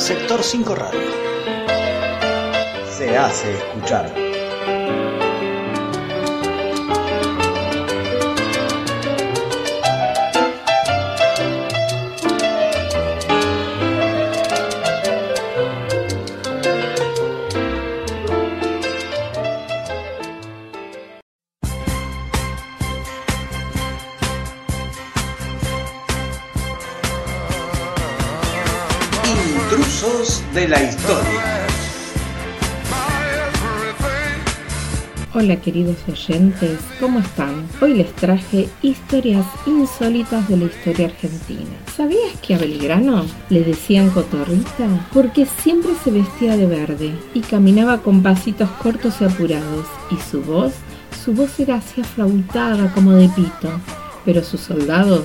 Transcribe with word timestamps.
Sector 0.00 0.42
5 0.42 0.74
Radio. 0.76 1.00
Se 2.88 3.18
hace 3.18 3.52
escuchar. 3.52 4.29
La 30.68 30.82
historia. 30.82 31.66
Hola 35.32 35.56
queridos 35.56 35.96
oyentes, 36.08 36.80
¿cómo 36.98 37.20
están? 37.20 37.66
Hoy 37.80 37.94
les 37.94 38.12
traje 38.16 38.68
historias 38.82 39.46
insólitas 39.64 40.48
de 40.48 40.56
la 40.56 40.64
historia 40.64 41.06
argentina. 41.06 41.70
¿Sabías 41.96 42.38
que 42.42 42.54
a 42.54 42.58
Belgrano 42.58 43.24
le 43.48 43.62
decían 43.62 44.10
cotorrita? 44.10 45.08
Porque 45.14 45.46
siempre 45.62 45.92
se 46.04 46.10
vestía 46.10 46.56
de 46.56 46.66
verde 46.66 47.12
y 47.32 47.40
caminaba 47.40 47.98
con 47.98 48.22
pasitos 48.22 48.68
cortos 48.82 49.20
y 49.20 49.24
apurados, 49.24 49.86
y 50.10 50.16
su 50.30 50.42
voz, 50.42 50.72
su 51.24 51.32
voz 51.32 51.58
era 51.60 51.76
así 51.76 52.00
aflautada 52.00 52.92
como 52.92 53.12
de 53.12 53.28
pito, 53.28 53.70
pero 54.24 54.42
sus 54.42 54.60
soldados 54.60 55.24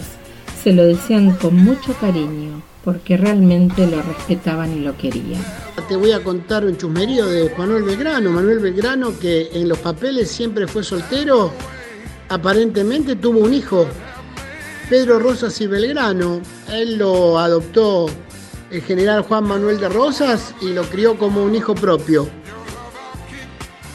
se 0.63 0.71
lo 0.71 0.85
decían 0.85 1.31
con 1.35 1.55
mucho 1.55 1.93
cariño, 1.99 2.61
porque 2.85 3.17
realmente 3.17 3.87
lo 3.87 4.01
respetaban 4.03 4.71
y 4.71 4.81
lo 4.81 4.95
querían. 4.95 5.43
Te 5.89 5.95
voy 5.95 6.11
a 6.11 6.23
contar 6.23 6.63
un 6.63 6.77
chusmerío 6.77 7.25
de 7.25 7.51
Manuel 7.57 7.83
Belgrano. 7.83 8.29
Manuel 8.29 8.59
Belgrano, 8.59 9.19
que 9.19 9.49
en 9.53 9.67
los 9.67 9.79
papeles 9.79 10.31
siempre 10.31 10.67
fue 10.67 10.83
soltero, 10.83 11.51
aparentemente 12.29 13.15
tuvo 13.15 13.39
un 13.39 13.53
hijo, 13.53 13.87
Pedro 14.89 15.19
Rosas 15.19 15.59
y 15.61 15.67
Belgrano. 15.67 16.41
Él 16.71 16.97
lo 16.97 17.39
adoptó 17.39 18.05
el 18.69 18.81
general 18.81 19.23
Juan 19.23 19.45
Manuel 19.45 19.79
de 19.79 19.89
Rosas 19.89 20.53
y 20.61 20.69
lo 20.69 20.83
crió 20.83 21.17
como 21.17 21.43
un 21.43 21.55
hijo 21.55 21.73
propio. 21.73 22.27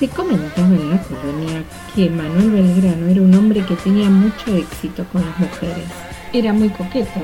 Se 0.00 0.08
comentaba 0.08 0.66
en 0.66 0.90
la 0.90 1.02
colonia 1.02 1.62
que 1.94 2.10
Manuel 2.10 2.50
Belgrano 2.50 3.06
era 3.06 3.20
un 3.20 3.34
hombre 3.34 3.64
que 3.66 3.76
tenía 3.76 4.10
mucho 4.10 4.54
éxito 4.54 5.04
con 5.12 5.24
las 5.24 5.38
mujeres. 5.38 5.84
Era 6.32 6.52
muy 6.52 6.70
coqueto, 6.70 7.20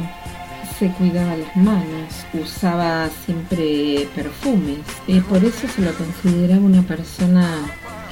se 0.79 0.91
cuidaba 0.93 1.37
las 1.37 1.57
manos, 1.57 2.13
usaba 2.35 3.09
siempre 3.25 4.09
perfumes. 4.15 4.79
y 5.07 5.21
por 5.21 5.45
eso 5.45 5.67
se 5.69 5.83
lo 5.83 5.93
consideraba 5.95 6.61
una 6.61 6.83
persona 6.83 7.51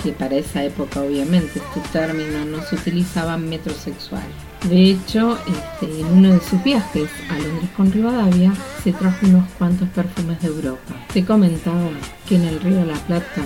que 0.02 0.12
para 0.12 0.36
esa 0.36 0.62
época 0.62 1.00
obviamente 1.00 1.58
este 1.58 1.80
término 1.92 2.44
no 2.44 2.62
se 2.62 2.76
utilizaba 2.76 3.36
metrosexual. 3.36 4.22
De 4.68 4.90
hecho, 4.90 5.38
este, 5.46 6.00
en 6.00 6.06
uno 6.06 6.32
de 6.32 6.40
sus 6.40 6.62
viajes 6.62 7.10
a 7.30 7.38
Londres 7.38 7.70
con 7.76 7.92
Rivadavia 7.92 8.52
se 8.82 8.92
trajo 8.92 9.26
unos 9.26 9.48
cuantos 9.58 9.88
perfumes 9.90 10.40
de 10.40 10.48
Europa. 10.48 10.94
Se 11.12 11.24
comentaba 11.24 11.90
que 12.26 12.36
en 12.36 12.44
el 12.44 12.60
río 12.60 12.76
de 12.76 12.86
la 12.86 12.94
Plata 12.94 13.44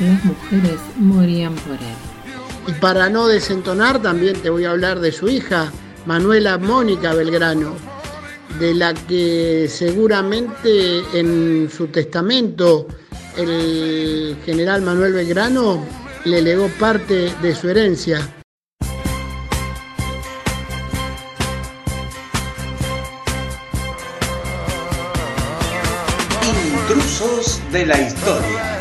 las 0.00 0.24
mujeres 0.24 0.80
morían 0.96 1.54
por 1.54 1.74
él. 1.74 2.66
Y 2.66 2.72
para 2.80 3.08
no 3.10 3.26
desentonar, 3.26 4.00
también 4.00 4.40
te 4.40 4.50
voy 4.50 4.64
a 4.64 4.70
hablar 4.70 5.00
de 5.00 5.12
su 5.12 5.28
hija, 5.28 5.72
Manuela 6.06 6.58
Mónica 6.58 7.14
Belgrano, 7.14 7.74
de 8.60 8.74
la 8.74 8.92
que 8.92 9.66
seguramente 9.68 11.02
en 11.14 11.70
su 11.74 11.86
testamento 11.86 12.86
el 13.36 14.36
general 14.44 14.82
Manuel 14.82 15.14
Belgrano 15.14 15.82
le 16.26 16.42
legó 16.42 16.68
parte 16.78 17.32
de 17.40 17.54
su 17.54 17.70
herencia. 17.70 18.20
Intrusos 26.42 27.60
de 27.72 27.86
la 27.86 27.98
historia. 27.98 28.79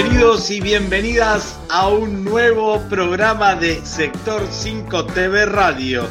Bienvenidos 0.00 0.48
y 0.52 0.60
bienvenidas 0.60 1.58
a 1.68 1.88
un 1.88 2.22
nuevo 2.24 2.78
programa 2.82 3.56
de 3.56 3.84
Sector 3.84 4.46
5 4.48 5.06
TV 5.06 5.44
Radio. 5.44 6.06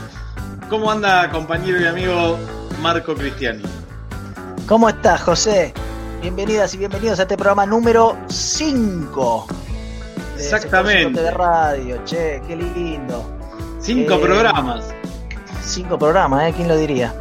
¿Cómo 0.69 0.91
anda 0.91 1.29
compañero 1.31 1.79
y 1.79 1.85
amigo 1.85 2.37
Marco 2.81 3.15
Cristiani? 3.15 3.63
¿Cómo 4.67 4.89
estás, 4.89 5.21
José? 5.21 5.73
Bienvenidas 6.21 6.73
y 6.73 6.79
bienvenidos 6.79 7.19
a 7.19 7.21
este 7.21 7.37
programa 7.37 7.65
número 7.65 8.17
5. 8.27 9.47
de 10.35 10.43
Exactamente. 10.43 11.03
Sector 11.03 11.13
5 11.13 11.19
TV 11.21 11.31
Radio, 11.31 12.01
che, 12.03 12.41
qué 12.45 12.55
lindo. 12.57 13.23
Cinco 13.79 14.15
Eh, 14.15 14.19
programas. 14.19 14.83
Cinco 15.63 15.97
programas, 15.97 16.49
¿eh? 16.49 16.53
¿Quién 16.53 16.67
lo 16.67 16.75
diría? 16.75 17.15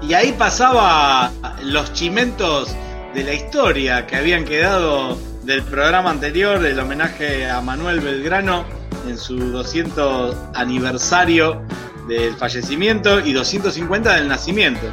Y 0.00 0.14
ahí 0.14 0.32
pasaba 0.32 1.30
los 1.62 1.92
chimentos 1.92 2.74
de 3.14 3.22
la 3.22 3.34
historia 3.34 4.06
que 4.06 4.16
habían 4.16 4.46
quedado 4.46 5.18
del 5.46 5.62
programa 5.62 6.10
anterior, 6.10 6.66
el 6.66 6.78
homenaje 6.80 7.48
a 7.48 7.60
Manuel 7.60 8.00
Belgrano 8.00 8.64
en 9.06 9.16
su 9.16 9.52
200 9.52 10.36
aniversario 10.54 11.62
del 12.08 12.34
fallecimiento 12.34 13.20
y 13.20 13.32
250 13.32 14.14
del 14.14 14.26
nacimiento. 14.26 14.86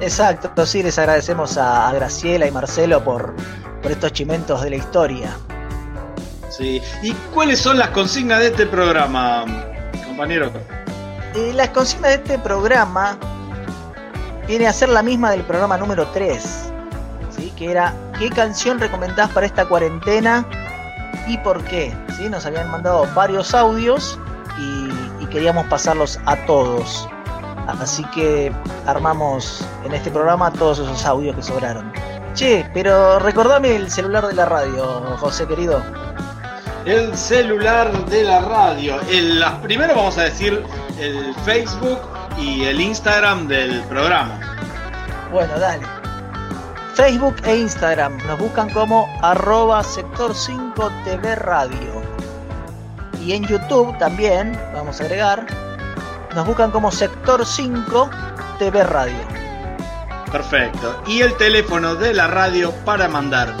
Exacto, 0.00 0.64
sí, 0.64 0.82
les 0.82 0.98
agradecemos 0.98 1.58
a, 1.58 1.92
Graciela 1.92 2.46
y 2.46 2.50
Marcelo 2.50 3.04
por, 3.04 3.34
por 3.82 3.92
estos 3.92 4.12
chimentos 4.12 4.62
de 4.62 4.70
la 4.70 4.76
historia. 4.76 5.36
Sí. 6.48 6.80
¿Y 7.02 7.12
cuáles 7.34 7.58
son 7.58 7.78
las 7.78 7.90
consignas 7.90 8.40
de 8.40 8.46
este 8.48 8.66
programa, 8.66 9.44
compañero? 10.06 10.50
Eh, 11.34 11.52
las 11.54 11.68
consignas 11.70 12.10
de 12.10 12.16
este 12.16 12.38
programa 12.38 13.18
viene 14.46 14.66
a 14.66 14.72
ser 14.72 14.88
la 14.88 15.02
misma 15.02 15.30
del 15.30 15.42
programa 15.42 15.76
número 15.76 16.06
3, 16.08 16.42
¿sí? 16.42 16.77
Que 17.58 17.70
era 17.72 17.92
¿qué 18.18 18.30
canción 18.30 18.78
recomendás 18.78 19.30
para 19.30 19.44
esta 19.44 19.66
cuarentena 19.66 20.46
y 21.26 21.36
por 21.38 21.62
qué? 21.64 21.92
¿Sí? 22.16 22.28
Nos 22.28 22.46
habían 22.46 22.70
mandado 22.70 23.06
varios 23.14 23.52
audios 23.52 24.18
y, 24.58 25.24
y 25.24 25.26
queríamos 25.26 25.66
pasarlos 25.66 26.20
a 26.24 26.36
todos. 26.46 27.08
Así 27.66 28.02
que 28.14 28.50
armamos 28.86 29.62
en 29.84 29.92
este 29.92 30.10
programa 30.10 30.50
todos 30.52 30.78
esos 30.78 31.04
audios 31.04 31.36
que 31.36 31.42
sobraron. 31.42 31.92
Che, 32.34 32.64
pero 32.72 33.18
recordame 33.18 33.74
el 33.74 33.90
celular 33.90 34.26
de 34.26 34.34
la 34.34 34.46
radio, 34.46 35.16
José 35.18 35.46
querido. 35.46 35.82
El 36.86 37.14
celular 37.16 37.92
de 38.06 38.22
la 38.22 38.40
radio. 38.40 38.98
El, 39.10 39.44
primero 39.62 39.96
vamos 39.96 40.16
a 40.16 40.22
decir 40.22 40.64
el 40.98 41.34
Facebook 41.44 41.98
y 42.38 42.64
el 42.64 42.80
Instagram 42.80 43.48
del 43.48 43.82
programa. 43.82 44.40
Bueno, 45.30 45.58
dale. 45.58 45.97
Facebook 46.98 47.36
e 47.44 47.56
Instagram 47.56 48.18
nos 48.26 48.40
buscan 48.40 48.68
como 48.70 49.08
arroba 49.22 49.84
sector 49.84 50.34
5 50.34 50.90
TV 51.04 51.36
Radio. 51.36 52.02
Y 53.24 53.34
en 53.34 53.46
YouTube 53.46 53.96
también, 53.98 54.58
vamos 54.74 55.00
a 55.00 55.04
agregar, 55.04 55.46
nos 56.34 56.44
buscan 56.44 56.72
como 56.72 56.90
sector 56.90 57.46
5 57.46 58.10
TV 58.58 58.82
Radio. 58.82 59.16
Perfecto. 60.32 61.00
Y 61.06 61.20
el 61.20 61.36
teléfono 61.36 61.94
de 61.94 62.14
la 62.14 62.26
radio 62.26 62.72
para 62.84 63.06
mandar 63.06 63.54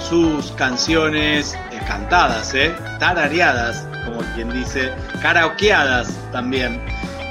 sus 0.00 0.50
canciones 0.50 1.54
eh, 1.54 1.80
cantadas, 1.86 2.52
¿eh? 2.52 2.74
tarareadas, 2.98 3.86
como 4.04 4.22
quien 4.34 4.50
dice, 4.50 4.92
karaokeadas 5.22 6.18
también. 6.32 6.84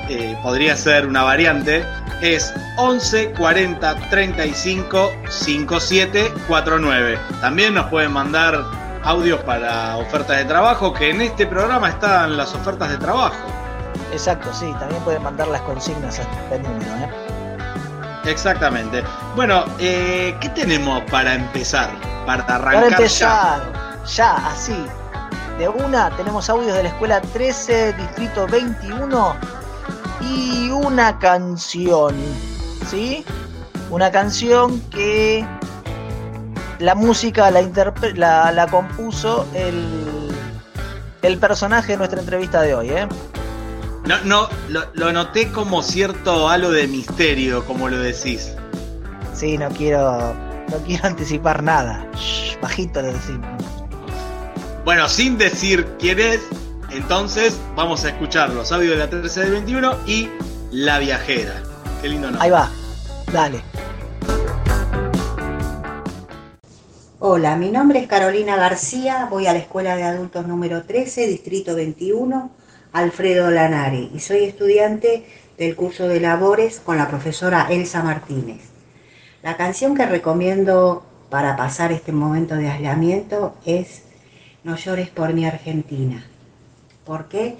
Eh, 0.07 0.37
podría 0.43 0.77
ser 0.77 1.07
una 1.07 1.23
variante. 1.23 1.85
Es 2.21 2.53
11 2.77 3.31
40 3.31 3.95
35 4.09 5.11
57 5.27 6.33
49. 6.47 7.19
También 7.41 7.73
nos 7.73 7.87
pueden 7.87 8.11
mandar 8.11 8.63
audios 9.03 9.39
para 9.41 9.97
ofertas 9.97 10.37
de 10.37 10.45
trabajo, 10.45 10.93
que 10.93 11.09
en 11.09 11.21
este 11.21 11.47
programa 11.47 11.89
están 11.89 12.37
las 12.37 12.53
ofertas 12.53 12.89
de 12.91 12.97
trabajo. 12.97 13.35
Exacto, 14.11 14.53
sí, 14.53 14.71
también 14.79 15.01
pueden 15.03 15.23
mandar 15.23 15.47
las 15.47 15.61
consignas 15.61 16.19
a 16.19 16.21
este 16.21 16.59
número. 16.59 16.91
¿eh? 16.97 17.09
Exactamente. 18.25 19.03
Bueno, 19.35 19.65
eh, 19.79 20.35
¿qué 20.39 20.49
tenemos 20.49 21.01
para 21.09 21.33
empezar? 21.33 21.89
Para 22.25 22.43
arrancar 22.43 22.83
Para 22.83 22.89
ya. 22.89 22.95
empezar, 22.97 24.03
ya, 24.05 24.47
así. 24.47 24.85
De 25.57 25.67
una, 25.67 26.09
tenemos 26.11 26.49
audios 26.49 26.75
de 26.75 26.83
la 26.83 26.89
escuela 26.89 27.19
13, 27.21 27.93
distrito 27.93 28.47
21 28.47 29.35
y 30.21 30.69
una 30.69 31.19
canción. 31.19 32.15
¿sí? 32.89 33.23
Una 33.89 34.11
canción 34.11 34.79
que 34.89 35.45
la 36.79 36.95
música 36.95 37.51
la, 37.51 38.51
la, 38.51 38.67
compuso 38.67 39.47
el, 39.53 40.29
el 41.21 41.37
personaje 41.37 41.93
de 41.93 41.97
nuestra 41.97 42.19
entrevista 42.19 42.61
de 42.61 42.75
hoy, 42.75 42.89
¿eh? 42.89 43.07
No, 44.05 44.17
no, 44.23 44.49
lo, 44.93 45.13
noté 45.13 45.51
como 45.51 45.83
cierto 45.83 46.49
halo 46.49 46.71
de 46.71 46.87
misterio, 46.87 47.63
como 47.65 47.87
lo 47.87 47.99
decís. 47.99 48.53
Sí, 49.33 49.57
no 49.57 49.69
quiero, 49.69 50.33
no 50.69 50.77
quiero 50.85 51.07
anticipar 51.07 51.61
nada. 51.61 52.07
bajito 52.61 53.01
lo 53.01 53.13
decimos. 53.13 53.49
Bueno, 54.83 55.07
sin 55.07 55.37
decir 55.37 55.85
quién 55.99 56.19
es, 56.19 56.41
entonces 56.93 57.59
vamos 57.75 58.03
a 58.03 58.09
escuchar 58.09 58.49
los 58.49 58.71
audios 58.71 58.91
de 58.91 58.97
la 58.97 59.09
13 59.09 59.41
del 59.41 59.51
21 59.51 59.95
y 60.05 60.29
La 60.71 60.99
Viajera. 60.99 61.63
Qué 62.01 62.09
lindo 62.09 62.27
nombre. 62.27 62.45
Ahí 62.45 62.51
va, 62.51 62.69
dale. 63.31 63.61
Hola, 67.19 67.55
mi 67.55 67.69
nombre 67.69 67.99
es 67.99 68.07
Carolina 68.07 68.55
García, 68.55 69.27
voy 69.29 69.45
a 69.45 69.53
la 69.53 69.59
Escuela 69.59 69.95
de 69.95 70.03
Adultos 70.03 70.47
número 70.47 70.83
13, 70.83 71.27
Distrito 71.27 71.75
21, 71.75 72.51
Alfredo 72.93 73.51
Lanari, 73.51 74.09
y 74.13 74.19
soy 74.19 74.45
estudiante 74.45 75.25
del 75.57 75.75
curso 75.75 76.07
de 76.07 76.19
labores 76.19 76.79
con 76.79 76.97
la 76.97 77.07
profesora 77.07 77.67
Elsa 77.69 78.01
Martínez. 78.01 78.71
La 79.43 79.55
canción 79.55 79.95
que 79.95 80.07
recomiendo 80.07 81.05
para 81.29 81.55
pasar 81.55 81.91
este 81.91 82.11
momento 82.11 82.55
de 82.55 82.69
aislamiento 82.69 83.55
es 83.65 84.01
No 84.63 84.75
llores 84.75 85.09
por 85.09 85.33
mi 85.33 85.45
Argentina. 85.45 86.25
¿Por 87.05 87.27
qué? 87.27 87.57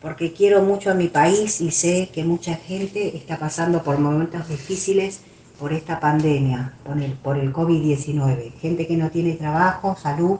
Porque 0.00 0.32
quiero 0.32 0.62
mucho 0.62 0.90
a 0.90 0.94
mi 0.94 1.08
país 1.08 1.60
y 1.60 1.70
sé 1.70 2.10
que 2.12 2.24
mucha 2.24 2.54
gente 2.54 3.16
está 3.16 3.38
pasando 3.38 3.82
por 3.82 3.98
momentos 3.98 4.48
difíciles 4.48 5.22
por 5.58 5.72
esta 5.72 5.98
pandemia, 5.98 6.74
por 6.84 6.98
el, 6.98 7.12
por 7.12 7.36
el 7.36 7.52
COVID-19. 7.52 8.52
Gente 8.60 8.86
que 8.86 8.96
no 8.96 9.10
tiene 9.10 9.34
trabajo, 9.34 9.96
salud, 9.96 10.38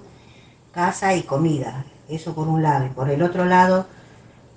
casa 0.73 1.15
y 1.15 1.23
comida. 1.23 1.85
Eso 2.09 2.35
por 2.35 2.49
un 2.49 2.63
lado. 2.63 2.87
Y 2.87 2.91
por 2.91 3.11
el 3.11 3.23
otro 3.23 3.45
lado, 3.45 3.87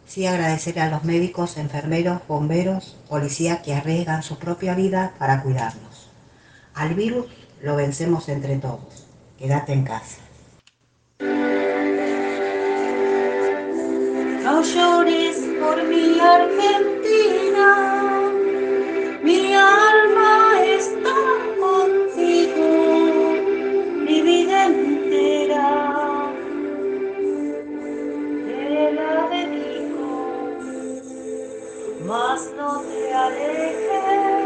sí 0.06 0.28
agradecer 0.28 0.80
a 0.80 0.90
los 0.90 1.04
médicos, 1.04 1.58
enfermeros, 1.58 2.22
bomberos, 2.28 2.98
policías 3.10 3.60
que 3.62 3.74
arriesgan 3.74 4.24
su 4.24 4.38
propia 4.38 4.76
vida 4.76 5.14
para 5.18 5.42
cuidarnos. 5.42 6.12
Al 6.76 6.94
virus 6.94 7.26
lo 7.62 7.76
vencemos 7.76 8.30
entre 8.30 8.58
todos. 8.58 9.08
Quédate 9.38 9.74
en 9.74 9.84
casa. 9.84 10.18
No 14.51 14.62
llores 14.62 15.38
por 15.62 15.81
mi 15.88 16.19
Argentina, 16.19 17.69
mi 19.24 19.53
alma 19.53 20.62
está 20.77 21.15
contigo, 21.57 22.68
mi 24.06 24.21
vida 24.21 24.65
entera. 24.65 25.69
Te 28.45 28.92
la 28.92 29.13
dedico, 29.30 30.09
mas 32.06 32.42
no 32.57 32.81
te 32.81 33.13
alejes, 33.13 34.45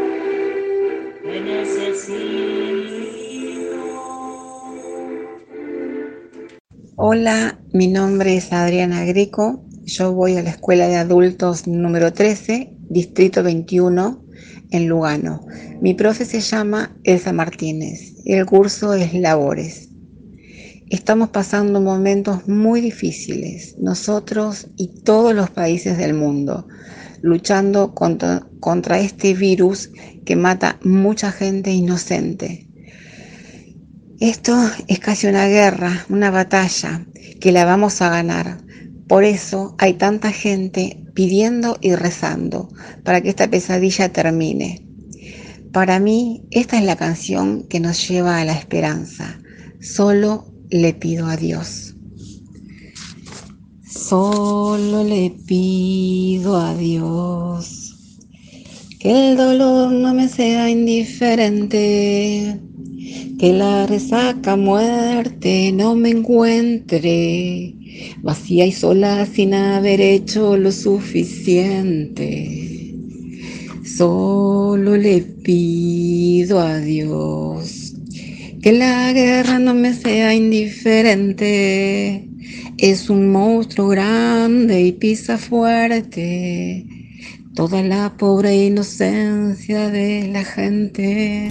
te 1.24 1.40
necesito. 1.40 2.86
Hola, 6.94 7.58
mi 7.72 7.88
nombre 7.88 8.36
es 8.36 8.52
Adriana 8.52 9.04
Greco 9.04 9.65
yo 9.86 10.12
voy 10.12 10.36
a 10.36 10.42
la 10.42 10.50
escuela 10.50 10.88
de 10.88 10.96
adultos 10.96 11.68
número 11.68 12.12
13, 12.12 12.72
distrito 12.90 13.44
21, 13.44 14.24
en 14.72 14.88
Lugano. 14.88 15.46
Mi 15.80 15.94
profe 15.94 16.24
se 16.24 16.40
llama 16.40 16.96
Elsa 17.04 17.32
Martínez 17.32 18.14
y 18.24 18.32
el 18.32 18.46
curso 18.46 18.94
es 18.94 19.14
Labores. 19.14 19.90
Estamos 20.90 21.28
pasando 21.28 21.80
momentos 21.80 22.48
muy 22.48 22.80
difíciles, 22.80 23.76
nosotros 23.78 24.66
y 24.76 24.88
todos 25.02 25.32
los 25.34 25.50
países 25.50 25.96
del 25.98 26.14
mundo, 26.14 26.66
luchando 27.22 27.94
contra, 27.94 28.44
contra 28.58 28.98
este 28.98 29.34
virus 29.34 29.90
que 30.24 30.34
mata 30.34 30.80
mucha 30.82 31.30
gente 31.30 31.70
inocente. 31.70 32.68
Esto 34.18 34.56
es 34.88 34.98
casi 34.98 35.28
una 35.28 35.46
guerra, 35.46 36.06
una 36.08 36.32
batalla 36.32 37.06
que 37.40 37.52
la 37.52 37.64
vamos 37.64 38.02
a 38.02 38.10
ganar 38.10 38.65
por 39.08 39.24
eso 39.24 39.74
hay 39.78 39.94
tanta 39.94 40.32
gente 40.32 41.04
pidiendo 41.14 41.78
y 41.80 41.94
rezando 41.94 42.68
para 43.04 43.20
que 43.20 43.28
esta 43.28 43.48
pesadilla 43.48 44.12
termine. 44.12 44.82
Para 45.72 46.00
mí, 46.00 46.42
esta 46.50 46.78
es 46.78 46.84
la 46.84 46.96
canción 46.96 47.64
que 47.68 47.80
nos 47.80 48.08
lleva 48.08 48.40
a 48.40 48.44
la 48.44 48.52
esperanza. 48.52 49.38
Solo 49.80 50.52
le 50.70 50.92
pido 50.94 51.26
a 51.26 51.36
Dios. 51.36 51.94
Solo 53.86 55.04
le 55.04 55.34
pido 55.46 56.56
a 56.56 56.74
Dios 56.74 57.86
que 58.98 59.30
el 59.30 59.36
dolor 59.36 59.92
no 59.92 60.14
me 60.14 60.28
sea 60.28 60.68
indiferente, 60.70 62.60
que 63.38 63.52
la 63.52 63.86
resaca 63.86 64.56
muerte 64.56 65.70
no 65.72 65.94
me 65.94 66.10
encuentre 66.10 67.74
vacía 68.22 68.66
y 68.66 68.72
sola 68.72 69.26
sin 69.26 69.54
haber 69.54 70.00
hecho 70.00 70.56
lo 70.56 70.72
suficiente. 70.72 72.62
Solo 73.84 74.96
le 74.96 75.20
pido 75.20 76.60
a 76.60 76.78
Dios 76.78 77.94
que 78.62 78.72
la 78.72 79.12
guerra 79.12 79.58
no 79.58 79.74
me 79.74 79.94
sea 79.94 80.34
indiferente. 80.34 82.28
Es 82.78 83.08
un 83.10 83.30
monstruo 83.30 83.88
grande 83.88 84.82
y 84.82 84.92
pisa 84.92 85.38
fuerte 85.38 86.84
toda 87.56 87.82
la 87.82 88.14
pobre 88.18 88.66
inocencia 88.66 89.88
de 89.88 90.28
la 90.28 90.44
gente. 90.44 91.50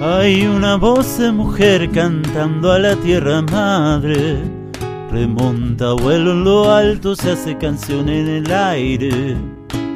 Hay 0.00 0.46
una 0.46 0.76
voz 0.76 1.18
de 1.18 1.32
mujer 1.32 1.90
cantando 1.90 2.70
a 2.70 2.78
la 2.78 2.94
tierra 2.94 3.42
madre. 3.42 4.38
Remonta 5.10 5.94
vuelo 5.94 6.32
en 6.32 6.44
lo 6.44 6.70
alto, 6.70 7.16
se 7.16 7.32
hace 7.32 7.58
canción 7.58 8.08
en 8.08 8.28
el 8.28 8.52
aire. 8.52 9.36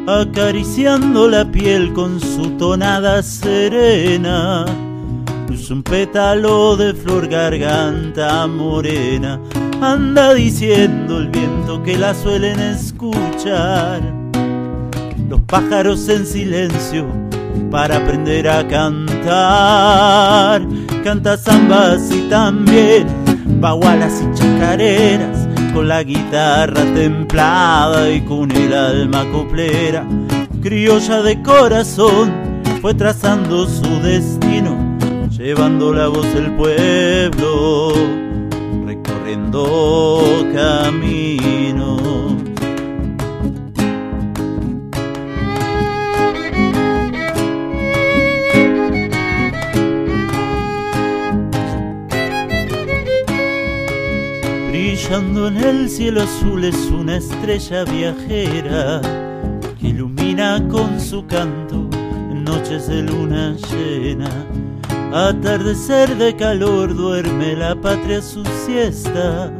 Acariciando 0.09 1.29
la 1.29 1.45
piel 1.45 1.93
con 1.93 2.19
su 2.19 2.51
tonada 2.57 3.23
serena. 3.23 4.65
Es 5.49 5.71
un 5.71 5.85
pétalo 5.85 6.77
de 6.77 6.95
flor 6.95 7.29
garganta 7.29 8.45
morena. 8.49 9.39
Anda 9.81 10.35
diciendo 10.35 11.19
el 11.19 11.29
viento 11.29 11.81
que 11.85 11.97
la 11.97 12.13
suelen 12.13 12.59
escuchar. 12.59 14.03
Los 15.29 15.43
pájaros 15.43 16.09
en 16.09 16.27
silencio 16.27 17.07
para 17.71 17.97
aprender 17.97 18.49
a 18.49 18.67
cantar. 18.69 20.63
Canta 21.03 21.37
zambas 21.37 22.11
y 22.11 22.29
también 22.29 23.07
bagualas 23.61 24.23
y 24.23 24.35
chacareras, 24.35 25.49
con 25.73 25.89
la 25.89 26.03
guitarra 26.03 26.83
templada 26.95 28.11
y 28.11 28.21
con 28.23 28.51
el 28.51 28.75
alma 28.75 29.25
coplera. 29.31 30.05
Criolla 30.61 31.23
de 31.23 31.41
corazón, 31.43 32.33
fue 32.81 32.95
trazando 32.95 33.67
su 33.67 34.01
destino, 34.03 34.77
llevando 35.31 35.93
la 35.93 36.09
voz 36.09 36.27
del 36.35 36.53
pueblo, 36.57 37.93
recorriendo 38.85 40.21
caminos. 40.53 41.52
En 55.15 55.59
el 55.59 55.91
cielo 55.91 56.23
azul 56.23 56.65
es 56.65 56.91
una 56.91 57.19
estrella 57.19 57.85
viajera 57.85 59.03
que 59.79 59.89
ilumina 59.89 60.67
con 60.71 60.99
su 60.99 61.27
canto 61.27 61.87
en 62.31 62.45
noches 62.45 62.89
de 62.89 63.03
luna 63.03 63.55
llena. 63.71 64.31
Atardecer 65.13 66.17
de 66.17 66.35
calor 66.35 66.97
duerme 66.97 67.55
la 67.55 67.75
patria 67.75 68.23
su 68.23 68.43
siesta. 68.65 69.53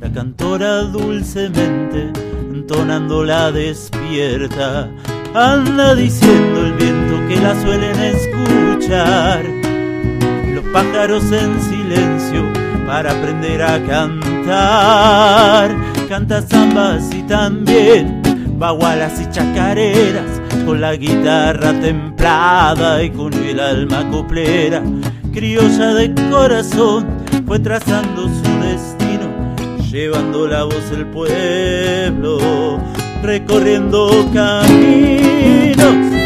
La 0.00 0.10
cantora 0.10 0.84
dulcemente 0.84 2.10
entonando 2.50 3.24
la 3.24 3.52
despierta 3.52 4.88
anda 5.34 5.94
diciendo 5.94 6.60
el 6.64 6.72
viento 6.72 7.28
que 7.28 7.36
la 7.36 7.60
suelen 7.60 7.98
escuchar. 8.00 9.44
Los 10.54 10.64
pájaros 10.72 11.24
en 11.30 11.60
silencio 11.60 12.61
para 12.92 13.12
aprender 13.12 13.62
a 13.62 13.82
cantar. 13.86 15.74
Canta 16.10 16.42
zambas 16.42 17.10
y 17.14 17.22
también 17.22 18.20
bagualas 18.58 19.18
y 19.18 19.30
chacareras 19.30 20.42
con 20.66 20.82
la 20.82 20.94
guitarra 20.96 21.72
templada 21.80 23.02
y 23.02 23.08
con 23.08 23.32
el 23.32 23.60
alma 23.60 24.06
coplera. 24.10 24.82
Criolla 25.32 25.94
de 25.94 26.12
corazón 26.30 27.06
fue 27.46 27.60
trazando 27.60 28.24
su 28.24 28.60
destino, 28.60 29.26
llevando 29.90 30.46
la 30.46 30.64
voz 30.64 30.90
del 30.90 31.06
pueblo, 31.06 32.78
recorriendo 33.22 34.28
caminos. 34.34 36.21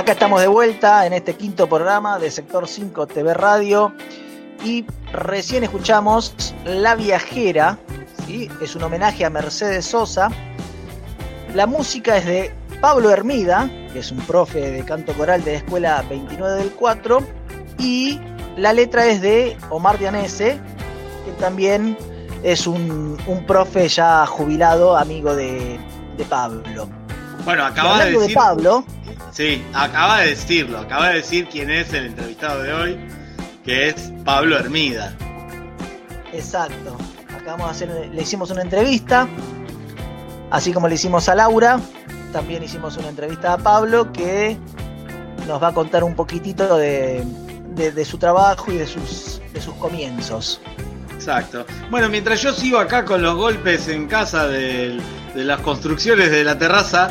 Acá 0.00 0.12
estamos 0.12 0.40
de 0.40 0.48
vuelta 0.48 1.04
en 1.04 1.12
este 1.12 1.34
quinto 1.34 1.68
programa 1.68 2.18
de 2.18 2.30
Sector 2.30 2.66
5 2.66 3.06
TV 3.06 3.34
Radio 3.34 3.92
y 4.64 4.86
recién 5.12 5.62
escuchamos 5.62 6.54
La 6.64 6.94
Viajera, 6.94 7.78
¿sí? 8.24 8.48
es 8.62 8.74
un 8.74 8.84
homenaje 8.84 9.26
a 9.26 9.30
Mercedes 9.30 9.84
Sosa. 9.84 10.30
La 11.54 11.66
música 11.66 12.16
es 12.16 12.24
de 12.24 12.50
Pablo 12.80 13.10
Hermida, 13.10 13.68
que 13.92 13.98
es 13.98 14.10
un 14.10 14.20
profe 14.20 14.70
de 14.70 14.82
canto 14.86 15.12
coral 15.12 15.44
de 15.44 15.52
la 15.52 15.58
Escuela 15.58 16.02
29 16.08 16.60
del 16.60 16.70
4, 16.70 17.18
y 17.78 18.18
la 18.56 18.72
letra 18.72 19.04
es 19.04 19.20
de 19.20 19.54
Omar 19.68 19.98
Dianese, 19.98 20.58
que 21.26 21.32
también 21.38 21.98
es 22.42 22.66
un, 22.66 23.18
un 23.26 23.44
profe 23.44 23.86
ya 23.86 24.24
jubilado, 24.24 24.96
amigo 24.96 25.36
de, 25.36 25.78
de 26.16 26.24
Pablo. 26.24 26.88
Bueno, 27.44 27.66
acaba 27.66 27.88
de 27.88 27.94
hablando 27.94 28.20
de 28.20 28.26
decir. 28.28 28.34
Pablo, 28.34 28.84
Sí, 29.32 29.62
acaba 29.72 30.20
de 30.20 30.30
decirlo, 30.30 30.78
acaba 30.78 31.08
de 31.10 31.16
decir 31.16 31.48
quién 31.50 31.70
es 31.70 31.92
el 31.92 32.06
entrevistado 32.06 32.62
de 32.62 32.72
hoy, 32.72 32.98
que 33.64 33.88
es 33.88 34.12
Pablo 34.24 34.58
Hermida. 34.58 35.14
Exacto. 36.32 36.96
Acabamos 37.34 37.66
de 37.78 37.86
hacer, 37.86 38.10
le 38.12 38.22
hicimos 38.22 38.50
una 38.50 38.62
entrevista, 38.62 39.28
así 40.50 40.72
como 40.72 40.88
le 40.88 40.96
hicimos 40.96 41.28
a 41.28 41.34
Laura, 41.34 41.80
también 42.32 42.62
hicimos 42.62 42.96
una 42.96 43.08
entrevista 43.08 43.54
a 43.54 43.58
Pablo 43.58 44.12
que 44.12 44.56
nos 45.46 45.62
va 45.62 45.68
a 45.68 45.72
contar 45.74 46.04
un 46.04 46.14
poquitito 46.14 46.76
de, 46.76 47.24
de- 47.74 47.92
de 47.92 48.04
su 48.04 48.18
trabajo 48.18 48.70
y 48.72 48.76
de 48.76 48.86
sus, 48.86 49.40
de 49.52 49.60
sus 49.60 49.74
comienzos. 49.74 50.60
Exacto. 51.14 51.66
Bueno, 51.90 52.08
mientras 52.08 52.40
yo 52.42 52.52
sigo 52.52 52.78
acá 52.78 53.04
con 53.04 53.22
los 53.22 53.36
golpes 53.36 53.88
en 53.88 54.06
casa 54.06 54.46
del- 54.48 55.00
de 55.34 55.44
las 55.44 55.60
construcciones 55.60 56.30
de 56.30 56.44
la 56.44 56.58
terraza, 56.58 57.10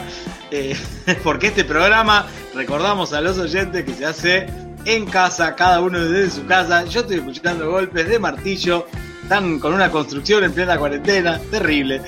eh, 0.52 0.76
porque 1.24 1.48
este 1.48 1.66
programa, 1.66 2.28
recordamos 2.54 3.14
a 3.14 3.22
los 3.22 3.38
oyentes 3.38 3.84
que 3.86 3.94
se 3.94 4.06
hace 4.06 4.48
en 4.86 5.06
casa, 5.06 5.56
cada 5.56 5.82
uno 5.82 6.00
desde 6.00 6.32
su 6.32 6.46
casa. 6.46 6.86
Yo 6.86 7.02
estoy 7.02 7.18
escuchando 7.18 7.70
golpes 7.70 8.08
de 8.08 8.20
martillo, 8.20 8.88
están 9.24 9.60
con 9.60 9.74
una 9.74 9.92
construcción 9.92 10.44
en 10.44 10.54
plena 10.54 10.78
cuarentena, 10.78 11.40
terrible. 11.52 12.02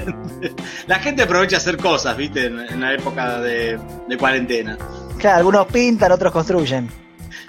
la 0.86 0.98
gente 0.98 1.22
aprovecha 1.22 1.56
a 1.56 1.58
hacer 1.58 1.76
cosas, 1.76 2.16
viste, 2.16 2.46
en, 2.46 2.60
en 2.60 2.80
la 2.80 2.94
época 2.94 3.40
de, 3.40 3.78
de 4.08 4.16
cuarentena. 4.16 4.78
Claro, 5.18 5.38
algunos 5.38 5.66
pintan, 5.66 6.12
otros 6.12 6.32
construyen. 6.32 6.88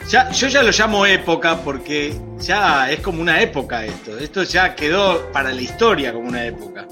Ya, 0.10 0.30
yo 0.32 0.48
ya 0.48 0.64
lo 0.64 0.72
llamo 0.72 1.06
época 1.06 1.58
porque 1.64 2.14
ya 2.40 2.92
es 2.92 3.00
como 3.00 3.22
una 3.22 3.42
época 3.42 3.86
esto. 3.86 4.18
Esto 4.18 4.44
ya 4.44 4.76
quedó 4.76 5.32
para 5.32 5.54
la 5.54 5.62
historia 5.62 6.12
como 6.12 6.28
una 6.28 6.46
época. 6.46 6.86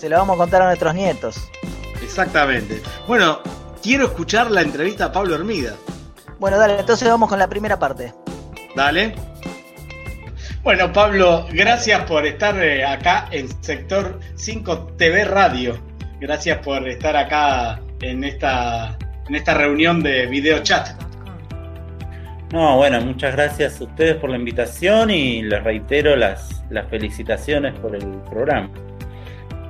Se 0.00 0.08
lo 0.08 0.16
vamos 0.16 0.36
a 0.36 0.38
contar 0.38 0.62
a 0.62 0.66
nuestros 0.66 0.94
nietos. 0.94 1.50
Exactamente. 2.02 2.82
Bueno, 3.06 3.40
quiero 3.82 4.06
escuchar 4.06 4.50
la 4.50 4.62
entrevista 4.62 5.06
a 5.06 5.12
Pablo 5.12 5.34
Hermida. 5.34 5.74
Bueno, 6.38 6.58
dale, 6.58 6.78
entonces 6.78 7.08
vamos 7.08 7.28
con 7.28 7.38
la 7.38 7.48
primera 7.48 7.78
parte. 7.78 8.14
Dale. 8.76 9.14
Bueno, 10.62 10.92
Pablo, 10.92 11.46
gracias 11.50 12.04
por 12.04 12.26
estar 12.26 12.62
eh, 12.62 12.84
acá 12.84 13.28
en 13.30 13.48
Sector 13.62 14.20
5 14.34 14.94
TV 14.98 15.24
Radio. 15.24 15.78
Gracias 16.20 16.58
por 16.58 16.86
estar 16.88 17.16
acá 17.16 17.80
en 18.00 18.24
esta, 18.24 18.98
en 19.28 19.34
esta 19.34 19.54
reunión 19.54 20.02
de 20.02 20.26
video 20.26 20.58
chat. 20.60 20.88
No, 22.52 22.76
bueno, 22.76 23.00
muchas 23.00 23.34
gracias 23.34 23.80
a 23.80 23.84
ustedes 23.84 24.16
por 24.16 24.30
la 24.30 24.36
invitación 24.36 25.10
y 25.10 25.42
les 25.42 25.62
reitero 25.62 26.16
las, 26.16 26.64
las 26.70 26.88
felicitaciones 26.88 27.78
por 27.78 27.94
el 27.94 28.06
programa. 28.30 28.70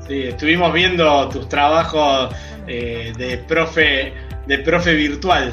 Sí, 0.09 0.23
estuvimos 0.23 0.73
viendo 0.73 1.29
tus 1.29 1.47
trabajos 1.51 2.35
eh, 2.67 3.13
de 3.19 3.37
profe 3.37 4.15
de 4.47 4.59
profe 4.61 4.95
virtual. 4.95 5.53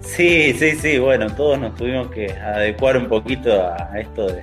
Sí, 0.00 0.52
sí, 0.58 0.72
sí, 0.72 0.98
bueno, 0.98 1.30
todos 1.30 1.56
nos 1.60 1.76
tuvimos 1.76 2.08
que 2.08 2.32
adecuar 2.32 2.96
un 2.96 3.06
poquito 3.06 3.62
a 3.62 4.00
esto 4.00 4.26
de, 4.26 4.42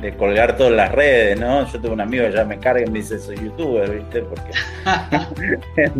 de 0.00 0.14
colgar 0.16 0.56
todas 0.56 0.74
las 0.74 0.92
redes, 0.92 1.40
¿no? 1.40 1.66
Yo 1.66 1.80
tengo 1.80 1.94
un 1.94 2.00
amigo 2.00 2.24
que 2.26 2.32
ya 2.32 2.44
me 2.44 2.58
carga 2.60 2.84
y 2.86 2.90
me 2.90 3.00
dice 3.00 3.18
soy 3.18 3.36
youtuber, 3.36 3.90
¿viste? 3.90 4.22
Porque 4.22 4.52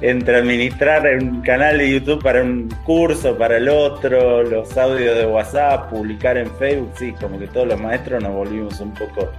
entre 0.02 0.36
administrar 0.36 1.06
un 1.18 1.40
canal 1.40 1.78
de 1.78 1.90
YouTube 1.90 2.22
para 2.22 2.42
un 2.42 2.68
curso, 2.84 3.38
para 3.38 3.56
el 3.56 3.70
otro, 3.70 4.42
los 4.42 4.76
audios 4.76 5.16
de 5.16 5.24
WhatsApp, 5.24 5.88
publicar 5.88 6.36
en 6.36 6.50
Facebook, 6.56 6.92
sí, 6.98 7.12
como 7.18 7.38
que 7.38 7.46
todos 7.46 7.68
los 7.68 7.80
maestros 7.80 8.22
nos 8.22 8.34
volvimos 8.34 8.78
un 8.80 8.92
poco 8.92 9.30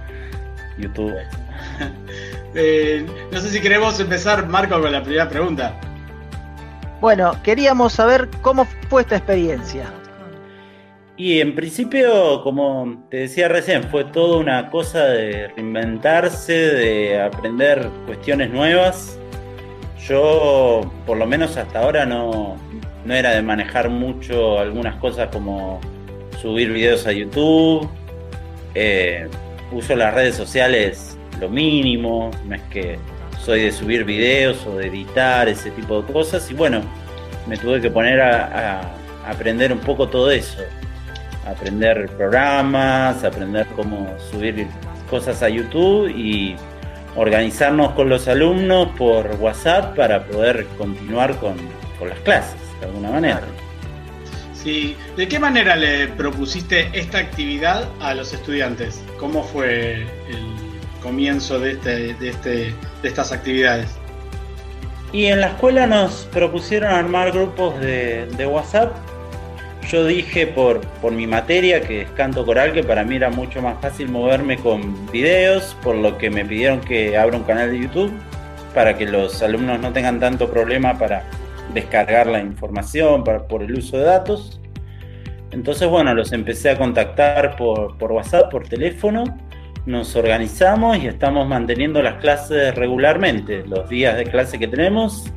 youtubers. 0.76 1.49
Eh, 2.52 3.06
no 3.30 3.40
sé 3.40 3.48
si 3.48 3.60
queremos 3.60 4.00
empezar, 4.00 4.44
Marco, 4.48 4.80
con 4.80 4.90
la 4.90 5.00
primera 5.04 5.28
pregunta. 5.28 5.78
Bueno, 7.00 7.40
queríamos 7.44 7.92
saber 7.92 8.28
cómo 8.42 8.66
fue 8.88 9.02
esta 9.02 9.18
experiencia. 9.18 9.84
Y 11.16 11.40
en 11.40 11.54
principio, 11.54 12.42
como 12.42 13.04
te 13.10 13.18
decía 13.18 13.46
recién, 13.46 13.84
fue 13.84 14.04
toda 14.04 14.38
una 14.38 14.68
cosa 14.70 15.04
de 15.04 15.48
reinventarse, 15.48 16.52
de 16.52 17.20
aprender 17.20 17.88
cuestiones 18.06 18.50
nuevas. 18.50 19.18
Yo, 20.08 20.90
por 21.06 21.18
lo 21.18 21.26
menos 21.26 21.56
hasta 21.56 21.80
ahora, 21.80 22.04
no, 22.04 22.56
no 23.04 23.14
era 23.14 23.30
de 23.30 23.42
manejar 23.42 23.90
mucho 23.90 24.58
algunas 24.58 24.96
cosas 24.96 25.28
como 25.30 25.80
subir 26.40 26.72
videos 26.72 27.06
a 27.06 27.12
YouTube. 27.12 27.88
Eh, 28.74 29.28
uso 29.72 29.94
las 29.96 30.14
redes 30.14 30.34
sociales 30.34 31.18
lo 31.40 31.48
mínimo, 31.48 32.30
no 32.46 32.54
es 32.54 32.62
que 32.62 32.98
soy 33.38 33.62
de 33.62 33.72
subir 33.72 34.04
videos 34.04 34.66
o 34.66 34.76
de 34.76 34.86
editar 34.88 35.48
ese 35.48 35.70
tipo 35.70 36.02
de 36.02 36.12
cosas. 36.12 36.50
Y 36.50 36.54
bueno, 36.54 36.82
me 37.46 37.56
tuve 37.56 37.80
que 37.80 37.90
poner 37.90 38.20
a, 38.20 38.80
aprender 39.26 39.72
un 39.72 39.80
poco 39.80 40.08
todo 40.08 40.30
eso 40.30 40.62
aprender 41.46 42.08
programas, 42.16 43.24
aprender 43.24 43.66
cómo 43.76 44.14
subir 44.30 44.66
cosas 45.08 45.42
a 45.42 45.48
YouTube 45.48 46.08
y 46.08 46.54
organizarnos 47.16 47.92
con 47.92 48.08
los 48.08 48.28
alumnos 48.28 48.88
por 48.96 49.26
WhatsApp 49.40 49.96
para 49.96 50.24
poder 50.26 50.66
continuar 50.78 51.36
con, 51.36 51.56
con 51.98 52.08
las 52.08 52.18
clases, 52.20 52.60
de 52.80 52.86
alguna 52.86 53.10
manera. 53.10 53.42
Sí, 54.52 54.96
¿de 55.16 55.26
qué 55.26 55.38
manera 55.38 55.74
le 55.74 56.08
propusiste 56.08 56.90
esta 56.92 57.18
actividad 57.18 57.88
a 58.00 58.14
los 58.14 58.32
estudiantes? 58.32 59.02
¿Cómo 59.18 59.42
fue 59.42 60.06
el 60.28 60.49
comienzo 61.00 61.58
de, 61.58 61.72
este, 61.72 62.14
de, 62.14 62.28
este, 62.28 62.50
de 63.02 63.08
estas 63.08 63.32
actividades? 63.32 63.88
Y 65.12 65.26
en 65.26 65.40
la 65.40 65.48
escuela 65.48 65.86
nos 65.86 66.28
propusieron 66.32 66.92
armar 66.92 67.32
grupos 67.32 67.78
de, 67.80 68.46
WhatsApp 68.46 68.92
yo 69.88 70.06
dije 70.06 70.46
por, 70.46 70.80
por 71.00 71.12
mi 71.12 71.26
materia, 71.26 71.80
que 71.80 72.02
es 72.02 72.10
canto 72.10 72.46
coral, 72.46 72.72
que 72.72 72.84
para 72.84 73.02
mí 73.02 73.16
era 73.16 73.28
mucho 73.28 73.60
más 73.60 73.80
fácil 73.80 74.08
moverme 74.08 74.56
con 74.56 75.10
videos, 75.10 75.76
por 75.82 75.96
lo 75.96 76.16
que 76.16 76.30
me 76.30 76.44
pidieron 76.44 76.80
que 76.80 77.18
abra 77.18 77.36
un 77.36 77.42
canal 77.42 77.72
de 77.72 77.80
YouTube 77.80 78.12
para 78.74 78.96
que 78.96 79.06
los 79.06 79.42
alumnos 79.42 79.80
no 79.80 79.92
tengan 79.92 80.20
tanto 80.20 80.48
problema 80.48 80.96
para 80.96 81.24
descargar 81.74 82.26
la 82.26 82.40
información, 82.40 83.24
para, 83.24 83.46
por 83.46 83.62
el 83.62 83.76
uso 83.76 83.96
de 83.96 84.04
datos. 84.04 84.60
Entonces, 85.50 85.88
bueno, 85.88 86.14
los 86.14 86.32
empecé 86.32 86.70
a 86.70 86.78
contactar 86.78 87.56
por, 87.56 87.98
por 87.98 88.12
WhatsApp, 88.12 88.50
por 88.50 88.68
teléfono, 88.68 89.24
nos 89.86 90.14
organizamos 90.14 90.98
y 90.98 91.06
estamos 91.06 91.48
manteniendo 91.48 92.02
las 92.02 92.16
clases 92.16 92.74
regularmente. 92.74 93.64
Los 93.66 93.88
días 93.88 94.16
de 94.16 94.24
clase 94.24 94.58
que 94.58 94.68
tenemos, 94.68 95.32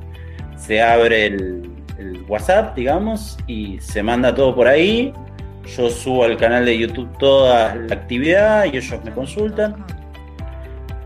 se 0.58 0.82
abre 0.82 1.28
el, 1.28 1.70
WhatsApp, 2.28 2.76
digamos, 2.76 3.38
y 3.48 3.80
se 3.80 4.04
manda 4.04 4.34
todo 4.34 4.56
por 4.56 4.68
ahí. 4.68 5.14
Yo 5.78 5.90
subo 5.90 6.26
al 6.26 6.38
canal 6.38 6.66
de 6.66 6.78
YouTube 6.78 7.10
toda 7.18 7.76
la 7.76 7.96
actividad 7.96 8.66
y 8.66 8.78
ellos 8.78 9.00
me 9.04 9.12
consultan. 9.12 9.86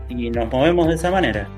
y 0.08 0.30
nos 0.30 0.50
movemos 0.50 0.88
de 0.88 0.94
esa 0.94 1.10
manera. 1.10 1.48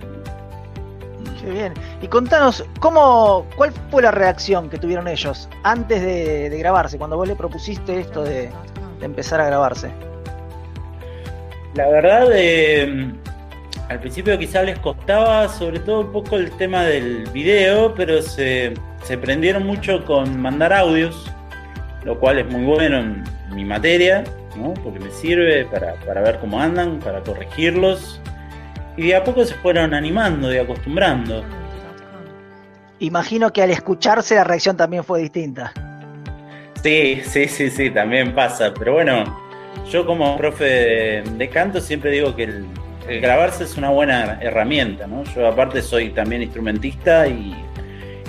Qué 1.40 1.50
bien. 1.50 1.74
Y 2.02 2.08
contanos, 2.08 2.64
¿cómo, 2.80 3.46
¿cuál 3.56 3.72
fue 3.90 4.02
la 4.02 4.10
reacción 4.10 4.68
que 4.68 4.76
tuvieron 4.76 5.08
ellos 5.08 5.48
antes 5.62 6.02
de, 6.02 6.54
grabarse, 6.58 6.98
cuando 6.98 7.16
vos 7.16 7.28
le 7.28 7.36
propusiste 7.36 8.00
esto 8.00 8.22
de 8.24 8.50
empezar 9.00 9.40
a 9.40 9.46
grabarse? 9.46 9.90
La 11.74 11.88
verdad, 11.88 12.28
eh, 12.34 13.12
al 13.88 14.00
principio 14.00 14.38
quizás 14.38 14.64
les 14.64 14.78
costaba 14.78 15.48
sobre 15.48 15.78
todo 15.80 16.00
un 16.00 16.12
poco 16.12 16.36
el 16.36 16.50
tema 16.52 16.84
del 16.84 17.28
video, 17.32 17.94
pero 17.94 18.22
se, 18.22 18.74
se 19.04 19.18
prendieron 19.18 19.66
mucho 19.66 20.04
con 20.04 20.40
mandar 20.40 20.72
audios, 20.72 21.30
lo 22.04 22.18
cual 22.18 22.38
es 22.38 22.46
muy 22.46 22.64
bueno 22.64 22.98
en 22.98 23.24
mi 23.54 23.64
materia, 23.64 24.24
¿no? 24.56 24.74
porque 24.74 24.98
me 24.98 25.10
sirve 25.10 25.64
para, 25.66 25.94
para 26.06 26.20
ver 26.22 26.38
cómo 26.40 26.60
andan, 26.60 26.98
para 26.98 27.20
corregirlos. 27.20 28.20
Y 28.96 29.08
de 29.08 29.16
a 29.16 29.24
poco 29.24 29.44
se 29.44 29.54
fueron 29.54 29.94
animando 29.94 30.52
y 30.52 30.58
acostumbrando. 30.58 31.44
Imagino 32.98 33.52
que 33.52 33.62
al 33.62 33.70
escucharse 33.70 34.34
la 34.34 34.44
reacción 34.44 34.76
también 34.76 35.04
fue 35.04 35.20
distinta. 35.20 35.72
Sí, 36.82 37.22
sí, 37.24 37.46
sí, 37.48 37.70
sí, 37.70 37.90
también 37.90 38.34
pasa. 38.34 38.72
Pero 38.78 38.94
bueno, 38.94 39.24
yo 39.90 40.06
como 40.06 40.36
profe 40.36 40.64
de, 40.64 41.22
de 41.36 41.48
canto 41.48 41.80
siempre 41.80 42.10
digo 42.10 42.36
que 42.36 42.44
el, 42.44 42.66
el 43.08 43.20
grabarse 43.20 43.64
es 43.64 43.76
una 43.76 43.90
buena 43.90 44.38
herramienta, 44.40 45.06
¿no? 45.06 45.24
Yo 45.34 45.46
aparte 45.46 45.82
soy 45.82 46.10
también 46.10 46.42
instrumentista 46.42 47.26
y, 47.26 47.54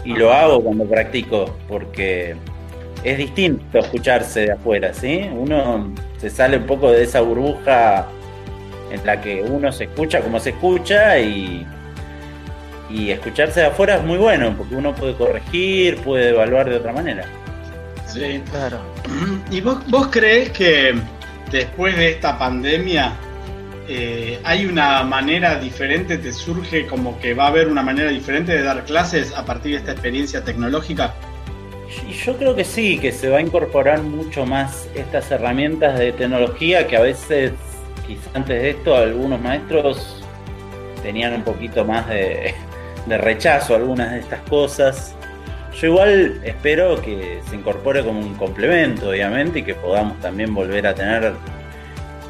y 0.03 0.13
lo 0.13 0.33
hago 0.33 0.63
cuando 0.63 0.85
practico, 0.85 1.55
porque 1.67 2.35
es 3.03 3.17
distinto 3.17 3.79
escucharse 3.79 4.41
de 4.41 4.51
afuera, 4.53 4.93
¿sí? 4.93 5.29
Uno 5.33 5.91
se 6.17 6.29
sale 6.29 6.57
un 6.57 6.65
poco 6.65 6.91
de 6.91 7.03
esa 7.03 7.21
burbuja 7.21 8.07
en 8.91 9.05
la 9.05 9.21
que 9.21 9.41
uno 9.41 9.71
se 9.71 9.85
escucha 9.85 10.21
como 10.21 10.39
se 10.39 10.51
escucha 10.51 11.19
y, 11.19 11.65
y 12.89 13.11
escucharse 13.11 13.61
de 13.61 13.67
afuera 13.67 13.95
es 13.95 14.03
muy 14.03 14.17
bueno, 14.17 14.53
porque 14.57 14.75
uno 14.75 14.93
puede 14.93 15.15
corregir, 15.15 15.97
puede 15.97 16.29
evaluar 16.29 16.69
de 16.69 16.75
otra 16.75 16.91
manera. 16.91 17.25
Sí. 18.07 18.41
Claro. 18.51 18.79
¿Y 19.49 19.61
vos, 19.61 19.79
vos 19.89 20.07
crees 20.11 20.49
que 20.49 20.93
después 21.51 21.95
de 21.95 22.11
esta 22.11 22.37
pandemia 22.37 23.13
eh, 23.87 24.39
hay 24.43 24.65
una 24.65 25.03
manera 25.03 25.59
diferente, 25.59 26.17
te 26.17 26.31
surge 26.31 26.87
como 26.87 27.19
que 27.19 27.33
va 27.33 27.45
a 27.45 27.47
haber 27.47 27.67
una 27.67 27.83
manera 27.83 28.09
diferente 28.09 28.53
de 28.53 28.63
dar 28.63 28.85
clases 28.85 29.33
a 29.35 29.43
partir 29.43 29.73
de 29.73 29.77
esta 29.79 29.91
experiencia 29.91 30.43
tecnológica? 30.43 31.13
Yo 32.25 32.37
creo 32.37 32.55
que 32.55 32.63
sí, 32.63 32.97
que 32.99 33.11
se 33.11 33.27
va 33.27 33.39
a 33.39 33.41
incorporar 33.41 34.01
mucho 34.01 34.45
más 34.45 34.87
estas 34.95 35.29
herramientas 35.29 35.99
de 35.99 36.13
tecnología 36.13 36.87
que 36.87 36.95
a 36.95 37.01
veces, 37.01 37.51
quizás 38.07 38.29
antes 38.33 38.61
de 38.61 38.69
esto, 38.69 38.95
algunos 38.95 39.41
maestros 39.41 40.23
tenían 41.03 41.33
un 41.33 41.43
poquito 41.43 41.83
más 41.83 42.07
de, 42.07 42.53
de 43.07 43.17
rechazo 43.17 43.73
a 43.73 43.77
algunas 43.77 44.11
de 44.11 44.19
estas 44.19 44.39
cosas. 44.49 45.15
Yo 45.73 45.87
igual 45.87 46.41
espero 46.43 47.01
que 47.01 47.41
se 47.49 47.55
incorpore 47.55 48.03
como 48.03 48.19
un 48.19 48.35
complemento, 48.35 49.09
obviamente, 49.09 49.59
y 49.59 49.63
que 49.63 49.73
podamos 49.75 50.19
también 50.19 50.53
volver 50.53 50.85
a 50.85 50.93
tener 50.93 51.33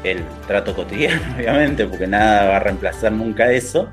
el 0.04 0.24
trato 0.46 0.74
cotidiano, 0.74 1.20
obviamente, 1.36 1.86
porque 1.86 2.06
nada 2.06 2.48
va 2.48 2.56
a 2.56 2.60
reemplazar 2.60 3.12
nunca 3.12 3.50
eso. 3.50 3.88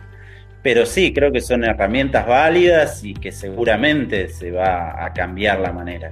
Pero 0.61 0.85
sí, 0.85 1.13
creo 1.13 1.31
que 1.31 1.41
son 1.41 1.63
herramientas 1.63 2.27
válidas 2.27 3.03
y 3.03 3.13
que 3.13 3.31
seguramente 3.31 4.27
se 4.29 4.51
va 4.51 5.03
a 5.05 5.13
cambiar 5.13 5.59
la 5.59 5.71
manera. 5.71 6.11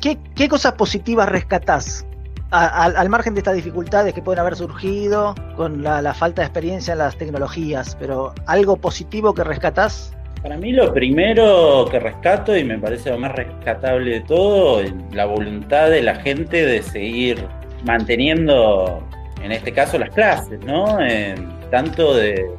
¿Qué, 0.00 0.18
qué 0.36 0.48
cosas 0.48 0.72
positivas 0.74 1.28
rescatás? 1.28 2.06
A- 2.50 2.84
al- 2.84 2.96
al 2.96 3.08
margen 3.08 3.34
de 3.34 3.40
estas 3.40 3.54
dificultades 3.54 4.12
que 4.12 4.22
pueden 4.22 4.40
haber 4.40 4.56
surgido 4.56 5.34
con 5.56 5.82
la, 5.82 6.02
la 6.02 6.12
falta 6.14 6.42
de 6.42 6.46
experiencia 6.46 6.92
en 6.92 6.98
las 6.98 7.16
tecnologías, 7.16 7.96
pero 7.98 8.34
algo 8.46 8.76
positivo 8.76 9.34
que 9.34 9.44
rescatás? 9.44 10.12
Para 10.42 10.56
mí 10.56 10.72
lo 10.72 10.92
primero 10.92 11.86
que 11.90 12.00
rescato 12.00 12.56
y 12.56 12.64
me 12.64 12.78
parece 12.78 13.10
lo 13.10 13.18
más 13.18 13.32
rescatable 13.32 14.10
de 14.10 14.20
todo, 14.20 14.82
la 15.12 15.26
voluntad 15.26 15.90
de 15.90 16.02
la 16.02 16.14
gente 16.16 16.64
de 16.64 16.82
seguir 16.82 17.44
manteniendo, 17.84 19.02
en 19.42 19.52
este 19.52 19.72
caso, 19.72 19.98
las 19.98 20.10
clases, 20.10 20.60
¿no? 20.64 20.98
Eh, 21.02 21.34
tanto 21.70 22.14
de, 22.14 22.50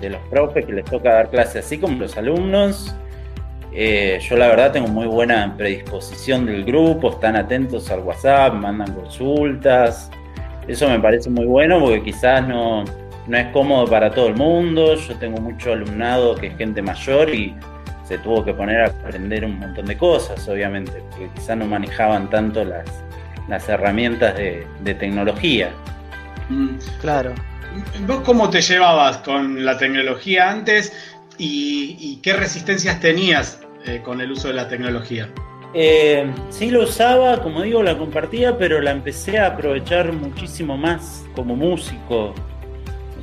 de 0.00 0.10
los 0.10 0.20
profes 0.28 0.66
que 0.66 0.72
les 0.72 0.84
toca 0.84 1.14
dar 1.14 1.30
clases 1.30 1.64
así 1.64 1.78
como 1.78 1.98
los 1.98 2.16
alumnos. 2.16 2.94
Eh, 3.72 4.18
yo 4.28 4.36
la 4.36 4.48
verdad 4.48 4.72
tengo 4.72 4.88
muy 4.88 5.06
buena 5.06 5.54
predisposición 5.56 6.46
del 6.46 6.64
grupo, 6.64 7.10
están 7.10 7.36
atentos 7.36 7.90
al 7.90 8.00
WhatsApp, 8.00 8.54
mandan 8.54 8.92
consultas. 8.94 10.10
Eso 10.66 10.88
me 10.88 10.98
parece 10.98 11.30
muy 11.30 11.46
bueno 11.46 11.80
porque 11.80 12.02
quizás 12.02 12.46
no, 12.46 12.84
no 13.26 13.36
es 13.36 13.46
cómodo 13.48 13.86
para 13.86 14.10
todo 14.10 14.28
el 14.28 14.34
mundo. 14.34 14.94
Yo 14.94 15.16
tengo 15.16 15.40
mucho 15.40 15.72
alumnado 15.72 16.34
que 16.34 16.48
es 16.48 16.56
gente 16.56 16.82
mayor 16.82 17.32
y 17.34 17.54
se 18.04 18.18
tuvo 18.18 18.44
que 18.44 18.52
poner 18.52 18.80
a 18.80 18.86
aprender 18.86 19.44
un 19.44 19.58
montón 19.58 19.86
de 19.86 19.96
cosas, 19.96 20.48
obviamente, 20.48 21.02
porque 21.10 21.28
quizás 21.34 21.56
no 21.56 21.66
manejaban 21.66 22.28
tanto 22.28 22.64
las, 22.64 22.86
las 23.48 23.68
herramientas 23.68 24.36
de, 24.36 24.66
de 24.80 24.94
tecnología. 24.94 25.70
Mm. 26.48 26.76
Claro. 27.00 27.34
¿Vos 28.06 28.20
cómo 28.24 28.50
te 28.50 28.60
llevabas 28.60 29.18
con 29.18 29.64
la 29.64 29.78
tecnología 29.78 30.50
antes 30.50 30.92
y, 31.38 31.96
y 32.00 32.16
qué 32.22 32.32
resistencias 32.32 32.98
tenías 32.98 33.60
eh, 33.86 34.00
con 34.04 34.20
el 34.20 34.32
uso 34.32 34.48
de 34.48 34.54
la 34.54 34.68
tecnología? 34.68 35.28
Eh, 35.72 36.28
sí 36.48 36.70
lo 36.70 36.82
usaba, 36.82 37.40
como 37.42 37.62
digo, 37.62 37.82
la 37.82 37.96
compartía, 37.96 38.58
pero 38.58 38.80
la 38.80 38.90
empecé 38.90 39.38
a 39.38 39.46
aprovechar 39.46 40.12
muchísimo 40.12 40.76
más 40.76 41.24
como 41.36 41.54
músico. 41.54 42.34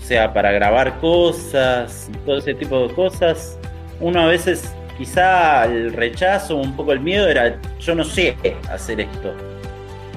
Sea, 0.08 0.32
para 0.34 0.54
grabar 0.54 1.00
cosas, 1.00 2.10
todo 2.26 2.38
ese 2.38 2.54
tipo 2.54 2.88
de 2.88 2.93
cosas. 2.93 3.60
Uno 4.00 4.22
a 4.22 4.28
veces, 4.28 4.74
quizá 4.98 5.65
el 5.65 5.91
rechazo, 5.91 6.56
un 6.56 6.78
poco 6.78 6.93
el 6.93 7.02
miedo 7.02 7.28
era, 7.28 7.60
yo 7.82 7.93
no 7.93 8.06
sé 8.06 8.38
hacer 8.72 9.02
esto. 9.02 9.34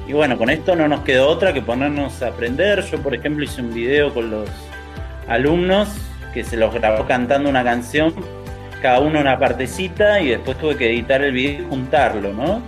Y 0.07 0.13
bueno, 0.13 0.39
con 0.39 0.49
esto 0.49 0.77
no 0.77 0.87
nos 0.87 1.01
quedó 1.01 1.27
otra 1.27 1.53
que 1.53 1.61
ponernos 1.61 2.23
a 2.23 2.29
aprender. 2.29 2.85
Yo, 2.85 2.99
por 3.03 3.17
ejemplo, 3.17 3.43
hice 3.43 3.63
un 3.63 3.75
video 3.75 4.15
con 4.15 4.31
los 4.31 4.49
alumnos 5.27 5.89
que 6.33 6.45
se 6.45 6.57
los 6.57 6.73
grabó 6.73 7.09
cantando 7.09 7.51
una 7.51 7.65
canción, 7.65 8.15
cada 8.81 9.01
uno 9.01 9.19
una 9.19 9.41
partecita, 9.41 10.21
y 10.21 10.29
después 10.29 10.57
tuve 10.59 10.77
que 10.77 10.89
editar 10.89 11.21
el 11.21 11.33
video 11.33 11.63
y 11.63 11.69
juntarlo, 11.69 12.33
¿no? 12.33 12.63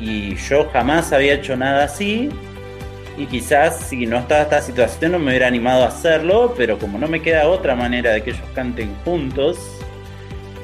Y 0.00 0.36
yo 0.36 0.70
jamás 0.72 1.12
había 1.12 1.34
hecho 1.34 1.54
nada 1.54 1.84
así, 1.84 2.30
y 3.16 3.26
quizás 3.26 3.78
si 3.78 4.06
no 4.06 4.18
estaba 4.18 4.42
esta 4.42 4.60
situación 4.60 5.12
no 5.12 5.18
me 5.18 5.30
hubiera 5.30 5.46
animado 5.46 5.84
a 5.84 5.88
hacerlo, 5.88 6.54
pero 6.56 6.78
como 6.78 6.98
no 6.98 7.06
me 7.06 7.22
queda 7.22 7.48
otra 7.48 7.74
manera 7.74 8.12
de 8.12 8.22
que 8.22 8.30
ellos 8.30 8.42
canten 8.54 8.94
juntos, 9.04 9.58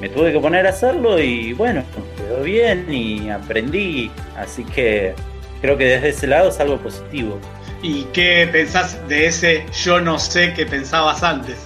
me 0.01 0.09
tuve 0.09 0.33
que 0.33 0.39
poner 0.39 0.65
a 0.65 0.69
hacerlo 0.69 1.19
y 1.19 1.53
bueno, 1.53 1.83
quedó 2.17 2.43
bien 2.43 2.91
y 2.91 3.29
aprendí, 3.29 4.11
así 4.35 4.63
que 4.65 5.13
creo 5.61 5.77
que 5.77 5.85
desde 5.85 6.09
ese 6.09 6.27
lado 6.27 6.49
es 6.49 6.59
algo 6.59 6.77
positivo. 6.77 7.39
¿Y 7.83 8.03
qué 8.13 8.47
pensás 8.51 8.99
de 9.07 9.27
ese 9.27 9.65
yo 9.83 10.01
no 10.01 10.19
sé 10.19 10.53
que 10.53 10.65
pensabas 10.65 11.23
antes? 11.23 11.65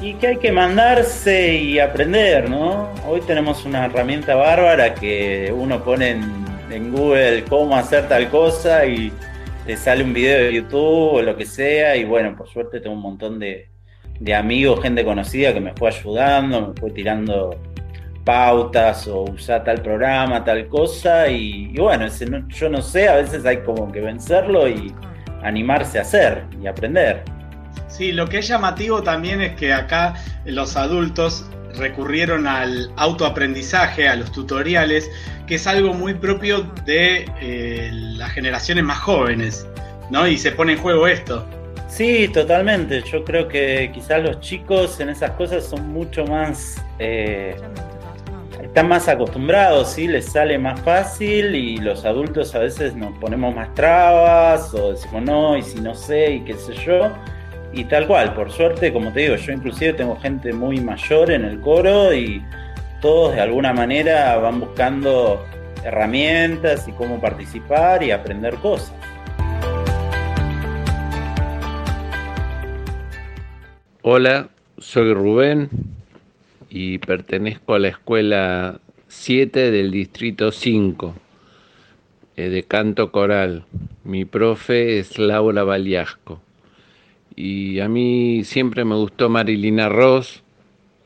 Y 0.00 0.14
que 0.14 0.28
hay 0.28 0.36
que 0.38 0.52
mandarse 0.52 1.54
y 1.54 1.78
aprender, 1.78 2.48
¿no? 2.48 2.90
Hoy 3.06 3.20
tenemos 3.22 3.66
una 3.66 3.84
herramienta 3.84 4.34
bárbara 4.34 4.94
que 4.94 5.52
uno 5.54 5.84
pone 5.84 6.10
en, 6.12 6.44
en 6.70 6.90
Google 6.92 7.44
cómo 7.44 7.76
hacer 7.76 8.08
tal 8.08 8.30
cosa 8.30 8.86
y 8.86 9.12
te 9.66 9.76
sale 9.76 10.02
un 10.04 10.12
video 10.12 10.38
de 10.44 10.54
YouTube 10.54 11.14
o 11.14 11.22
lo 11.22 11.36
que 11.36 11.46
sea. 11.46 11.96
Y 11.96 12.04
bueno, 12.04 12.36
por 12.36 12.48
suerte 12.48 12.80
tengo 12.80 12.94
un 12.96 13.02
montón 13.02 13.38
de, 13.38 13.68
de 14.18 14.34
amigos, 14.34 14.80
gente 14.82 15.04
conocida 15.04 15.52
que 15.54 15.60
me 15.60 15.72
fue 15.74 15.88
ayudando, 15.88 16.68
me 16.68 16.80
fue 16.80 16.90
tirando 16.90 17.56
pautas 18.24 19.08
o 19.08 19.22
usar 19.22 19.64
tal 19.64 19.82
programa, 19.82 20.44
tal 20.44 20.68
cosa. 20.68 21.28
Y, 21.28 21.72
bueno, 21.76 22.06
ese 22.06 22.26
no- 22.26 22.46
yo 22.48 22.68
no 22.68 22.82
sé, 22.82 23.08
a 23.08 23.16
veces 23.16 23.44
hay 23.46 23.58
como 23.58 23.90
que 23.90 24.00
vencerlo 24.00 24.68
y 24.68 24.94
animarse 25.42 25.98
a 25.98 26.02
hacer 26.02 26.44
y 26.62 26.66
aprender. 26.66 27.22
Sí, 27.88 28.12
lo 28.12 28.26
que 28.28 28.38
es 28.38 28.48
llamativo 28.48 29.02
también 29.02 29.40
es 29.40 29.54
que 29.56 29.72
acá 29.72 30.14
los 30.44 30.76
adultos 30.76 31.48
recurrieron 31.80 32.46
al 32.46 32.92
autoaprendizaje, 32.96 34.08
a 34.08 34.14
los 34.14 34.30
tutoriales, 34.30 35.10
que 35.46 35.56
es 35.56 35.66
algo 35.66 35.92
muy 35.94 36.14
propio 36.14 36.62
de 36.84 37.28
eh, 37.40 37.90
las 37.92 38.30
generaciones 38.30 38.84
más 38.84 38.98
jóvenes, 38.98 39.66
¿no? 40.10 40.28
Y 40.28 40.38
se 40.38 40.52
pone 40.52 40.74
en 40.74 40.78
juego 40.78 41.08
esto. 41.08 41.44
Sí, 41.88 42.28
totalmente. 42.28 43.02
Yo 43.02 43.24
creo 43.24 43.48
que 43.48 43.90
quizás 43.92 44.22
los 44.22 44.38
chicos 44.40 45.00
en 45.00 45.08
esas 45.08 45.32
cosas 45.32 45.64
son 45.64 45.88
mucho 45.88 46.24
más... 46.24 46.80
eh, 47.00 47.56
están 48.62 48.88
más 48.88 49.08
acostumbrados, 49.08 49.88
¿sí? 49.90 50.06
Les 50.06 50.26
sale 50.26 50.56
más 50.56 50.80
fácil 50.82 51.56
y 51.56 51.78
los 51.78 52.04
adultos 52.04 52.54
a 52.54 52.60
veces 52.60 52.94
nos 52.94 53.18
ponemos 53.18 53.52
más 53.52 53.74
trabas 53.74 54.72
o 54.74 54.92
decimos 54.92 55.22
no, 55.22 55.56
y 55.56 55.62
si 55.62 55.80
no 55.80 55.94
sé, 55.94 56.34
y 56.34 56.40
qué 56.44 56.54
sé 56.54 56.74
yo. 56.74 57.10
Y 57.72 57.84
tal 57.84 58.06
cual, 58.06 58.34
por 58.34 58.50
suerte, 58.50 58.92
como 58.92 59.12
te 59.12 59.20
digo, 59.20 59.36
yo 59.36 59.52
inclusive 59.52 59.92
tengo 59.92 60.16
gente 60.16 60.52
muy 60.52 60.80
mayor 60.80 61.30
en 61.30 61.44
el 61.44 61.60
coro 61.60 62.12
y 62.12 62.42
todos 63.00 63.34
de 63.34 63.40
alguna 63.40 63.72
manera 63.72 64.36
van 64.38 64.58
buscando 64.60 65.44
herramientas 65.84 66.88
y 66.88 66.92
cómo 66.92 67.20
participar 67.20 68.02
y 68.02 68.10
aprender 68.10 68.56
cosas. 68.56 68.92
Hola, 74.02 74.48
soy 74.78 75.14
Rubén 75.14 75.68
y 76.68 76.98
pertenezco 76.98 77.74
a 77.74 77.78
la 77.78 77.88
escuela 77.88 78.80
7 79.08 79.70
del 79.70 79.90
distrito 79.90 80.50
5 80.50 81.14
eh, 82.36 82.48
de 82.48 82.62
canto 82.64 83.12
coral. 83.12 83.64
Mi 84.02 84.24
profe 84.24 84.98
es 84.98 85.18
Laura 85.18 85.64
Baliasco. 85.64 86.40
Y 87.42 87.80
a 87.80 87.88
mí 87.88 88.44
siempre 88.44 88.84
me 88.84 88.96
gustó 88.96 89.30
Marilina 89.30 89.88
Ross, 89.88 90.42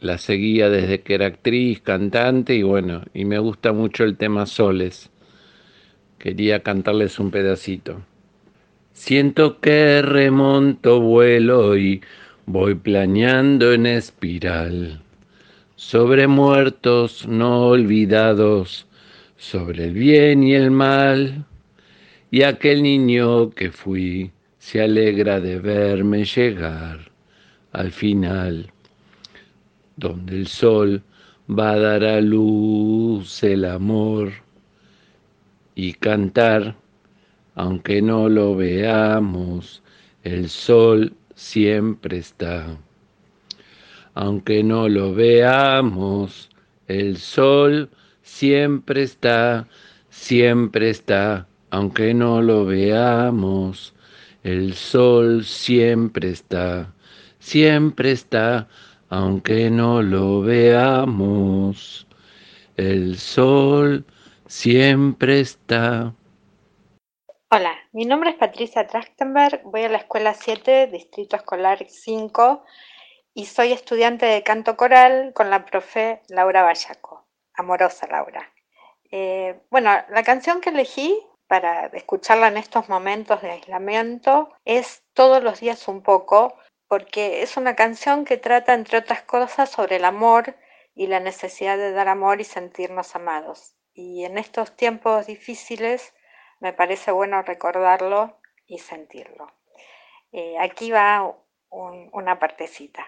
la 0.01 0.19
seguía 0.19 0.69
desde 0.69 1.01
que 1.01 1.15
era 1.15 1.27
actriz, 1.27 1.81
cantante 1.81 2.57
y 2.57 2.65
bueno, 2.65 3.03
y 3.15 3.25
me 3.25 3.39
gusta 3.39 3.73
mucho 3.73 4.03
el 4.03 4.17
tema 4.17 4.45
Soles. 4.45 5.11
Quería 6.19 6.65
cantarles 6.65 7.21
un 7.21 7.31
pedacito. 7.31 8.03
Siento 8.93 9.61
que 9.61 10.03
remonto 10.03 11.01
vuelo 11.01 11.77
y 11.77 12.03
voy 12.47 12.75
planeando 12.75 13.73
en 13.73 13.87
espiral 13.87 15.03
sobre 15.77 16.27
muertos 16.27 17.29
no 17.29 17.69
olvidados, 17.69 18.89
sobre 19.37 19.85
el 19.85 19.93
bien 19.93 20.43
y 20.43 20.55
el 20.55 20.73
mal. 20.73 21.45
Y 22.33 22.43
aquel 22.43 22.83
niño 22.83 23.51
que 23.51 23.71
fui 23.71 24.33
se 24.65 24.81
alegra 24.81 25.41
de 25.41 25.59
verme 25.59 26.25
llegar 26.25 27.11
al 27.73 27.93
final, 27.93 28.73
donde 29.97 30.37
el 30.37 30.47
sol 30.47 31.03
va 31.51 31.73
a 31.73 31.79
dar 31.79 32.03
a 32.03 32.23
luz 32.23 33.43
el 33.43 33.67
amor 33.67 34.33
y 35.75 35.93
cantar, 35.93 36.77
aunque 37.55 38.01
no 38.01 38.31
lo 38.31 38.57
veamos, 38.57 39.83
el 40.23 40.49
sol 40.49 41.13
siempre 41.35 42.17
está. 42.17 42.79
Aunque 44.15 44.65
no 44.65 44.89
lo 44.89 45.13
veamos, 45.13 46.49
el 46.89 47.19
sol 47.19 47.91
siempre 48.23 49.03
está, 49.03 49.69
siempre 50.09 50.89
está, 50.89 51.49
aunque 51.69 52.15
no 52.15 52.41
lo 52.41 52.65
veamos, 52.65 53.94
el 54.45 54.75
sol 54.75 55.43
siempre 55.45 56.29
está, 56.29 56.93
siempre 57.39 58.13
está, 58.13 58.69
aunque 59.09 59.71
no 59.71 60.03
lo 60.03 60.43
veamos, 60.43 62.07
el 62.77 63.17
sol 63.19 64.05
siempre 64.47 65.41
está. 65.41 66.15
Hola, 67.51 67.75
mi 67.93 68.05
nombre 68.05 68.31
es 68.31 68.37
Patricia 68.37 68.87
Trachtenberg, 68.87 69.63
voy 69.65 69.85
a 69.85 69.89
la 69.89 69.99
escuela 69.99 70.35
7, 70.35 70.89
Distrito 70.89 71.37
Escolar 71.37 71.87
5 71.89 72.65
y 73.33 73.47
soy 73.47 73.73
estudiante 73.73 74.27
de 74.27 74.43
canto 74.43 74.77
coral 74.77 75.33
con 75.35 75.49
la 75.49 75.65
profe 75.65 76.21
Laura 76.29 76.63
Bayaco, 76.63 77.27
amorosa 77.55 78.07
Laura. 78.09 78.53
Eh, 79.11 79.59
bueno, 79.71 79.91
la 80.11 80.23
canción 80.23 80.61
que 80.61 80.69
elegí 80.69 81.19
para 81.55 81.87
escucharla 81.87 82.49
en 82.49 82.57
estos 82.57 82.89
momentos 82.89 83.41
de 83.41 83.53
aislamiento 83.53 84.53
es 84.65 85.05
Todos 85.13 85.41
los 85.41 85.61
días 85.61 85.87
un 85.87 86.03
poco, 86.03 86.59
porque 86.89 87.43
es 87.43 87.57
una 87.57 87.77
canción 87.77 88.25
que 88.25 88.39
trata, 88.39 88.75
entre 88.75 88.99
otras 88.99 89.23
cosas, 89.23 89.71
sobre 89.71 89.95
el 89.97 90.05
amor 90.05 90.57
y 90.97 91.07
la 91.07 91.21
necesidad 91.21 91.77
de 91.77 91.93
dar 91.93 92.09
amor 92.09 92.41
y 92.41 92.45
sentirnos 92.45 93.15
amados. 93.15 93.77
Y 93.93 94.25
en 94.25 94.37
estos 94.37 94.75
tiempos 94.75 95.29
difíciles 95.29 96.13
me 96.59 96.73
parece 96.73 97.13
bueno 97.13 97.41
recordarlo 97.43 98.41
y 98.67 98.79
sentirlo. 98.79 99.47
Eh, 100.33 100.57
aquí 100.59 100.91
va 100.91 101.37
una 101.71 102.41
partecita. 102.41 103.07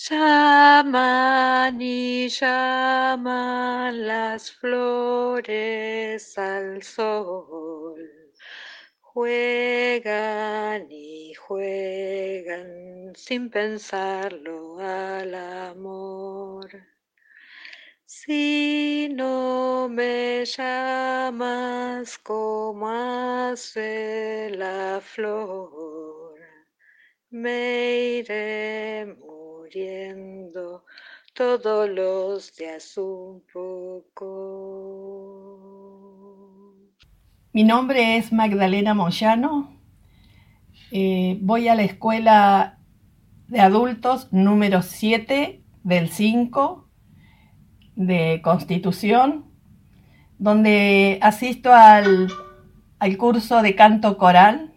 Llaman 0.00 1.82
y 1.82 2.28
llaman 2.28 4.06
las 4.06 4.52
flores 4.52 6.38
al 6.38 6.84
sol, 6.84 8.00
juegan 9.00 10.86
y 10.88 11.34
juegan 11.34 13.12
sin 13.16 13.50
pensarlo 13.50 14.78
al 14.78 15.34
amor. 15.34 16.70
Si 18.06 19.08
no 19.12 19.88
me 19.88 20.44
llamas 20.44 22.18
como 22.18 22.88
hace 22.88 24.48
la 24.54 25.00
flor, 25.02 26.38
me 27.30 28.20
iré 28.20 29.16
todos 31.34 31.88
los 31.90 32.56
días 32.56 32.96
un 32.96 33.42
poco. 33.52 34.14
Mi 37.52 37.64
nombre 37.64 38.16
es 38.16 38.32
Magdalena 38.32 38.94
Moyano. 38.94 39.76
Eh, 40.90 41.36
voy 41.42 41.68
a 41.68 41.74
la 41.74 41.82
escuela 41.82 42.78
de 43.48 43.60
adultos 43.60 44.32
número 44.32 44.80
7 44.80 45.62
del 45.82 46.08
5 46.08 46.88
de 47.96 48.40
Constitución, 48.42 49.44
donde 50.38 51.18
asisto 51.20 51.74
al, 51.74 52.28
al 53.00 53.16
curso 53.18 53.60
de 53.60 53.74
canto 53.74 54.16
coral, 54.16 54.72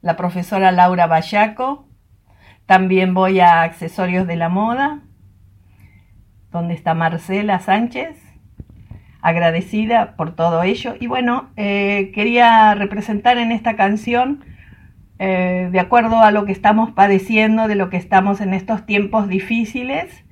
la 0.00 0.16
profesora 0.16 0.72
Laura 0.72 1.06
Bayaco 1.06 1.85
también 2.66 3.14
voy 3.14 3.40
a 3.40 3.62
Accesorios 3.62 4.26
de 4.26 4.36
la 4.36 4.48
Moda, 4.48 5.00
donde 6.50 6.74
está 6.74 6.94
Marcela 6.94 7.60
Sánchez, 7.60 8.16
agradecida 9.20 10.16
por 10.16 10.34
todo 10.34 10.62
ello. 10.62 10.94
Y 10.98 11.06
bueno, 11.06 11.50
eh, 11.56 12.10
quería 12.14 12.74
representar 12.74 13.38
en 13.38 13.52
esta 13.52 13.76
canción, 13.76 14.44
eh, 15.18 15.68
de 15.70 15.80
acuerdo 15.80 16.18
a 16.20 16.32
lo 16.32 16.44
que 16.44 16.52
estamos 16.52 16.90
padeciendo, 16.90 17.68
de 17.68 17.76
lo 17.76 17.88
que 17.88 17.96
estamos 17.96 18.40
en 18.40 18.52
estos 18.52 18.84
tiempos 18.84 19.28
difíciles, 19.28 20.24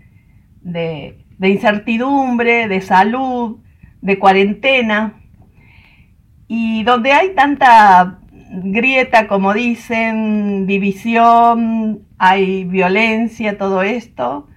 de, 0.61 1.25
de 1.39 1.49
incertidumbre, 1.49 2.69
de 2.69 2.81
salud, 2.81 3.59
de 4.01 4.19
cuarentena, 4.19 5.15
y 6.49 6.83
donde 6.83 7.13
hay 7.13 7.35
tanta 7.35 8.19
grieta, 8.63 9.27
como 9.27 9.53
dicen, 9.55 10.67
división, 10.67 12.07
hay 12.19 12.65
violencia, 12.65 13.59
todo 13.59 13.83
esto. 13.83 14.49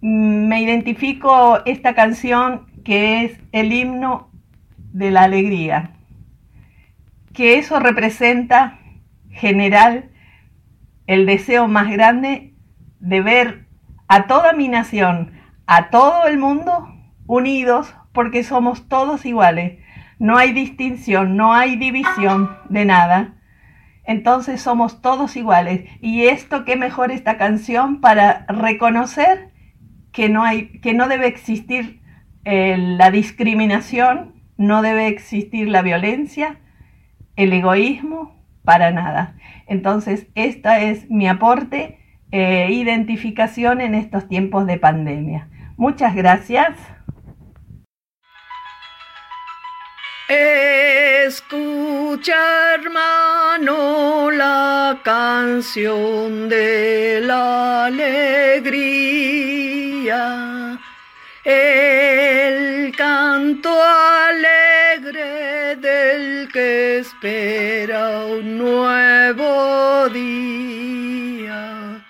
Me 0.00 0.60
identifico 0.60 1.64
esta 1.64 1.94
canción 1.94 2.66
que 2.84 3.24
es 3.24 3.40
el 3.52 3.72
himno 3.72 4.30
de 4.92 5.10
la 5.10 5.24
alegría, 5.24 5.92
que 7.32 7.58
eso 7.58 7.80
representa 7.80 8.78
general 9.30 10.10
el 11.06 11.26
deseo 11.26 11.68
más 11.68 11.90
grande 11.90 12.54
de 13.00 13.20
ver 13.20 13.66
a 14.08 14.26
toda 14.26 14.52
mi 14.52 14.68
nación, 14.68 15.32
a 15.66 15.90
todo 15.90 16.26
el 16.26 16.38
mundo 16.38 16.88
unidos 17.26 17.92
porque 18.12 18.44
somos 18.44 18.88
todos 18.88 19.26
iguales 19.26 19.80
no 20.18 20.36
hay 20.36 20.52
distinción, 20.52 21.36
no 21.36 21.54
hay 21.54 21.76
división 21.76 22.50
de 22.68 22.84
nada. 22.84 23.34
Entonces 24.04 24.60
somos 24.60 25.02
todos 25.02 25.36
iguales. 25.36 25.88
Y 26.00 26.24
esto, 26.26 26.64
qué 26.64 26.76
mejor 26.76 27.10
esta 27.10 27.36
canción 27.36 28.00
para 28.00 28.46
reconocer 28.48 29.50
que 30.12 30.28
no, 30.28 30.42
hay, 30.42 30.80
que 30.80 30.94
no 30.94 31.08
debe 31.08 31.26
existir 31.26 32.00
eh, 32.44 32.76
la 32.78 33.10
discriminación, 33.10 34.34
no 34.56 34.82
debe 34.82 35.08
existir 35.08 35.68
la 35.68 35.82
violencia, 35.82 36.58
el 37.34 37.52
egoísmo, 37.52 38.34
para 38.64 38.90
nada. 38.90 39.36
Entonces, 39.66 40.26
esta 40.34 40.80
es 40.80 41.10
mi 41.10 41.28
aporte, 41.28 41.98
e 42.32 42.72
identificación 42.72 43.80
en 43.80 43.94
estos 43.94 44.28
tiempos 44.28 44.66
de 44.66 44.78
pandemia. 44.78 45.48
Muchas 45.76 46.14
gracias. 46.14 46.76
Escucha, 50.28 52.74
hermano, 52.74 54.28
la 54.32 54.98
canción 55.04 56.48
de 56.48 57.20
la 57.22 57.84
alegría, 57.84 59.20
el 61.44 62.92
canto 62.96 63.80
alegre 63.80 65.76
del 65.76 66.48
que 66.52 66.98
espera 66.98 68.26
un 68.26 68.58
nuevo 68.58 70.08
día. 70.08 72.04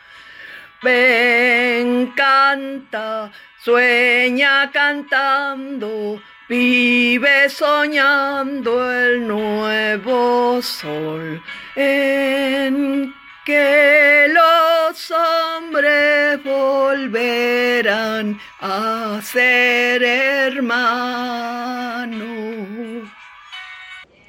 Ven, 0.83 2.15
canta, 2.17 3.31
sueña 3.63 4.71
cantando 4.73 6.19
Vive 6.49 7.49
soñando 7.49 8.93
el 8.93 9.27
nuevo 9.27 10.63
sol 10.63 11.43
en 11.75 13.13
que 13.45 14.29
los 14.29 15.11
hombres 15.11 16.45
volverán 16.45 18.39
a 18.61 19.21
ser 19.25 20.05
hermanos. 20.05 20.71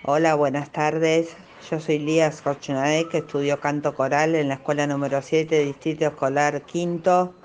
Hola, 0.02 0.34
buenas 0.34 0.72
tardes. 0.72 1.38
Yo 1.70 1.80
soy 1.80 2.00
Lías 2.00 2.42
Corchunade, 2.42 3.10
que 3.10 3.20
estudió 3.20 3.60
canto 3.60 3.94
coral 3.94 4.34
en 4.34 4.48
la 4.48 4.56
escuela 4.56 4.88
número 4.88 5.22
7, 5.22 5.66
Distrito 5.66 6.08
Escolar 6.08 6.64
Quinto, 6.64 7.36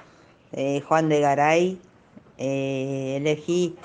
eh, 0.53 0.81
Juan 0.89 1.11
de 1.11 1.21
Garay. 1.21 1.79
Eh, 2.39 3.17
elegí 3.19 3.77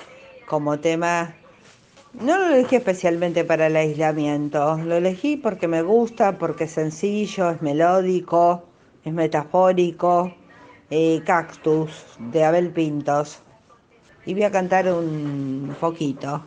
como 0.48 0.78
tema, 0.80 1.34
no 2.22 2.38
lo 2.38 2.46
elegí 2.54 2.76
especialmente 2.76 3.44
para 3.44 3.66
el 3.66 3.76
aislamiento, 3.76 4.78
lo 4.78 4.96
elegí 4.96 5.36
porque 5.36 5.68
me 5.68 5.82
gusta, 5.82 6.38
porque 6.38 6.64
es 6.64 6.72
sencillo, 6.72 7.50
es 7.50 7.62
melódico, 7.62 8.64
es 9.04 9.12
metafórico. 9.12 10.32
eh, 10.90 11.20
Cactus 11.26 11.90
de 12.32 12.44
Abel 12.44 12.70
Pintos. 12.70 13.40
Y 14.24 14.32
voy 14.32 14.44
a 14.44 14.50
cantar 14.50 14.90
un 14.92 15.76
poquito. 15.78 16.42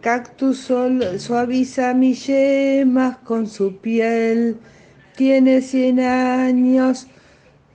Cactus 0.00 0.58
sol- 0.60 1.18
suaviza 1.18 1.92
mis 1.94 2.26
yemas 2.28 3.18
con 3.18 3.48
su 3.48 3.76
piel. 3.78 4.56
Tiene 5.16 5.60
cien 5.62 5.98
años, 6.00 7.08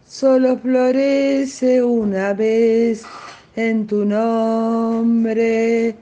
solo 0.07 0.57
florece 0.57 1.83
una 1.83 2.33
vez 2.33 3.05
en 3.55 3.87
tu 3.87 4.03
nombre, 4.05 5.95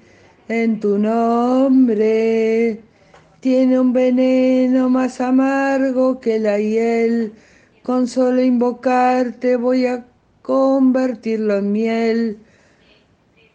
en 0.47 0.79
tu 0.79 0.97
nombre. 0.97 2.79
Tiene 3.39 3.79
un 3.79 3.93
veneno 3.93 4.89
más 4.89 5.21
amargo 5.21 6.19
que 6.19 6.39
la 6.39 6.59
hiel. 6.59 7.33
Con 7.83 8.07
solo 8.07 8.41
invocarte 8.41 9.55
voy 9.57 9.85
a 9.85 10.05
convertirlo 10.41 11.57
en 11.57 11.71
miel. 11.71 12.37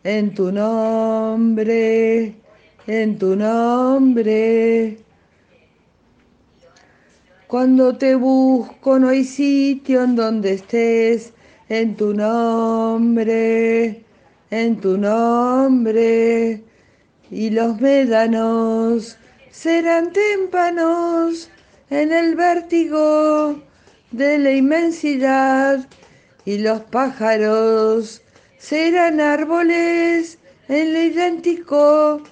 En 0.05 0.35
tu 0.35 0.53
nombre, 0.53 2.35
en 2.87 3.19
tu 3.19 3.35
nombre. 3.35 4.99
Cuando 7.49 7.97
te 7.97 8.15
busco 8.15 8.99
no 8.99 9.09
hay 9.09 9.25
sitio 9.25 10.05
en 10.05 10.15
donde 10.15 10.53
estés. 10.53 11.33
En 11.71 11.97
tu 11.97 12.15
nombre, 12.15 14.03
en 14.51 14.81
tu 14.81 14.97
nombre. 14.97 16.63
Y 17.31 17.51
los 17.51 17.79
médanos 17.79 19.19
serán 19.51 20.15
témpanos 20.15 21.51
en 21.91 22.13
el 22.13 22.37
vértigo 22.37 23.61
de 24.13 24.39
la 24.39 24.53
inmensidad. 24.53 25.87
Y 26.47 26.57
los 26.57 26.81
pájaros 26.85 28.23
serán 28.57 29.21
árboles 29.21 30.39
en 30.69 30.95
lo 30.95 31.03
idéntico 31.03 32.23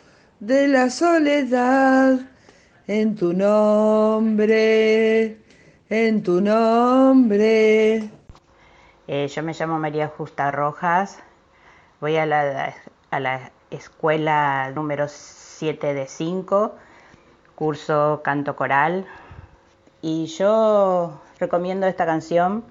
de 0.40 0.68
la 0.68 0.88
soledad. 0.88 2.20
En 2.86 3.14
tu 3.14 3.34
nombre, 3.34 5.36
en 5.90 6.22
tu 6.22 6.40
nombre. 6.40 8.15
Eh, 9.08 9.28
yo 9.28 9.44
me 9.44 9.52
llamo 9.52 9.78
María 9.78 10.08
Justa 10.08 10.50
Rojas, 10.50 11.20
voy 12.00 12.16
a 12.16 12.26
la, 12.26 12.74
a 13.12 13.20
la 13.20 13.52
escuela 13.70 14.72
número 14.74 15.06
7 15.06 15.94
de 15.94 16.08
5, 16.08 16.74
curso 17.54 18.20
canto 18.24 18.56
coral, 18.56 19.06
y 20.02 20.26
yo 20.26 21.20
recomiendo 21.38 21.86
esta 21.86 22.04
canción 22.04 22.64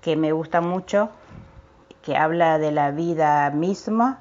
que 0.00 0.16
me 0.16 0.32
gusta 0.32 0.62
mucho, 0.62 1.10
que 2.02 2.16
habla 2.16 2.56
de 2.56 2.72
la 2.72 2.90
vida 2.90 3.50
misma, 3.50 4.20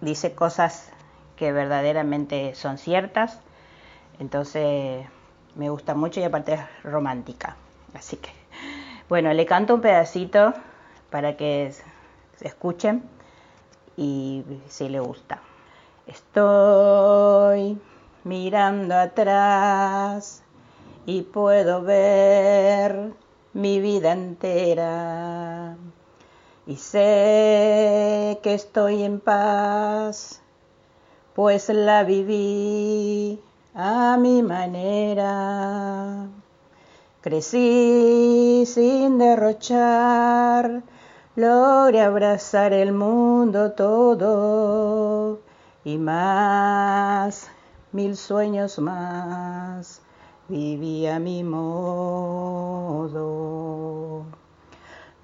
dice 0.00 0.36
cosas 0.36 0.92
que 1.34 1.50
verdaderamente 1.50 2.54
son 2.54 2.78
ciertas, 2.78 3.40
entonces 4.20 5.08
me 5.56 5.70
gusta 5.70 5.96
mucho 5.96 6.20
y 6.20 6.22
aparte 6.22 6.54
es 6.54 6.60
romántica, 6.84 7.56
así 7.94 8.16
que 8.18 8.45
bueno, 9.08 9.32
le 9.32 9.46
canto 9.46 9.74
un 9.74 9.80
pedacito 9.80 10.54
para 11.10 11.36
que 11.36 11.72
se 12.36 12.46
escuchen 12.46 13.02
y 13.96 14.44
si 14.68 14.88
le 14.88 15.00
gusta. 15.00 15.40
Estoy 16.06 17.78
mirando 18.24 18.94
atrás 18.94 20.42
y 21.06 21.22
puedo 21.22 21.82
ver 21.82 23.12
mi 23.52 23.80
vida 23.80 24.12
entera 24.12 25.76
y 26.66 26.76
sé 26.76 28.40
que 28.42 28.54
estoy 28.54 29.04
en 29.04 29.20
paz, 29.20 30.42
pues 31.34 31.68
la 31.68 32.02
viví 32.02 33.40
a 33.74 34.16
mi 34.16 34.42
manera. 34.42 36.26
Crecí 37.26 38.62
sin 38.66 39.18
derrochar, 39.18 40.84
logré 41.34 42.00
abrazar 42.00 42.72
el 42.72 42.92
mundo 42.92 43.72
todo 43.72 45.40
y 45.84 45.98
más, 45.98 47.50
mil 47.90 48.16
sueños 48.16 48.78
más, 48.78 50.02
viví 50.46 51.08
a 51.08 51.18
mi 51.18 51.42
modo. 51.42 53.16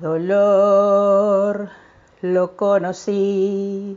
Dolor 0.00 1.68
lo 2.20 2.56
conocí 2.56 3.96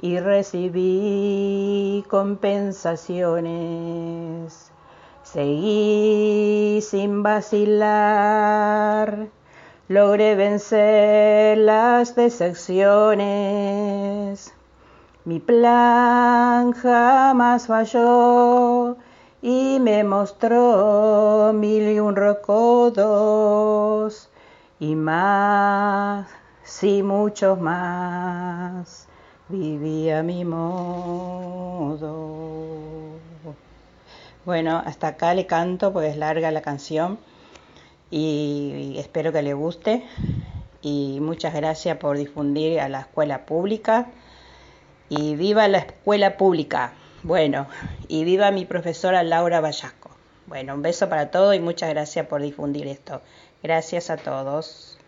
y 0.00 0.18
recibí 0.18 2.04
compensaciones. 2.08 4.69
Seguí 5.32 6.80
sin 6.82 7.22
vacilar, 7.22 9.28
logré 9.86 10.34
vencer 10.34 11.56
las 11.56 12.16
decepciones. 12.16 14.52
Mi 15.24 15.38
plan 15.38 16.72
jamás 16.72 17.68
falló 17.68 18.96
y 19.40 19.78
me 19.78 20.02
mostró 20.02 21.52
mil 21.54 21.92
y 21.92 22.00
un 22.00 22.16
recodos 22.16 23.38
y 24.80 24.96
más, 24.96 26.26
sí 26.64 27.04
muchos 27.04 27.60
más, 27.60 29.06
viví 29.48 30.10
a 30.10 30.24
mi 30.24 30.44
modo. 30.44 32.10
Bueno, 34.50 34.82
hasta 34.84 35.06
acá 35.06 35.32
le 35.32 35.46
canto 35.46 35.92
porque 35.92 36.08
es 36.08 36.16
larga 36.16 36.50
la 36.50 36.60
canción 36.60 37.20
y 38.10 38.96
espero 38.98 39.32
que 39.32 39.42
le 39.42 39.54
guste 39.54 40.04
y 40.82 41.18
muchas 41.20 41.54
gracias 41.54 41.98
por 41.98 42.16
difundir 42.16 42.80
a 42.80 42.88
la 42.88 43.02
escuela 43.02 43.46
pública 43.46 44.08
y 45.08 45.36
viva 45.36 45.68
la 45.68 45.78
escuela 45.78 46.36
pública. 46.36 46.94
Bueno, 47.22 47.68
y 48.08 48.24
viva 48.24 48.50
mi 48.50 48.64
profesora 48.64 49.22
Laura 49.22 49.60
Vallasco. 49.60 50.10
Bueno, 50.48 50.74
un 50.74 50.82
beso 50.82 51.08
para 51.08 51.30
todos 51.30 51.54
y 51.54 51.60
muchas 51.60 51.90
gracias 51.90 52.26
por 52.26 52.42
difundir 52.42 52.88
esto. 52.88 53.22
Gracias 53.62 54.10
a 54.10 54.16
todos. 54.16 54.98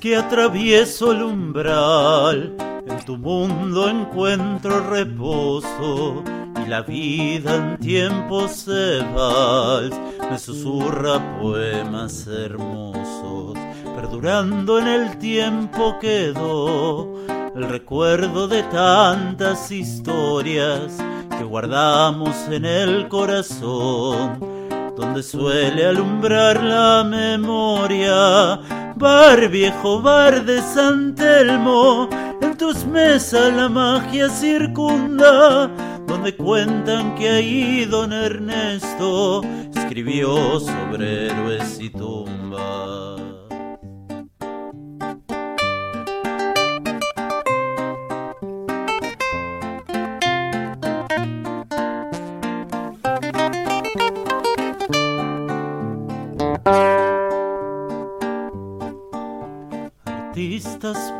Que 0.00 0.16
atravieso 0.16 1.12
el 1.12 1.22
umbral, 1.22 2.56
en 2.86 3.04
tu 3.04 3.18
mundo 3.18 3.86
encuentro 3.86 4.80
reposo 4.88 6.24
y 6.64 6.68
la 6.68 6.80
vida 6.80 7.56
en 7.56 7.76
tiempos 7.76 8.52
se 8.52 9.00
vals 9.14 9.94
me 10.30 10.38
susurra 10.38 11.38
poemas 11.38 12.26
hermosos, 12.26 13.58
perdurando 13.94 14.78
en 14.78 14.86
el 14.86 15.18
tiempo 15.18 15.98
quedó. 16.00 17.12
El 17.54 17.68
recuerdo 17.68 18.48
de 18.48 18.62
tantas 18.64 19.70
historias 19.70 20.96
que 21.36 21.44
guardamos 21.44 22.34
en 22.48 22.64
el 22.64 23.08
corazón 23.08 24.59
donde 25.00 25.22
suele 25.22 25.86
alumbrar 25.86 26.62
la 26.62 27.02
memoria. 27.02 28.60
Bar 28.96 29.48
viejo, 29.48 30.02
bar 30.02 30.44
de 30.44 30.60
San 30.60 31.14
Telmo, 31.14 32.08
en 32.42 32.56
tus 32.56 32.84
mesas 32.84 33.52
la 33.54 33.68
magia 33.70 34.28
circunda, 34.28 35.68
donde 36.06 36.36
cuentan 36.36 37.14
que 37.14 37.30
ahí 37.30 37.86
don 37.86 38.12
Ernesto 38.12 39.40
escribió 39.74 40.60
sobre 40.60 41.28
héroes 41.28 41.80
y 41.80 41.88
tumbas. 41.88 43.19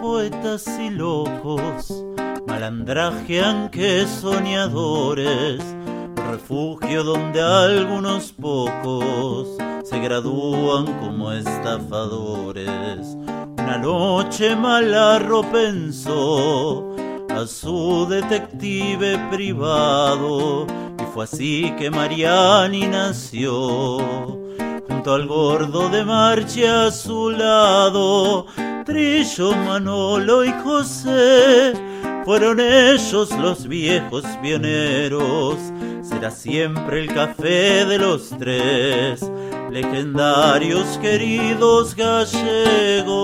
Poetas 0.00 0.66
y 0.78 0.90
locos 0.90 2.04
malandrajean 2.46 3.70
que 3.70 4.06
soñadores, 4.06 5.62
refugio 6.30 7.04
donde 7.04 7.40
algunos 7.40 8.32
pocos 8.32 9.48
se 9.84 9.98
gradúan 10.00 10.84
como 11.00 11.32
estafadores. 11.32 13.16
Una 13.58 13.78
noche 13.78 14.56
Malarro 14.56 15.42
pensó 15.50 16.94
a 17.30 17.46
su 17.46 18.06
detective 18.10 19.18
privado 19.30 20.66
y 20.98 21.04
fue 21.14 21.24
así 21.24 21.72
que 21.78 21.90
Mariani 21.90 22.88
nació. 22.88 23.98
Junto 24.88 25.14
al 25.14 25.26
gordo 25.26 25.88
de 25.88 26.04
marcha 26.04 26.86
a 26.86 26.90
su 26.90 27.30
lado, 27.30 28.46
Trillo, 28.90 29.53
Manolo 29.53 30.44
y 30.44 30.53
José, 30.64 31.72
fueron 32.24 32.59
ellos 32.59 33.31
los 33.38 33.68
viejos 33.68 34.24
pioneros. 34.42 35.55
Será 36.03 36.33
siempre 36.33 36.98
el 36.98 37.14
café 37.14 37.85
de 37.85 37.98
los 37.98 38.31
tres, 38.37 39.31
legendarios 39.70 40.98
queridos 40.98 41.94
gallegos. 41.94 43.20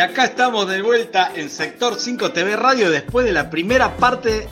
Y 0.00 0.02
acá 0.02 0.24
estamos 0.24 0.66
de 0.66 0.80
vuelta 0.80 1.30
en 1.34 1.50
Sector 1.50 2.00
5 2.00 2.32
TV 2.32 2.56
Radio 2.56 2.90
después 2.90 3.26
de 3.26 3.32
la 3.32 3.50
primera 3.50 3.98
parte 3.98 4.48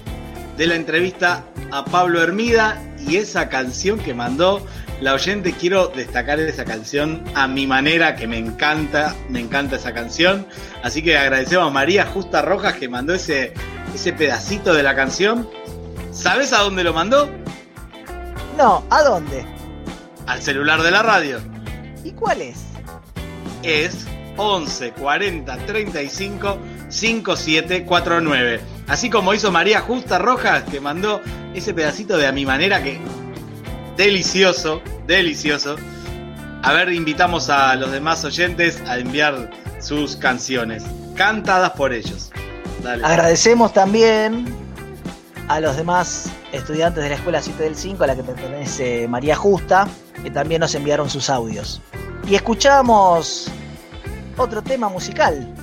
de 0.59 0.67
la 0.67 0.75
entrevista 0.75 1.43
a 1.71 1.87
Pablo 1.87 2.23
Hermida 2.23 2.79
y 2.99 3.17
esa 3.17 3.49
canción 3.49 3.99
que 3.99 4.13
mandó 4.13 4.61
la 5.01 5.15
oyente. 5.15 5.55
Quiero 5.55 5.89
destacar 5.89 6.39
esa 6.39 6.67
canción 6.67 7.25
a 7.35 7.49
mi 7.49 7.67
manera, 7.67 8.15
que 8.15 8.27
me 8.27 8.37
encanta, 8.37 9.17
me 9.31 9.41
encanta 9.41 9.77
esa 9.77 9.95
canción. 9.95 10.47
Así 10.83 11.03
que 11.03 11.17
agradecemos 11.17 11.67
a 11.67 11.71
María 11.71 12.05
Justa 12.05 12.43
Rojas 12.43 12.75
que 12.75 12.91
mandó 12.91 13.15
ese, 13.15 13.55
ese 13.95 14.13
pedacito 14.13 14.75
de 14.75 14.83
la 14.83 14.95
canción. 14.95 15.49
¿Sabes 16.13 16.53
a 16.53 16.59
dónde 16.59 16.85
lo 16.85 16.93
mandó? 16.93 17.27
No, 18.59 18.85
¿a 18.91 19.03
dónde? 19.03 19.47
Al 20.27 20.43
celular 20.43 20.83
de 20.83 20.91
la 20.91 21.03
radio. 21.03 21.41
¿Y 22.05 22.11
cuál 22.11 22.43
es? 22.43 22.65
Es 23.63 24.07
11 24.39 24.93
40 24.93 25.57
35 25.59 26.59
5749. 26.89 28.61
Así 28.87 29.11
como 29.11 29.35
hizo 29.35 29.53
María 29.53 29.81
Justa 29.81 30.19
Rojas, 30.19 30.65
que 30.65 30.81
mandó 30.81 31.21
ese 31.55 31.75
pedacito 31.75 32.17
de 32.17 32.27
a 32.27 32.33
mi 32.33 32.47
manera 32.47 32.83
que 32.83 32.99
delicioso, 33.97 34.81
delicioso. 35.07 35.77
A 36.63 36.73
ver, 36.73 36.93
invitamos 36.93 37.51
a 37.51 37.75
los 37.75 37.93
demás 37.93 38.25
oyentes 38.25 38.81
a 38.87 38.99
enviar 38.99 39.51
sus 39.81 40.17
canciones, 40.17 40.85
cantadas 41.15 41.73
por 41.73 41.93
ellos. 41.93 42.31
Agradecemos 43.03 43.73
también 43.73 44.47
a 45.49 45.61
los 45.61 45.77
demás 45.77 46.31
estudiantes 46.53 47.03
de 47.03 47.11
la 47.11 47.17
Escuela 47.17 47.43
7 47.43 47.63
del 47.63 47.77
5, 47.77 48.05
a 48.05 48.07
la 48.07 48.17
que 48.17 48.23
pertenece 48.23 49.09
María 49.09 49.35
Justa, 49.37 49.89
que 50.23 50.31
también 50.31 50.61
nos 50.61 50.75
enviaron 50.75 51.11
sus 51.11 51.29
audios. 51.29 51.81
Y 52.29 52.35
escuchamos 52.35 53.51
otro 54.39 54.63
tema 54.63 54.89
musical. 54.89 55.55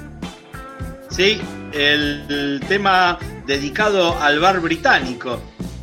Sí, 1.10 1.42
el, 1.72 2.26
el 2.30 2.62
tema 2.68 3.18
dedicado 3.46 4.18
al 4.22 4.40
bar 4.40 4.60
británico. 4.60 5.40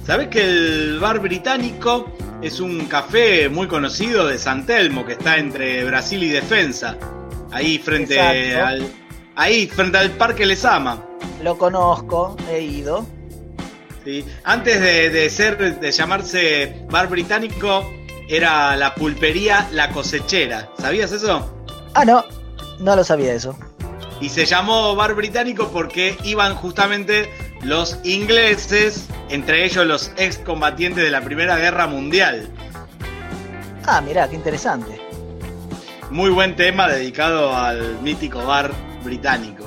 ¿Sabés 0.06 0.28
que 0.28 0.42
el 0.42 0.98
bar 1.00 1.20
británico 1.20 2.12
es 2.42 2.60
un 2.60 2.86
café 2.86 3.48
muy 3.48 3.66
conocido 3.68 4.26
de 4.26 4.38
San 4.38 4.66
Telmo 4.66 5.04
que 5.06 5.12
está 5.12 5.38
entre 5.38 5.84
Brasil 5.84 6.22
y 6.22 6.28
Defensa? 6.28 6.96
Ahí 7.50 7.78
frente 7.78 8.14
Exacto. 8.14 8.66
al 8.66 8.92
ahí 9.36 9.66
frente 9.66 9.98
al 9.98 10.10
Parque 10.12 10.44
Lesama. 10.44 11.04
Lo 11.42 11.56
conozco, 11.56 12.36
he 12.50 12.60
ido. 12.60 13.06
Sí. 14.04 14.24
Antes 14.44 14.80
de, 14.80 15.10
de 15.10 15.30
ser 15.30 15.78
de 15.78 15.92
llamarse 15.92 16.84
bar 16.90 17.08
británico 17.08 17.88
era 18.28 18.74
la 18.76 18.94
pulpería 18.94 19.68
La 19.72 19.90
Cosechera. 19.90 20.70
¿Sabías 20.78 21.12
eso? 21.12 21.64
Ah, 21.94 22.04
no, 22.04 22.24
no 22.78 22.96
lo 22.96 23.04
sabía 23.04 23.32
eso. 23.34 23.56
Y 24.20 24.28
se 24.28 24.46
llamó 24.46 24.94
bar 24.94 25.14
británico 25.14 25.70
porque 25.72 26.16
iban 26.22 26.54
justamente 26.54 27.28
los 27.62 27.98
ingleses, 28.04 29.06
entre 29.28 29.64
ellos 29.64 29.86
los 29.86 30.12
excombatientes 30.16 31.02
de 31.02 31.10
la 31.10 31.22
Primera 31.22 31.56
Guerra 31.56 31.86
Mundial. 31.86 32.48
Ah, 33.86 34.00
mirá, 34.00 34.28
qué 34.28 34.36
interesante. 34.36 35.00
Muy 36.10 36.30
buen 36.30 36.54
tema 36.54 36.88
dedicado 36.88 37.54
al 37.56 38.00
mítico 38.00 38.44
bar 38.44 38.70
británico. 39.02 39.64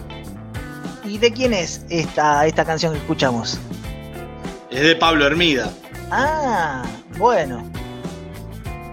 ¿Y 1.04 1.18
de 1.18 1.32
quién 1.32 1.54
es 1.54 1.86
esta, 1.90 2.46
esta 2.46 2.66
canción 2.66 2.94
que 2.94 3.00
escuchamos? 3.00 3.60
Es 4.72 4.82
de 4.82 4.96
Pablo 4.96 5.26
Hermida. 5.26 5.70
Ah, 6.12 6.84
bueno. 7.18 7.75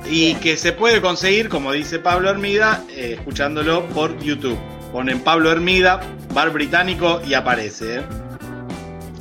Y 0.04 0.34
que 0.36 0.56
se 0.56 0.72
puede 0.72 1.00
conseguir, 1.00 1.48
como 1.48 1.72
dice 1.72 1.98
Pablo 1.98 2.28
Hermida, 2.30 2.82
eh, 2.90 3.14
escuchándolo 3.18 3.86
por 3.86 4.18
YouTube. 4.18 4.58
Ponen 4.92 5.20
Pablo 5.20 5.50
Hermida, 5.50 6.00
bar 6.34 6.50
británico 6.50 7.20
y 7.24 7.34
aparece. 7.34 7.96
¿eh? 7.96 8.02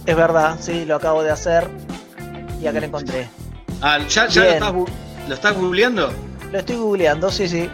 Es 0.06 0.16
verdad, 0.16 0.58
sí, 0.60 0.86
lo 0.86 0.96
acabo 0.96 1.24
de 1.24 1.32
hacer. 1.32 1.68
Y 2.62 2.68
acá 2.68 2.80
lo 2.80 2.86
encontré. 2.88 3.30
Ah, 3.82 4.00
¿ya, 4.08 4.28
ya 4.28 4.44
lo, 4.44 4.50
estás, 4.50 4.74
lo 4.74 5.34
estás 5.34 5.56
googleando? 5.56 6.14
Lo 6.52 6.60
estoy 6.60 6.76
googleando, 6.76 7.32
sí, 7.32 7.48
sí. 7.48 7.70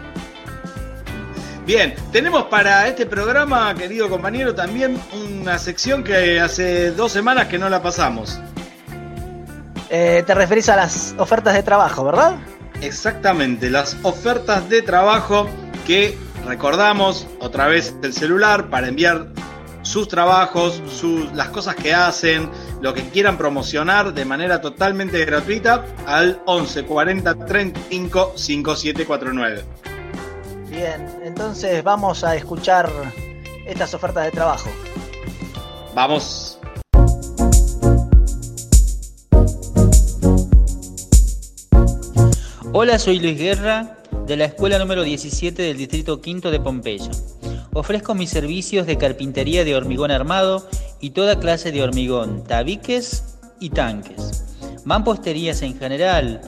Bien, 1.66 1.94
tenemos 2.12 2.44
para 2.44 2.88
este 2.88 3.04
programa, 3.04 3.74
querido 3.74 4.08
compañero, 4.08 4.54
también 4.54 4.98
una 5.12 5.58
sección 5.58 6.02
que 6.02 6.40
hace 6.40 6.92
dos 6.92 7.12
semanas 7.12 7.48
que 7.48 7.58
no 7.58 7.68
la 7.68 7.82
pasamos. 7.82 8.40
Eh, 9.90 10.22
te 10.26 10.34
referís 10.34 10.68
a 10.70 10.76
las 10.76 11.14
ofertas 11.18 11.52
de 11.52 11.62
trabajo, 11.62 12.04
¿verdad? 12.04 12.36
Exactamente, 12.80 13.70
las 13.70 13.96
ofertas 14.02 14.68
de 14.68 14.82
trabajo 14.82 15.48
que 15.86 16.16
recordamos 16.46 17.26
otra 17.40 17.66
vez 17.66 17.94
el 18.02 18.12
celular 18.12 18.70
para 18.70 18.88
enviar 18.88 19.28
sus 19.82 20.06
trabajos, 20.08 20.82
sus, 20.88 21.32
las 21.32 21.48
cosas 21.48 21.74
que 21.74 21.94
hacen, 21.94 22.50
lo 22.80 22.94
que 22.94 23.08
quieran 23.08 23.38
promocionar 23.38 24.12
de 24.12 24.24
manera 24.24 24.60
totalmente 24.60 25.24
gratuita 25.24 25.84
al 26.06 26.42
11 26.46 26.84
40 26.84 27.46
35 27.46 28.32
5749. 28.36 29.64
Bien, 30.68 31.06
entonces 31.24 31.82
vamos 31.82 32.22
a 32.22 32.36
escuchar 32.36 32.90
estas 33.66 33.94
ofertas 33.94 34.26
de 34.26 34.30
trabajo. 34.30 34.70
Vamos. 35.94 36.57
Hola, 42.74 42.98
soy 42.98 43.18
Luis 43.18 43.38
Guerra 43.38 43.96
de 44.26 44.36
la 44.36 44.44
escuela 44.44 44.78
número 44.78 45.02
17 45.02 45.62
del 45.62 45.78
distrito 45.78 46.20
quinto 46.20 46.50
de 46.50 46.60
Pompeya. 46.60 47.10
Ofrezco 47.72 48.14
mis 48.14 48.28
servicios 48.28 48.86
de 48.86 48.98
carpintería 48.98 49.64
de 49.64 49.74
hormigón 49.74 50.10
armado 50.10 50.68
y 51.00 51.10
toda 51.10 51.40
clase 51.40 51.72
de 51.72 51.82
hormigón, 51.82 52.44
tabiques 52.44 53.38
y 53.58 53.70
tanques. 53.70 54.44
Mamposterías 54.84 55.62
en 55.62 55.78
general, 55.78 56.42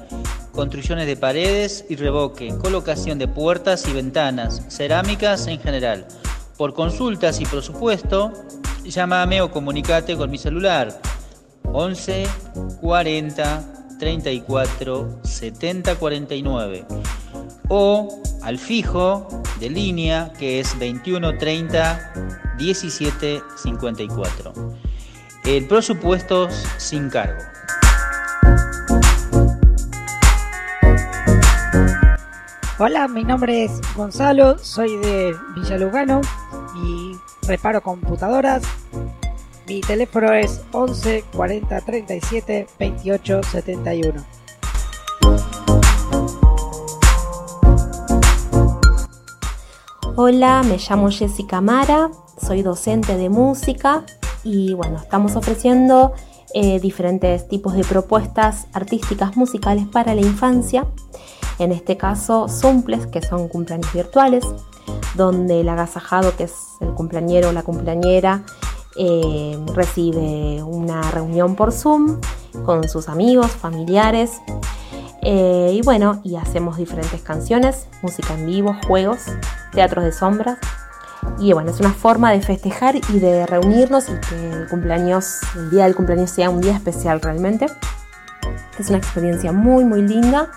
construcciones 0.52 1.06
de 1.06 1.16
paredes 1.16 1.86
y 1.88 1.96
revoque, 1.96 2.54
colocación 2.58 3.18
de 3.18 3.26
puertas 3.26 3.88
y 3.88 3.92
ventanas, 3.92 4.62
cerámicas 4.68 5.46
en 5.46 5.58
general. 5.58 6.06
Por 6.58 6.74
consultas 6.74 7.40
y 7.40 7.46
presupuesto, 7.46 8.34
llámame 8.84 9.40
o 9.40 9.50
comunicate 9.50 10.18
con 10.18 10.30
mi 10.30 10.36
celular 10.36 11.00
11 11.72 12.26
40 12.82 13.79
34 14.00 15.20
70 15.22 15.94
49 15.94 16.86
o 17.68 18.20
al 18.42 18.58
fijo 18.58 19.28
de 19.60 19.70
línea 19.70 20.32
que 20.38 20.58
es 20.58 20.76
21 20.78 21.38
30 21.38 22.56
17 22.58 23.42
54. 23.56 24.52
El 25.44 25.66
presupuesto 25.68 26.48
sin 26.78 27.08
cargo. 27.08 27.42
Hola, 32.78 33.08
mi 33.08 33.24
nombre 33.24 33.64
es 33.64 33.72
Gonzalo, 33.94 34.58
soy 34.58 34.96
de 34.96 35.36
Villa 35.54 35.76
Lugano 35.76 36.22
y 36.82 37.12
reparo 37.46 37.82
computadoras, 37.82 38.62
mi 39.70 39.80
teléfono 39.82 40.32
es 40.32 40.62
11 40.72 41.26
40 41.32 41.80
37 41.82 42.66
28 42.76 43.40
71. 43.44 44.24
Hola, 50.16 50.64
me 50.64 50.76
llamo 50.76 51.08
Jessica 51.08 51.60
Mara, 51.60 52.10
soy 52.44 52.62
docente 52.62 53.16
de 53.16 53.28
música 53.28 54.02
y 54.42 54.74
bueno, 54.74 54.96
estamos 54.96 55.36
ofreciendo 55.36 56.14
eh, 56.52 56.80
diferentes 56.80 57.46
tipos 57.46 57.74
de 57.74 57.84
propuestas 57.84 58.66
artísticas 58.72 59.36
musicales 59.36 59.86
para 59.86 60.16
la 60.16 60.20
infancia. 60.22 60.88
En 61.60 61.70
este 61.70 61.96
caso, 61.96 62.48
Zumples, 62.48 63.06
que 63.06 63.22
son 63.22 63.46
cumpleaños 63.46 63.92
virtuales, 63.92 64.44
donde 65.14 65.60
el 65.60 65.68
agasajado, 65.68 66.36
que 66.36 66.44
es 66.44 66.54
el 66.80 66.92
cumpleañero 66.94 67.50
o 67.50 67.52
la 67.52 67.62
cumpleañera, 67.62 68.42
eh, 68.96 69.58
recibe 69.74 70.62
una 70.62 71.02
reunión 71.10 71.54
por 71.56 71.72
Zoom 71.72 72.20
con 72.64 72.88
sus 72.88 73.08
amigos, 73.08 73.50
familiares. 73.50 74.40
eh, 75.22 75.72
y 75.74 75.82
bueno, 75.82 76.20
y 76.24 76.36
hacemos 76.36 76.76
diferentes 76.78 77.20
canciones, 77.22 77.86
música 78.02 78.34
en 78.34 78.46
vivo, 78.46 78.74
juegos, 78.86 79.26
teatros 79.72 80.04
de 80.04 80.12
sombras. 80.12 80.58
Y 81.38 81.52
bueno, 81.52 81.70
es 81.70 81.80
una 81.80 81.92
forma 81.92 82.32
de 82.32 82.40
festejar 82.40 82.96
y 82.96 83.18
de 83.18 83.46
reunirnos 83.46 84.08
y 84.08 84.14
que 84.28 84.50
el 84.50 84.68
cumpleaños, 84.68 85.40
el 85.54 85.70
día 85.70 85.84
del 85.84 85.94
cumpleaños 85.94 86.30
sea 86.30 86.48
un 86.50 86.60
día 86.60 86.74
especial 86.74 87.20
realmente. 87.20 87.66
Es 88.78 88.88
una 88.88 88.98
experiencia 88.98 89.52
muy, 89.52 89.84
muy 89.84 90.00
linda. 90.02 90.50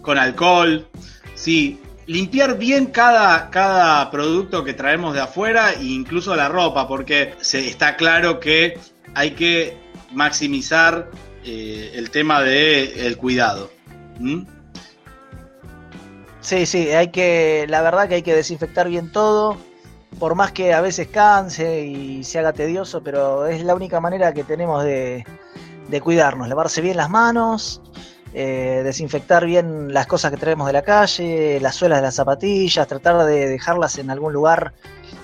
Con 0.00 0.16
alcohol, 0.16 0.86
sí. 1.34 1.80
Limpiar 2.06 2.56
bien 2.56 2.86
cada, 2.86 3.50
cada 3.50 4.12
producto 4.12 4.62
que 4.62 4.74
traemos 4.74 5.12
de 5.12 5.22
afuera 5.22 5.72
e 5.72 5.86
incluso 5.86 6.36
la 6.36 6.48
ropa, 6.48 6.86
porque 6.86 7.34
se, 7.40 7.66
está 7.66 7.96
claro 7.96 8.38
que 8.38 8.78
hay 9.16 9.32
que 9.32 9.76
maximizar 10.12 11.10
eh, 11.44 11.94
el 11.96 12.12
tema 12.12 12.42
del 12.42 13.16
cuidado. 13.16 13.72
¿Mm? 14.20 14.51
Sí, 16.42 16.66
sí, 16.66 16.90
hay 16.90 17.08
que, 17.12 17.66
la 17.68 17.82
verdad 17.82 18.08
que 18.08 18.16
hay 18.16 18.22
que 18.22 18.34
desinfectar 18.34 18.88
bien 18.88 19.12
todo, 19.12 19.56
por 20.18 20.34
más 20.34 20.50
que 20.50 20.74
a 20.74 20.80
veces 20.80 21.06
canse 21.06 21.86
y 21.86 22.24
se 22.24 22.40
haga 22.40 22.52
tedioso, 22.52 23.00
pero 23.00 23.46
es 23.46 23.62
la 23.62 23.76
única 23.76 24.00
manera 24.00 24.34
que 24.34 24.42
tenemos 24.42 24.82
de, 24.82 25.24
de 25.88 26.00
cuidarnos, 26.00 26.48
lavarse 26.48 26.80
bien 26.80 26.96
las 26.96 27.08
manos, 27.08 27.80
eh, 28.34 28.82
desinfectar 28.82 29.46
bien 29.46 29.94
las 29.94 30.08
cosas 30.08 30.32
que 30.32 30.36
traemos 30.36 30.66
de 30.66 30.72
la 30.72 30.82
calle, 30.82 31.60
las 31.60 31.76
suelas 31.76 31.98
de 31.98 32.02
las 32.02 32.16
zapatillas, 32.16 32.88
tratar 32.88 33.24
de 33.24 33.48
dejarlas 33.48 33.98
en 33.98 34.10
algún 34.10 34.32
lugar, 34.32 34.74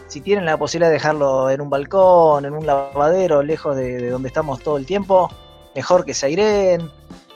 si 0.06 0.20
tienen 0.20 0.44
la 0.44 0.56
posibilidad 0.56 0.88
de 0.88 0.94
dejarlo 0.94 1.50
en 1.50 1.60
un 1.60 1.68
balcón, 1.68 2.44
en 2.44 2.52
un 2.52 2.64
lavadero, 2.64 3.42
lejos 3.42 3.74
de, 3.74 3.98
de 3.98 4.10
donde 4.10 4.28
estamos 4.28 4.62
todo 4.62 4.76
el 4.76 4.86
tiempo, 4.86 5.28
mejor 5.74 6.04
que 6.04 6.14
se 6.14 6.26
aireen. 6.26 6.88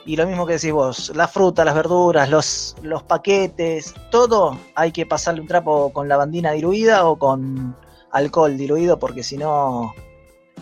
Y 0.05 0.15
lo 0.17 0.27
mismo 0.27 0.45
que 0.45 0.53
decís 0.53 0.71
vos, 0.71 1.11
la 1.15 1.27
fruta, 1.27 1.63
las 1.63 1.75
verduras, 1.75 2.29
los, 2.29 2.75
los 2.81 3.03
paquetes, 3.03 3.93
todo 4.11 4.59
hay 4.75 4.91
que 4.91 5.05
pasarle 5.05 5.41
un 5.41 5.47
trapo 5.47 5.93
con 5.93 6.09
lavandina 6.09 6.51
diluida 6.51 7.05
o 7.05 7.17
con 7.17 7.75
alcohol 8.11 8.57
diluido, 8.57 8.99
porque 8.99 9.23
si 9.23 9.37
no, 9.37 9.93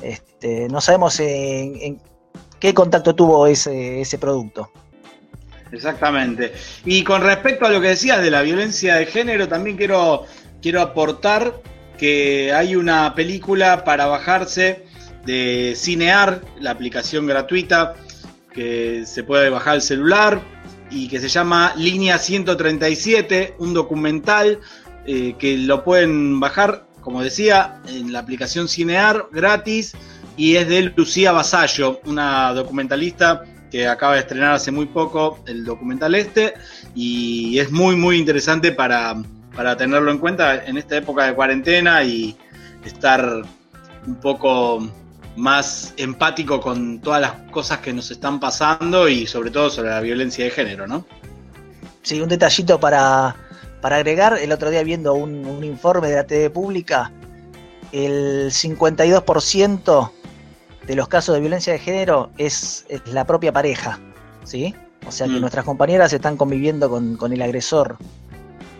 este, 0.01 0.67
no 0.69 0.79
sabemos 0.79 1.19
en, 1.19 1.75
en 1.81 2.01
qué 2.59 2.73
contacto 2.73 3.15
tuvo 3.15 3.47
ese, 3.47 4.01
ese 4.01 4.19
producto. 4.19 4.71
Exactamente. 5.71 6.53
Y 6.85 7.03
con 7.03 7.21
respecto 7.21 7.65
a 7.65 7.69
lo 7.69 7.81
que 7.81 7.89
decías 7.89 8.21
de 8.21 8.29
la 8.29 8.41
violencia 8.41 8.95
de 8.95 9.05
género, 9.05 9.47
también 9.47 9.77
quiero, 9.77 10.25
quiero 10.61 10.81
aportar 10.81 11.53
que 11.97 12.53
hay 12.53 12.75
una 12.75 13.15
película 13.15 13.83
para 13.83 14.05
bajarse 14.05 14.85
de 15.25 15.73
Cinear, 15.75 16.41
la 16.59 16.71
aplicación 16.71 17.25
gratuita 17.25 17.95
que 18.53 19.05
se 19.05 19.23
puede 19.23 19.49
bajar 19.49 19.75
al 19.75 19.81
celular 19.81 20.41
y 20.89 21.07
que 21.07 21.19
se 21.19 21.29
llama 21.29 21.73
Línea 21.77 22.17
137, 22.17 23.55
un 23.59 23.73
documental 23.73 24.59
eh, 25.05 25.35
que 25.39 25.57
lo 25.57 25.83
pueden 25.83 26.39
bajar, 26.39 26.85
como 27.01 27.23
decía, 27.23 27.81
en 27.87 28.11
la 28.11 28.19
aplicación 28.19 28.67
Cinear 28.67 29.27
gratis 29.31 29.93
y 30.37 30.55
es 30.55 30.67
de 30.67 30.93
Lucía 30.95 31.31
Basallo, 31.31 32.01
una 32.05 32.53
documentalista 32.53 33.43
que 33.71 33.87
acaba 33.87 34.15
de 34.15 34.19
estrenar 34.19 34.53
hace 34.53 34.71
muy 34.71 34.85
poco 34.85 35.39
el 35.47 35.63
documental 35.63 36.13
este 36.15 36.53
y 36.93 37.57
es 37.57 37.71
muy 37.71 37.95
muy 37.95 38.17
interesante 38.17 38.73
para, 38.73 39.15
para 39.55 39.77
tenerlo 39.77 40.11
en 40.11 40.17
cuenta 40.17 40.65
en 40.65 40.77
esta 40.77 40.97
época 40.97 41.25
de 41.25 41.33
cuarentena 41.33 42.03
y 42.03 42.35
estar 42.83 43.43
un 44.05 44.15
poco 44.15 44.91
más 45.35 45.93
empático 45.97 46.59
con 46.59 46.99
todas 46.99 47.21
las 47.21 47.31
cosas 47.51 47.79
que 47.79 47.93
nos 47.93 48.11
están 48.11 48.39
pasando 48.39 49.07
y 49.07 49.25
sobre 49.27 49.49
todo 49.51 49.69
sobre 49.69 49.89
la 49.89 50.01
violencia 50.01 50.43
de 50.45 50.51
género, 50.51 50.87
¿no? 50.87 51.05
Sí, 52.03 52.19
un 52.21 52.29
detallito 52.29 52.79
para, 52.79 53.35
para 53.81 53.97
agregar, 53.97 54.37
el 54.41 54.51
otro 54.51 54.69
día 54.69 54.83
viendo 54.83 55.13
un, 55.13 55.45
un 55.45 55.63
informe 55.63 56.09
de 56.09 56.15
la 56.15 56.23
TV 56.25 56.49
pública, 56.49 57.11
el 57.91 58.51
52% 58.51 60.11
de 60.87 60.95
los 60.95 61.07
casos 61.07 61.35
de 61.35 61.41
violencia 61.41 61.73
de 61.73 61.79
género 61.79 62.31
es, 62.37 62.85
es 62.89 63.01
la 63.07 63.25
propia 63.25 63.51
pareja, 63.53 63.99
¿sí? 64.43 64.73
O 65.07 65.11
sea 65.11 65.27
que 65.27 65.33
Mm. 65.33 65.41
nuestras 65.41 65.65
compañeras 65.65 66.11
están 66.13 66.37
conviviendo 66.37 66.89
con, 66.89 67.15
con 67.17 67.33
el 67.33 67.41
agresor, 67.41 67.97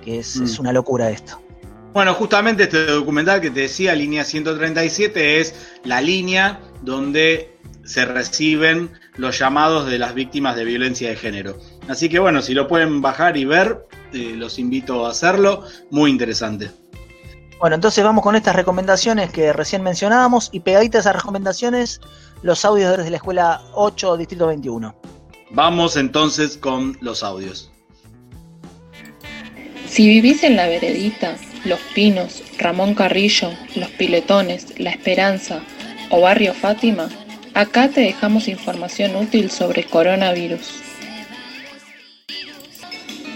que 0.04 0.20
es, 0.20 0.38
Mm. 0.38 0.44
es 0.44 0.60
una 0.60 0.74
locura 0.74 1.10
esto. 1.12 1.40
Bueno, 1.94 2.14
justamente 2.14 2.64
este 2.64 2.86
documental 2.86 3.42
que 3.42 3.52
te 3.52 3.62
decía, 3.62 3.94
línea 3.96 4.24
137, 4.24 5.42
es 5.42 5.78
la 5.84 6.00
línea 6.00 6.62
donde 6.82 7.58
se 7.84 8.06
reciben 8.06 8.92
los 9.18 9.38
llamados 9.38 9.88
de 9.88 10.00
las 10.00 10.14
víctimas 10.14 10.56
de 10.56 10.64
violencia 10.64 11.10
de 11.10 11.18
género. 11.18 11.58
Así 11.90 12.08
que 12.08 12.20
bueno, 12.20 12.42
si 12.42 12.54
lo 12.54 12.68
pueden 12.68 13.02
bajar 13.02 13.36
y 13.36 13.44
ver, 13.44 13.86
eh, 14.14 14.34
los 14.38 14.58
invito 14.58 15.06
a 15.06 15.12
hacerlo. 15.12 15.66
Muy 15.90 16.12
interesante. 16.12 16.72
Bueno, 17.60 17.76
entonces 17.76 18.04
vamos 18.04 18.24
con 18.24 18.38
estas 18.38 18.56
recomendaciones 18.56 19.30
que 19.30 19.52
recién 19.52 19.84
mencionábamos 19.84 20.50
y 20.54 20.62
pegaditas 20.62 21.06
a 21.06 21.10
esas 21.10 21.22
recomendaciones, 21.22 22.00
los 22.42 22.64
audios 22.64 22.98
desde 22.98 23.10
la 23.10 23.18
escuela 23.18 23.62
8, 23.74 24.16
Distrito 24.16 24.48
21. 24.48 24.96
Vamos 25.52 25.98
entonces 25.98 26.58
con 26.58 26.98
los 27.02 27.22
audios. 27.22 27.70
Si 29.88 30.08
vivís 30.08 30.44
en 30.44 30.56
la 30.56 30.68
veredita, 30.68 31.36
Los 31.64 31.80
Pinos, 31.94 32.44
Ramón 32.58 32.96
Carrillo, 32.96 33.52
Los 33.76 33.90
Piletones, 33.92 34.80
La 34.80 34.90
Esperanza 34.90 35.62
o 36.10 36.22
Barrio 36.22 36.54
Fátima, 36.54 37.10
acá 37.54 37.90
te 37.90 38.02
dejamos 38.02 38.48
información 38.48 39.16
útil 39.16 39.52
sobre 39.52 39.84
coronavirus. 39.84 40.82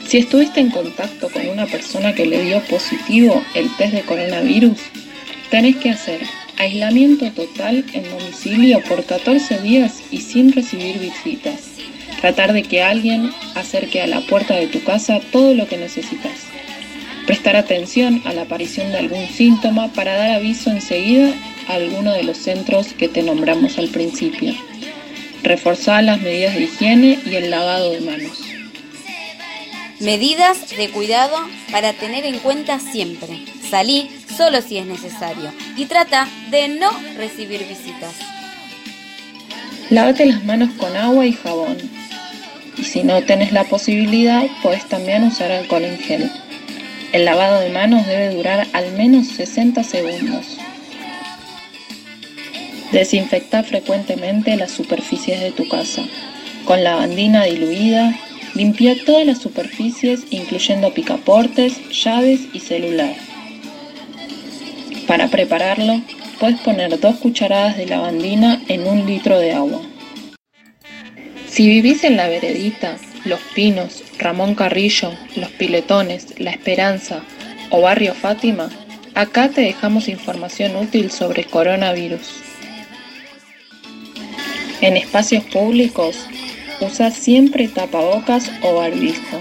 Si 0.08 0.18
estuviste 0.18 0.60
en 0.60 0.70
contacto 0.70 1.30
con 1.30 1.48
una 1.48 1.66
persona 1.66 2.14
que 2.14 2.26
le 2.26 2.44
dio 2.44 2.62
positivo 2.62 3.44
el 3.54 3.70
test 3.76 3.94
de 3.94 4.02
coronavirus, 4.02 4.80
tenés 5.50 5.76
que 5.78 5.92
hacer 5.92 6.22
aislamiento 6.58 7.32
total 7.32 7.84
en 7.94 8.10
domicilio 8.10 8.82
por 8.84 9.04
14 9.04 9.60
días 9.60 10.02
y 10.12 10.22
sin 10.22 10.52
recibir 10.52 11.00
visitas. 11.00 11.72
Tratar 12.22 12.54
de 12.54 12.64
que 12.64 12.82
alguien 12.82 13.32
acerque 13.56 14.02
a 14.02 14.08
la 14.08 14.22
puerta 14.22 14.56
de 14.56 14.68
tu 14.68 14.84
casa 14.84 15.20
todo 15.32 15.54
lo 15.54 15.68
que 15.68 15.78
necesitas. 15.78 16.48
Prestar 17.26 17.56
atención 17.56 18.22
a 18.26 18.34
la 18.34 18.44
aparición 18.44 18.92
de 18.92 19.00
algún 19.00 19.28
síntoma 19.28 19.92
para 19.94 20.16
dar 20.16 20.32
aviso 20.32 20.70
enseguida 20.70 21.34
a 21.68 21.74
alguno 21.74 22.14
de 22.14 22.24
los 22.24 22.38
centros 22.38 22.94
que 22.94 23.08
te 23.08 23.24
nombramos 23.24 23.80
al 23.80 23.90
principio. 23.90 24.54
Reforzar 25.42 26.04
las 26.04 26.22
medidas 26.22 26.54
de 26.54 26.64
higiene 26.64 27.20
y 27.26 27.36
el 27.36 27.50
lavado 27.50 27.92
de 27.92 28.02
manos. 28.02 28.42
Medidas 30.00 30.70
de 30.78 30.90
cuidado 30.90 31.36
para 31.72 31.94
tener 31.94 32.26
en 32.26 32.38
cuenta 32.40 32.80
siempre. 32.80 33.40
Salí 33.70 34.10
solo 34.38 34.62
si 34.62 34.78
es 34.78 34.86
necesario 34.86 35.52
y 35.78 35.86
trata 35.86 36.28
de 36.52 36.68
no 36.68 36.92
recibir 37.18 37.66
visitas. 37.68 38.14
Lávate 39.90 40.26
las 40.28 40.44
manos 40.46 40.70
con 40.78 40.96
agua 40.96 41.26
y 41.26 41.34
jabón. 41.34 41.78
Y 42.78 42.84
si 42.84 43.04
no 43.04 43.24
tenés 43.24 43.52
la 43.52 43.64
posibilidad, 43.64 44.44
puedes 44.62 44.86
también 44.90 45.24
usar 45.24 45.52
alcohol 45.52 45.86
en 45.86 45.98
gel. 45.98 46.32
El 47.16 47.24
lavado 47.24 47.62
de 47.62 47.70
manos 47.70 48.06
debe 48.06 48.36
durar 48.36 48.68
al 48.74 48.92
menos 48.92 49.28
60 49.28 49.86
segundos. 49.86 50.58
Desinfecta 52.92 53.64
frecuentemente 53.64 54.58
las 54.58 54.72
superficies 54.72 55.40
de 55.40 55.52
tu 55.52 55.66
casa. 55.70 56.04
Con 56.66 56.84
lavandina 56.84 57.46
diluida, 57.46 58.14
limpia 58.54 58.98
todas 59.06 59.26
las 59.26 59.38
superficies 59.38 60.26
incluyendo 60.30 60.94
picaportes, 60.94 61.80
llaves 61.90 62.50
y 62.52 62.60
celular. 62.60 63.16
Para 65.08 65.30
prepararlo, 65.30 66.02
puedes 66.38 66.60
poner 66.60 67.00
dos 67.00 67.16
cucharadas 67.16 67.78
de 67.78 67.86
lavandina 67.86 68.62
en 68.68 68.86
un 68.86 69.06
litro 69.06 69.40
de 69.40 69.54
agua. 69.54 69.82
Si 71.48 71.66
vivís 71.66 72.04
en 72.04 72.18
la 72.18 72.28
veredita, 72.28 72.98
Los 73.26 73.40
Pinos, 73.56 74.04
Ramón 74.20 74.54
Carrillo, 74.56 75.12
Los 75.36 75.50
Piletones, 75.52 76.40
La 76.40 76.52
Esperanza 76.52 77.22
o 77.72 77.82
Barrio 77.82 78.14
Fátima, 78.14 78.70
acá 79.16 79.50
te 79.50 79.62
dejamos 79.62 80.08
información 80.08 80.76
útil 80.76 81.10
sobre 81.12 81.46
coronavirus. 81.46 82.30
En 84.82 84.96
espacios 84.98 85.44
públicos, 85.46 86.18
usa 86.82 87.10
siempre 87.10 87.68
tapabocas 87.68 88.52
o 88.62 88.76
barbijo. 88.76 89.40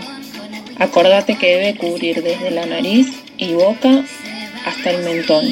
Acordate 0.78 1.36
que 1.36 1.56
debe 1.56 1.76
cubrir 1.76 2.22
desde 2.22 2.50
la 2.50 2.64
nariz 2.64 3.08
y 3.36 3.52
boca 3.52 4.04
hasta 4.64 4.90
el 4.90 5.04
mentón. 5.04 5.44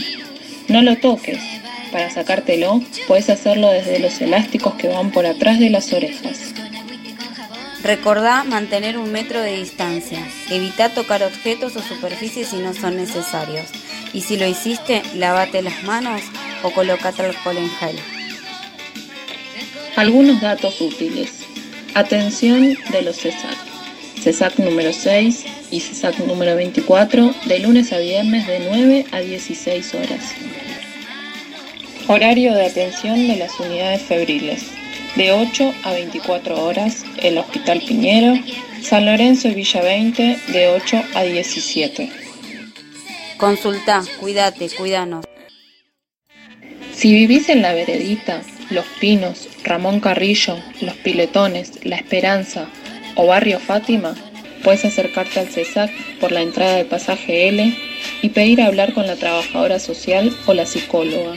No 0.68 0.80
lo 0.82 0.96
toques. 0.96 1.38
Para 1.90 2.10
sacártelo, 2.10 2.80
puedes 3.06 3.28
hacerlo 3.28 3.70
desde 3.70 3.98
los 3.98 4.18
elásticos 4.22 4.74
que 4.74 4.88
van 4.88 5.10
por 5.10 5.26
atrás 5.26 5.58
de 5.58 5.68
las 5.68 5.92
orejas. 5.92 6.54
Recordá 7.82 8.44
mantener 8.44 8.96
un 8.96 9.10
metro 9.10 9.40
de 9.40 9.56
distancia. 9.56 10.24
Evita 10.50 10.90
tocar 10.90 11.22
objetos 11.24 11.74
o 11.74 11.82
superficies 11.82 12.48
si 12.48 12.56
no 12.56 12.74
son 12.74 12.96
necesarios. 12.96 13.66
Y 14.12 14.20
si 14.20 14.36
lo 14.36 14.46
hiciste, 14.46 15.02
lavate 15.16 15.62
las 15.62 15.82
manos 15.82 16.22
o 16.62 16.70
colócate 16.70 17.22
alcohol 17.22 17.56
en 17.56 17.68
gel. 17.70 17.96
Algunos 19.96 20.40
datos 20.40 20.80
útiles. 20.80 21.40
Atención 21.94 22.76
de 22.92 23.02
los 23.02 23.16
CESAC. 23.16 23.56
CESAC 24.22 24.58
número 24.60 24.92
6 24.92 25.44
y 25.72 25.80
CESAC 25.80 26.20
número 26.20 26.54
24 26.54 27.34
de 27.46 27.58
lunes 27.58 27.92
a 27.92 27.98
viernes 27.98 28.46
de 28.46 28.60
9 28.60 29.06
a 29.10 29.18
16 29.18 29.94
horas. 29.94 30.34
Horario 32.06 32.54
de 32.54 32.66
atención 32.66 33.26
de 33.26 33.36
las 33.36 33.58
unidades 33.58 34.02
febriles. 34.02 34.81
De 35.16 35.32
8 35.32 35.74
a 35.84 35.92
24 35.92 36.64
horas 36.64 37.04
el 37.18 37.36
Hospital 37.36 37.82
Piñero, 37.86 38.34
San 38.82 39.04
Lorenzo 39.04 39.48
y 39.48 39.54
Villa 39.54 39.82
20 39.82 40.38
de 40.48 40.68
8 40.68 41.02
a 41.14 41.22
17. 41.22 42.10
Consulta, 43.36 44.02
cuídate, 44.20 44.70
cuidanos. 44.70 45.24
Si 46.94 47.12
vivís 47.12 47.48
en 47.48 47.60
la 47.60 47.74
veredita, 47.74 48.42
Los 48.70 48.86
Pinos, 49.00 49.48
Ramón 49.64 50.00
Carrillo, 50.00 50.56
Los 50.80 50.94
Piletones, 50.94 51.84
La 51.84 51.96
Esperanza 51.96 52.68
o 53.16 53.26
Barrio 53.26 53.58
Fátima, 53.58 54.14
puedes 54.62 54.84
acercarte 54.84 55.40
al 55.40 55.48
CESAC 55.48 55.90
por 56.20 56.32
la 56.32 56.40
entrada 56.42 56.76
del 56.76 56.86
pasaje 56.86 57.48
L 57.48 57.76
y 58.22 58.28
pedir 58.30 58.62
hablar 58.62 58.94
con 58.94 59.06
la 59.06 59.16
trabajadora 59.16 59.78
social 59.78 60.34
o 60.46 60.54
la 60.54 60.64
psicóloga. 60.64 61.36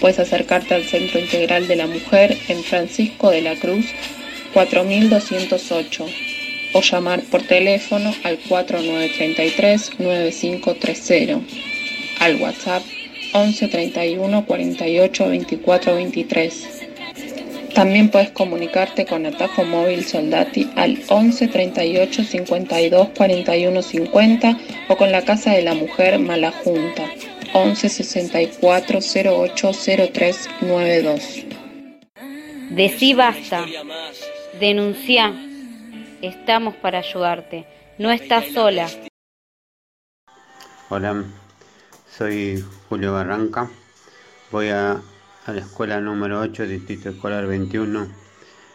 Puedes 0.00 0.18
acercarte 0.18 0.74
al 0.74 0.84
Centro 0.84 1.20
Integral 1.20 1.68
de 1.68 1.76
la 1.76 1.86
Mujer 1.86 2.36
en 2.48 2.64
Francisco 2.64 3.30
de 3.30 3.42
la 3.42 3.54
Cruz 3.56 3.84
4208 4.52 6.06
o 6.74 6.80
llamar 6.80 7.20
por 7.22 7.42
teléfono 7.42 8.14
al 8.24 8.38
4933-9530, 8.40 11.40
al 12.20 12.36
WhatsApp 12.36 12.82
11 13.34 13.68
31 13.68 14.46
48 14.46 15.28
24 15.28 15.94
23. 15.94 16.66
También 17.74 18.10
puedes 18.10 18.30
comunicarte 18.30 19.06
con 19.06 19.24
Atajo 19.24 19.64
Móvil 19.64 20.04
Soldati 20.04 20.70
al 20.76 20.98
11 21.08 21.48
38 21.48 22.24
52 22.24 23.08
41 23.16 23.82
50 23.82 24.58
o 24.88 24.96
con 24.96 25.10
la 25.10 25.22
Casa 25.22 25.52
de 25.52 25.62
la 25.62 25.74
Mujer 25.74 26.18
Malajunta 26.18 27.04
11 27.54 27.88
64 27.90 28.98
08 28.98 29.72
03 30.12 30.48
92. 30.62 31.46
Decí 32.70 33.12
basta. 33.12 33.66
Denuncia. 34.58 35.34
Estamos 36.22 36.74
para 36.76 37.00
ayudarte. 37.00 37.66
No 37.98 38.10
estás 38.10 38.46
sola. 38.54 38.88
Hola, 40.88 41.24
soy 42.10 42.64
Julio 42.88 43.12
Barranca. 43.12 43.70
Voy 44.50 44.68
a, 44.68 45.02
a 45.44 45.52
la 45.52 45.60
escuela 45.60 46.00
número 46.00 46.40
8, 46.40 46.66
Distrito 46.66 47.10
Escolar 47.10 47.46
21, 47.46 48.08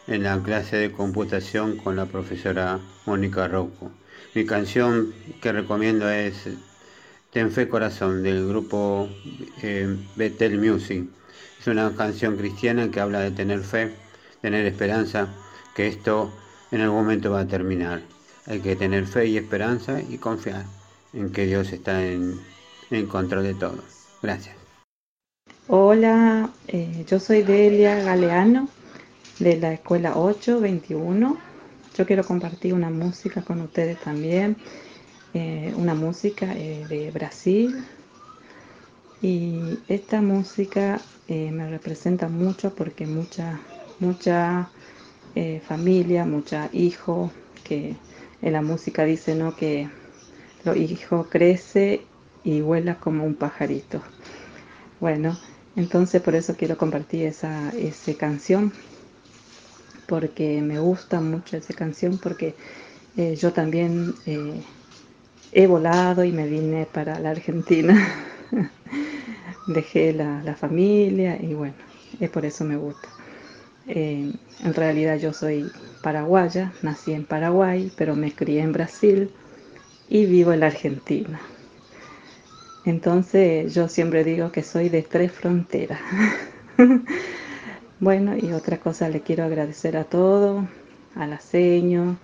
en 0.06 0.22
la 0.22 0.40
clase 0.40 0.76
de 0.76 0.92
computación 0.92 1.76
con 1.78 1.96
la 1.96 2.06
profesora 2.06 2.78
Mónica 3.06 3.48
Rocco. 3.48 3.90
Mi 4.34 4.46
canción 4.46 5.12
que 5.40 5.50
recomiendo 5.50 6.08
es 6.08 6.46
Ten 7.30 7.50
Fe 7.50 7.68
Corazón 7.68 8.22
del 8.22 8.48
grupo 8.48 9.08
eh, 9.62 9.96
Music. 10.58 11.04
Es 11.60 11.66
una 11.66 11.94
canción 11.94 12.36
cristiana 12.36 12.90
que 12.90 13.00
habla 13.00 13.20
de 13.20 13.30
tener 13.30 13.60
fe, 13.60 13.94
tener 14.40 14.64
esperanza, 14.64 15.28
que 15.74 15.88
esto 15.88 16.32
en 16.70 16.80
algún 16.80 17.00
momento 17.00 17.30
va 17.30 17.40
a 17.40 17.46
terminar. 17.46 18.00
Hay 18.46 18.60
que 18.60 18.76
tener 18.76 19.06
fe 19.06 19.26
y 19.26 19.36
esperanza 19.36 20.00
y 20.00 20.16
confiar 20.18 20.64
en 21.12 21.30
que 21.30 21.46
Dios 21.46 21.72
está 21.72 22.02
en, 22.04 22.40
en 22.90 23.06
control 23.06 23.42
de 23.42 23.54
todo. 23.54 23.84
Gracias. 24.22 24.56
Hola, 25.66 26.48
eh, 26.66 27.04
yo 27.06 27.20
soy 27.20 27.42
Delia 27.42 28.02
Galeano 28.02 28.68
de 29.38 29.58
la 29.58 29.74
escuela 29.74 30.16
821. 30.16 31.36
Yo 31.94 32.06
quiero 32.06 32.24
compartir 32.24 32.72
una 32.72 32.88
música 32.88 33.42
con 33.42 33.60
ustedes 33.60 34.00
también, 34.00 34.56
eh, 35.34 35.74
una 35.76 35.94
música 35.94 36.54
eh, 36.56 36.86
de 36.88 37.10
Brasil. 37.10 37.84
Y 39.20 39.78
esta 39.88 40.22
música 40.22 41.02
eh, 41.26 41.50
me 41.50 41.68
representa 41.68 42.28
mucho 42.28 42.74
porque 42.74 43.06
mucha, 43.06 43.60
mucha 43.98 44.70
familia, 45.68 46.24
mucha 46.24 46.68
hijo, 46.72 47.30
que 47.62 47.94
en 48.42 48.52
la 48.52 48.60
música 48.60 49.04
dice 49.04 49.36
¿no? 49.36 49.54
que 49.54 49.88
los 50.64 50.76
hijos 50.76 51.28
crece 51.30 52.06
y 52.42 52.60
vuela 52.60 52.98
como 52.98 53.24
un 53.24 53.34
pajarito. 53.36 54.02
Bueno, 54.98 55.36
entonces 55.76 56.20
por 56.22 56.34
eso 56.34 56.56
quiero 56.56 56.76
compartir 56.76 57.26
esa, 57.26 57.70
esa 57.78 58.14
canción, 58.14 58.72
porque 60.08 60.60
me 60.60 60.80
gusta 60.80 61.20
mucho 61.20 61.56
esa 61.56 61.72
canción, 61.72 62.18
porque 62.18 62.56
yo 63.36 63.52
también 63.52 64.16
he 65.58 65.66
volado 65.66 66.22
y 66.22 66.30
me 66.30 66.46
vine 66.46 66.86
para 66.86 67.18
la 67.18 67.30
Argentina. 67.30 67.94
Dejé 69.66 70.12
la, 70.12 70.40
la 70.44 70.54
familia 70.54 71.36
y 71.40 71.52
bueno, 71.54 71.74
es 72.20 72.30
por 72.30 72.44
eso 72.46 72.64
me 72.64 72.76
gusta. 72.76 73.08
Eh, 73.88 74.32
en 74.64 74.74
realidad 74.74 75.18
yo 75.18 75.32
soy 75.32 75.72
paraguaya, 76.02 76.72
nací 76.82 77.12
en 77.12 77.24
Paraguay, 77.24 77.90
pero 77.96 78.14
me 78.16 78.32
crié 78.32 78.60
en 78.62 78.72
Brasil 78.72 79.30
y 80.08 80.26
vivo 80.26 80.52
en 80.52 80.60
la 80.60 80.68
Argentina. 80.68 81.40
Entonces 82.84 83.72
yo 83.74 83.88
siempre 83.88 84.24
digo 84.24 84.50
que 84.50 84.62
soy 84.62 84.88
de 84.88 85.02
tres 85.02 85.30
fronteras. 85.32 86.00
bueno, 88.00 88.36
y 88.36 88.52
otra 88.52 88.78
cosa 88.78 89.08
le 89.08 89.20
quiero 89.22 89.44
agradecer 89.44 89.96
a 89.96 90.04
todos, 90.04 90.64
a 91.14 91.26
la 91.26 91.40
seño, 91.40 92.16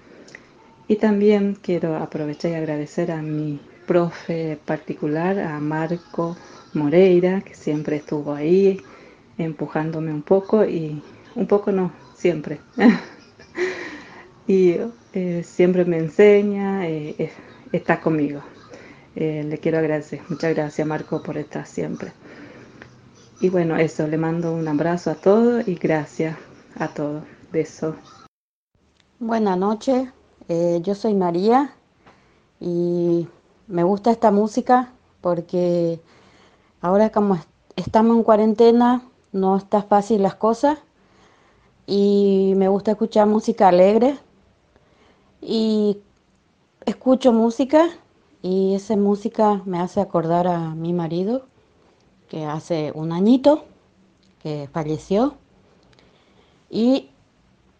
y 0.88 0.96
también 0.96 1.56
quiero 1.60 1.96
aprovechar 1.96 2.52
y 2.52 2.54
agradecer 2.54 3.10
a 3.10 3.22
mi 3.22 3.60
profe 3.86 4.58
particular, 4.64 5.38
a 5.38 5.60
Marco 5.60 6.36
Moreira, 6.74 7.40
que 7.40 7.54
siempre 7.54 7.96
estuvo 7.96 8.34
ahí 8.34 8.80
empujándome 9.38 10.12
un 10.12 10.22
poco 10.22 10.64
y 10.64 11.02
un 11.34 11.46
poco 11.46 11.72
no, 11.72 11.92
siempre. 12.14 12.60
y 14.46 14.76
eh, 15.12 15.42
siempre 15.44 15.84
me 15.84 15.98
enseña, 15.98 16.88
eh, 16.88 17.14
eh, 17.18 17.32
está 17.72 18.00
conmigo. 18.00 18.42
le 19.14 19.58
quiero 19.58 19.78
agradecer. 19.78 20.20
Muchas 20.28 20.54
gracias 20.54 20.86
Marco 20.86 21.22
por 21.22 21.38
estar 21.38 21.66
siempre. 21.66 22.12
Y 23.40 23.48
bueno, 23.48 23.76
eso, 23.76 24.06
le 24.06 24.16
mando 24.16 24.52
un 24.52 24.66
abrazo 24.66 25.10
a 25.10 25.14
todos 25.14 25.66
y 25.68 25.74
gracias 25.74 26.36
a 26.76 26.88
todos. 26.88 27.24
Beso. 27.52 27.94
Buenas 29.20 29.56
noches, 29.56 30.08
yo 30.48 30.94
soy 30.94 31.14
María 31.14 31.74
y 32.60 33.26
me 33.66 33.82
gusta 33.82 34.10
esta 34.10 34.30
música 34.30 34.92
porque 35.22 36.00
ahora 36.82 37.10
como 37.10 37.38
estamos 37.76 38.16
en 38.16 38.22
cuarentena 38.22 39.02
no 39.32 39.56
está 39.56 39.82
fácil 39.82 40.22
las 40.22 40.34
cosas 40.34 40.78
y 41.86 42.52
me 42.56 42.68
gusta 42.68 42.90
escuchar 42.90 43.26
música 43.26 43.68
alegre 43.68 44.18
y 45.40 45.98
escucho 46.84 47.32
música 47.32 47.88
y 48.42 48.74
esa 48.74 48.96
música 48.96 49.62
me 49.64 49.80
hace 49.80 50.02
acordar 50.02 50.46
a 50.46 50.74
mi 50.74 50.92
marido 50.92 51.46
que 52.28 52.44
hace 52.44 52.92
un 52.94 53.12
añito 53.12 53.64
que 54.42 54.68
falleció 54.72 55.36
y 56.68 57.08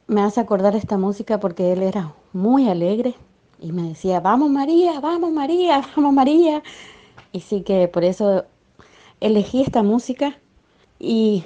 me 0.06 0.22
hace 0.22 0.40
acordar 0.40 0.76
esta 0.76 0.96
música 0.96 1.38
porque 1.40 1.72
él 1.72 1.82
era 1.82 2.14
muy 2.34 2.68
alegre 2.68 3.14
y 3.60 3.72
me 3.72 3.88
decía, 3.88 4.20
vamos 4.20 4.50
María, 4.50 5.00
vamos 5.00 5.32
María, 5.32 5.82
vamos 5.96 6.12
María. 6.12 6.62
Y 7.32 7.40
sí 7.40 7.62
que 7.62 7.88
por 7.88 8.04
eso 8.04 8.44
elegí 9.20 9.62
esta 9.62 9.82
música 9.82 10.36
y 10.98 11.44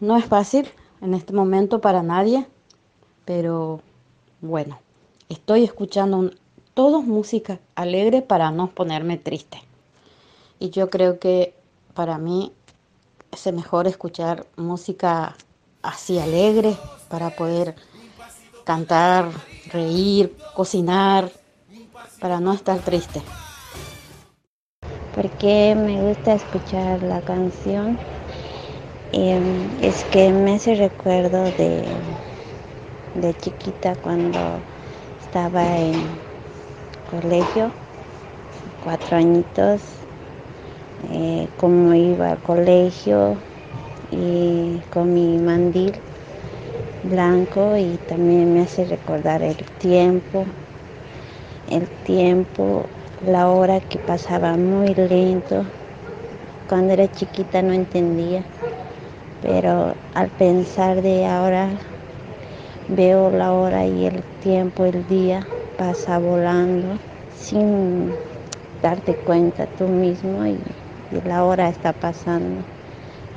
no 0.00 0.16
es 0.16 0.24
fácil 0.24 0.68
en 1.00 1.14
este 1.14 1.32
momento 1.32 1.80
para 1.80 2.02
nadie, 2.02 2.46
pero 3.24 3.80
bueno, 4.40 4.80
estoy 5.28 5.62
escuchando 5.62 6.32
todo 6.74 7.02
música 7.02 7.60
alegre 7.74 8.22
para 8.22 8.50
no 8.50 8.70
ponerme 8.70 9.18
triste. 9.18 9.62
Y 10.58 10.70
yo 10.70 10.90
creo 10.90 11.18
que 11.18 11.54
para 11.94 12.18
mí 12.18 12.52
es 13.30 13.52
mejor 13.52 13.86
escuchar 13.86 14.46
música 14.56 15.36
así 15.82 16.18
alegre 16.18 16.76
para 17.08 17.30
poder 17.30 17.74
cantar, 18.64 19.30
reír, 19.72 20.34
cocinar, 20.54 21.30
para 22.20 22.40
no 22.40 22.52
estar 22.52 22.78
triste. 22.80 23.20
Porque 25.14 25.74
me 25.76 26.00
gusta 26.00 26.34
escuchar 26.34 27.02
la 27.02 27.20
canción 27.20 27.98
Em, 29.14 29.68
es 29.82 30.04
que 30.04 30.32
me 30.32 30.54
hace 30.54 30.74
recuerdo 30.74 31.44
de, 31.44 31.84
de 33.14 33.34
chiquita 33.34 33.94
cuando 33.96 34.38
estaba 35.26 35.62
en 35.76 35.92
colegio, 37.10 37.70
cuatro 38.82 39.18
añitos, 39.18 39.82
eh, 41.10 41.46
como 41.60 41.92
iba 41.92 42.30
al 42.32 42.38
colegio 42.38 43.36
y 44.10 44.80
con 44.90 45.12
mi 45.12 45.36
mandil 45.38 45.92
blanco 47.02 47.76
y 47.76 47.98
también 48.06 48.52
me 48.54 48.62
hace 48.62 48.84
recordar 48.84 49.42
el 49.42 49.56
tiempo, 49.78 50.46
el 51.68 51.88
tiempo, 52.04 52.88
la 53.20 53.48
hora 53.48 53.80
que 53.80 53.98
pasaba 53.98 54.56
muy 54.56 54.94
lento. 54.94 55.66
Cuando 56.68 56.92
era 56.94 57.08
chiquita 57.08 57.62
no 57.62 57.72
entendía 57.72 58.44
pero 59.42 59.96
al 60.14 60.30
pensar 60.30 61.02
de 61.02 61.26
ahora 61.26 61.80
veo 62.86 63.30
la 63.30 63.52
hora 63.52 63.84
y 63.84 64.06
el 64.06 64.22
tiempo, 64.40 64.84
el 64.84 65.04
día 65.06 65.48
pasa 65.76 66.18
volando 66.20 67.00
sin 67.28 68.16
darte 68.80 69.16
cuenta 69.16 69.66
tú 69.66 69.88
mismo 69.88 70.46
y, 70.46 70.60
la 71.24 71.44
hora 71.44 71.68
está 71.68 71.92
pasando. 71.92 72.64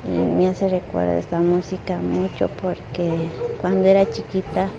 Me 0.08 0.46
hace 0.46 0.68
recuerdo 0.68 1.14
esta 1.14 1.40
música 1.40 1.98
mucho 1.98 2.48
porque 2.62 3.28
cuando 3.60 3.86
era 3.86 4.08
chiquita 4.08 4.70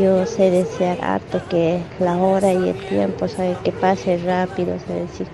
yo 0.00 0.26
sé 0.26 0.50
desear 0.50 0.98
harto 1.00 1.40
que 1.48 1.80
la 2.00 2.16
hora 2.16 2.52
y 2.52 2.70
el 2.70 2.88
tiempo, 2.88 3.28
sabe 3.28 3.56
que 3.62 3.70
pase 3.70 4.18
rápido, 4.18 4.76
sé 4.80 4.94
decir. 4.94 5.28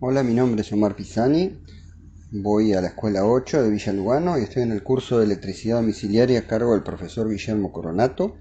Hola, 0.00 0.22
mi 0.22 0.34
nombre 0.34 0.60
es 0.60 0.70
Omar 0.70 0.94
Pisani, 0.94 1.58
voy 2.30 2.74
a 2.74 2.82
la 2.82 2.88
escuela 2.88 3.24
8 3.24 3.62
de 3.62 3.70
Villa 3.70 3.92
Lugano 3.94 4.38
y 4.38 4.42
estoy 4.42 4.64
en 4.64 4.72
el 4.72 4.82
curso 4.82 5.18
de 5.18 5.24
electricidad 5.24 5.76
domiciliaria 5.76 6.40
a 6.40 6.46
cargo 6.46 6.74
del 6.74 6.82
profesor 6.82 7.30
Guillermo 7.30 7.72
Coronato. 7.72 8.36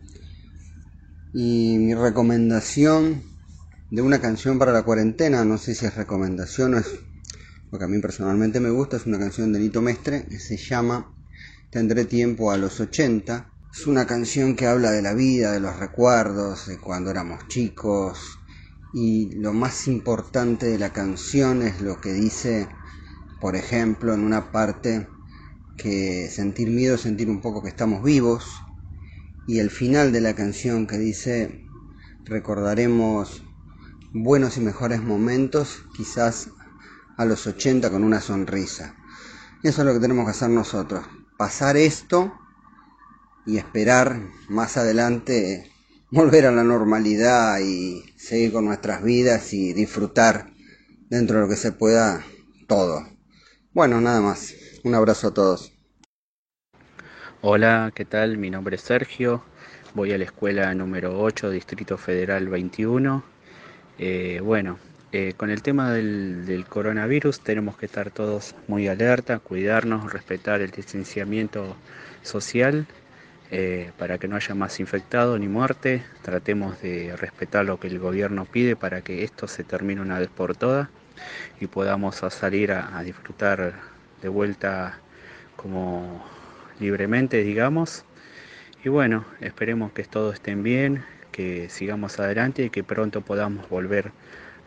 Y 1.33 1.77
mi 1.79 1.93
recomendación 1.93 3.23
de 3.89 4.01
una 4.01 4.19
canción 4.19 4.59
para 4.59 4.73
la 4.73 4.83
cuarentena, 4.83 5.45
no 5.45 5.57
sé 5.57 5.73
si 5.73 5.85
es 5.85 5.95
recomendación 5.95 6.73
o 6.73 6.77
es 6.79 6.99
lo 7.71 7.79
que 7.79 7.85
a 7.85 7.87
mí 7.87 7.99
personalmente 7.99 8.59
me 8.59 8.69
gusta, 8.69 8.97
es 8.97 9.05
una 9.05 9.19
canción 9.19 9.53
de 9.53 9.59
Nito 9.59 9.81
Mestre 9.81 10.25
que 10.29 10.39
se 10.39 10.57
llama 10.57 11.13
Tendré 11.69 12.05
tiempo 12.05 12.51
a 12.51 12.57
los 12.57 12.79
80. 12.79 13.49
Es 13.73 13.87
una 13.87 14.07
canción 14.07 14.55
que 14.55 14.67
habla 14.67 14.91
de 14.91 15.01
la 15.01 15.13
vida, 15.13 15.51
de 15.51 15.59
los 15.59 15.77
recuerdos, 15.77 16.67
de 16.67 16.79
cuando 16.79 17.11
éramos 17.11 17.47
chicos, 17.47 18.39
y 18.93 19.35
lo 19.35 19.53
más 19.53 19.87
importante 19.87 20.65
de 20.65 20.79
la 20.79 20.91
canción 20.91 21.61
es 21.61 21.81
lo 21.81 21.99
que 22.01 22.13
dice, 22.13 22.67
por 23.39 23.55
ejemplo, 23.55 24.13
en 24.13 24.21
una 24.21 24.51
parte 24.51 25.07
que 25.77 26.29
sentir 26.29 26.69
miedo 26.69 26.95
es 26.95 27.01
sentir 27.01 27.29
un 27.29 27.39
poco 27.39 27.61
que 27.61 27.69
estamos 27.69 28.03
vivos 28.03 28.45
y 29.47 29.59
el 29.59 29.69
final 29.69 30.11
de 30.11 30.21
la 30.21 30.33
canción 30.33 30.87
que 30.87 30.97
dice 30.97 31.63
recordaremos 32.25 33.46
buenos 34.23 34.57
y 34.57 34.61
mejores 34.61 35.01
momentos 35.01 35.83
quizás 35.95 36.49
a 37.17 37.25
los 37.25 37.45
80 37.45 37.89
con 37.91 38.03
una 38.03 38.19
sonrisa. 38.19 38.95
Eso 39.63 39.81
es 39.81 39.87
lo 39.87 39.93
que 39.93 39.99
tenemos 39.99 40.25
que 40.25 40.31
hacer 40.31 40.49
nosotros, 40.49 41.05
pasar 41.37 41.77
esto 41.77 42.33
y 43.45 43.57
esperar 43.57 44.19
más 44.49 44.77
adelante 44.77 45.71
volver 46.11 46.45
a 46.45 46.51
la 46.51 46.63
normalidad 46.63 47.59
y 47.59 48.03
seguir 48.15 48.53
con 48.53 48.65
nuestras 48.65 49.03
vidas 49.03 49.53
y 49.53 49.73
disfrutar 49.73 50.51
dentro 51.09 51.37
de 51.37 51.43
lo 51.43 51.49
que 51.49 51.55
se 51.55 51.71
pueda 51.71 52.23
todo. 52.67 53.07
Bueno, 53.73 54.01
nada 54.01 54.21
más. 54.21 54.55
Un 54.83 54.95
abrazo 54.95 55.27
a 55.27 55.33
todos. 55.33 55.73
Hola, 57.41 57.91
¿qué 57.93 58.05
tal? 58.05 58.37
Mi 58.37 58.49
nombre 58.49 58.77
es 58.77 58.81
Sergio. 58.81 59.43
Voy 59.93 60.11
a 60.11 60.17
la 60.17 60.23
escuela 60.23 60.73
número 60.73 61.19
8, 61.19 61.49
Distrito 61.49 61.97
Federal 61.97 62.47
21. 62.47 63.36
Eh, 63.99 64.41
bueno, 64.43 64.77
eh, 65.11 65.33
con 65.35 65.49
el 65.49 65.63
tema 65.63 65.91
del, 65.91 66.65
coronavirus 66.69 67.39
tenemos 67.39 67.77
que 67.77 67.87
estar 67.87 68.11
todos 68.11 68.55
muy 68.67 68.87
alerta, 68.87 69.39
cuidarnos, 69.39 70.13
respetar 70.13 70.61
el 70.61 70.69
distanciamiento 70.69 71.75
social 72.21 72.85
eh, 73.49 73.91
para 73.97 74.17
que 74.17 74.27
no 74.27 74.35
haya 74.35 74.53
más 74.53 74.79
infectados 74.79 75.39
ni 75.39 75.47
muerte. 75.47 76.03
Tratemos 76.21 76.79
de 76.81 77.15
respetar 77.15 77.65
lo 77.65 77.79
que 77.79 77.87
el 77.87 77.99
gobierno 77.99 78.45
pide 78.45 78.75
para 78.75 79.01
que 79.01 79.23
esto 79.23 79.47
se 79.47 79.63
termine 79.63 80.01
una 80.01 80.19
vez 80.19 80.29
por 80.29 80.55
todas 80.55 80.89
y 81.59 81.67
podamos 81.67 82.17
salir 82.17 82.71
a, 82.71 83.01
disfrutar 83.03 83.73
de 84.21 84.29
vuelta 84.29 84.99
como 85.55 86.23
libremente, 86.79 87.41
digamos. 87.43 88.05
Y 88.83 88.89
bueno, 88.89 89.25
esperemos 89.41 89.91
que 89.93 90.03
todos 90.03 90.35
estén 90.35 90.61
bien, 90.61 91.03
que 91.37 91.69
sigamos 91.69 92.19
adelante 92.19 92.63
y 92.63 92.71
que 92.71 92.83
pronto 92.83 93.21
podamos 93.21 93.69
volver 93.69 94.11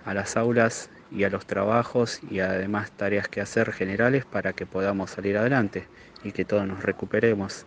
a 0.05 0.15
las 0.15 0.37
aulas 0.37 0.89
y 1.11 1.25
a 1.25 1.29
los 1.29 1.45
trabajos 1.45 2.21
y 2.31 2.39
además 2.39 2.93
tareas 2.93 3.27
que 3.27 3.41
hacer 3.41 3.73
generales 3.73 4.25
para 4.25 4.53
que 4.53 4.67
podamos 4.67 5.11
salir 5.11 5.37
adelante 5.37 5.89
y 6.23 6.31
que 6.31 6.45
todos 6.45 6.69
nos 6.69 6.85
recuperemos. 6.85 7.67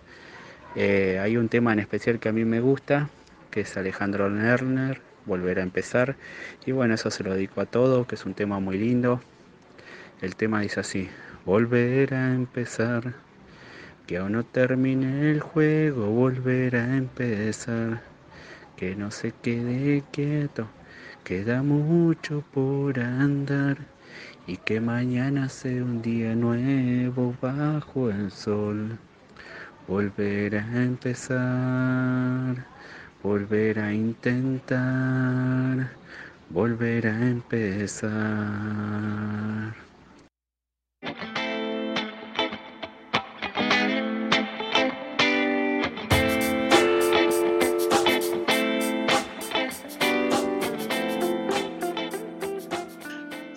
Eh, 0.78 1.20
hay 1.22 1.36
un 1.36 1.50
tema 1.50 1.74
en 1.74 1.80
especial 1.80 2.22
que 2.22 2.30
a 2.30 2.32
mí 2.32 2.46
me 2.46 2.62
gusta, 2.62 3.10
que 3.52 3.62
es 3.62 3.76
Alejandro 3.76 4.30
Lerner, 4.30 5.02
Volver 5.26 5.60
a 5.60 5.64
empezar. 5.64 6.16
Y 6.66 6.72
bueno, 6.72 6.96
eso 6.96 7.10
se 7.10 7.24
lo 7.24 7.34
dedico 7.34 7.62
a 7.62 7.66
todo, 7.66 8.08
que 8.08 8.16
es 8.16 8.26
un 8.26 8.34
tema 8.34 8.60
muy 8.60 8.78
lindo. 8.78 9.22
El 10.22 10.36
tema 10.36 10.62
dice 10.62 10.82
así, 10.82 11.10
volver 11.46 12.14
a 12.14 12.34
empezar, 12.34 13.14
que 14.08 14.18
aún 14.18 14.34
no 14.34 14.44
termine 14.44 15.32
el 15.32 15.40
juego, 15.40 16.08
volver 16.08 16.76
a 16.76 16.98
empezar, 16.98 18.02
que 18.76 18.96
no 18.96 19.12
se 19.12 19.32
quede 19.32 20.04
quieto, 20.12 20.68
queda 21.24 21.64
mucho 21.64 22.44
por 22.54 23.00
andar 23.00 23.78
y 24.48 24.58
que 24.58 24.82
mañana 24.82 25.50
sea 25.50 25.84
un 25.84 26.02
día 26.02 26.36
nuevo 26.36 27.34
bajo 27.42 28.10
el 28.10 28.32
sol. 28.32 28.98
Volver 29.88 30.56
a 30.58 30.84
empezar, 30.84 32.66
volver 33.22 33.80
a 33.80 33.94
intentar, 33.94 35.90
volver 36.50 37.08
a 37.08 37.30
empezar. 37.30 38.14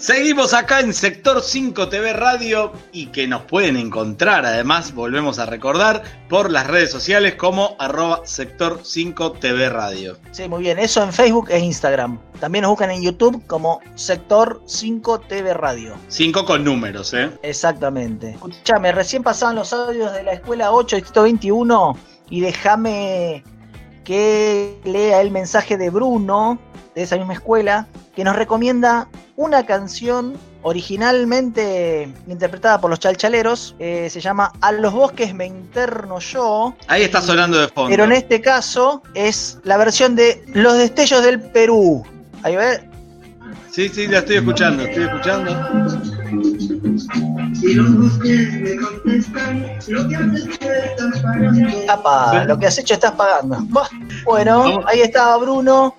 Seguimos 0.06 0.54
acá 0.54 0.78
en 0.78 0.94
Sector 0.94 1.42
5 1.42 1.88
TV 1.88 2.12
Radio 2.12 2.72
y 2.92 3.06
que 3.06 3.26
nos 3.26 3.42
pueden 3.42 3.76
encontrar, 3.76 4.46
además, 4.46 4.94
volvemos 4.94 5.40
a 5.40 5.46
recordar, 5.46 6.04
por 6.28 6.52
las 6.52 6.68
redes 6.68 6.92
sociales 6.92 7.34
como 7.34 7.74
arroba 7.80 8.20
Sector 8.22 8.82
5 8.84 9.32
TV 9.32 9.68
Radio. 9.68 10.16
Sí, 10.30 10.48
muy 10.48 10.60
bien, 10.60 10.78
eso 10.78 11.02
en 11.02 11.12
Facebook 11.12 11.50
e 11.50 11.58
Instagram. 11.58 12.20
También 12.38 12.62
nos 12.62 12.70
buscan 12.70 12.92
en 12.92 13.02
YouTube 13.02 13.44
como 13.48 13.80
Sector 13.96 14.62
5 14.64 15.22
TV 15.22 15.52
Radio. 15.54 15.96
5 16.06 16.44
con 16.44 16.62
números, 16.62 17.12
¿eh? 17.12 17.28
Exactamente. 17.42 18.30
Escuchame, 18.30 18.92
recién 18.92 19.24
pasaban 19.24 19.56
los 19.56 19.72
audios 19.72 20.12
de 20.12 20.22
la 20.22 20.34
escuela 20.34 20.70
8, 20.70 20.94
distrito 20.94 21.24
21, 21.24 21.98
y 22.30 22.42
déjame 22.42 23.42
que 24.04 24.78
lea 24.84 25.20
el 25.20 25.32
mensaje 25.32 25.76
de 25.76 25.90
Bruno, 25.90 26.60
de 26.94 27.02
esa 27.02 27.16
misma 27.16 27.32
escuela, 27.32 27.88
que 28.16 28.24
nos 28.24 28.34
recomienda 28.34 29.08
una 29.36 29.66
canción 29.66 30.38
originalmente 30.62 32.08
interpretada 32.26 32.80
por 32.80 32.88
los 32.88 32.98
chalchaleros, 32.98 33.76
eh, 33.78 34.08
se 34.10 34.20
llama 34.20 34.52
A 34.62 34.72
los 34.72 34.92
bosques 34.94 35.34
me 35.34 35.46
interno 35.46 36.18
yo. 36.18 36.74
Ahí 36.88 37.02
está 37.02 37.20
sonando 37.20 37.58
de 37.58 37.68
fondo. 37.68 37.90
Pero 37.90 38.04
en 38.04 38.12
este 38.12 38.40
caso 38.40 39.02
es 39.14 39.58
la 39.64 39.76
versión 39.76 40.16
de 40.16 40.42
Los 40.54 40.78
destellos 40.78 41.22
del 41.22 41.40
Perú. 41.40 42.04
Ahí 42.42 42.56
ve. 42.56 42.88
Sí, 43.70 43.90
sí, 43.90 44.06
la 44.06 44.20
estoy 44.20 44.36
escuchando, 44.36 44.84
estoy 44.84 45.04
escuchando. 45.04 45.52
Apa, 51.88 52.44
lo 52.44 52.58
que 52.58 52.66
has 52.66 52.78
hecho 52.78 52.94
estás 52.94 53.12
pagando. 53.12 53.58
Bueno, 54.24 54.80
ahí 54.86 55.02
estaba 55.02 55.36
Bruno. 55.36 55.94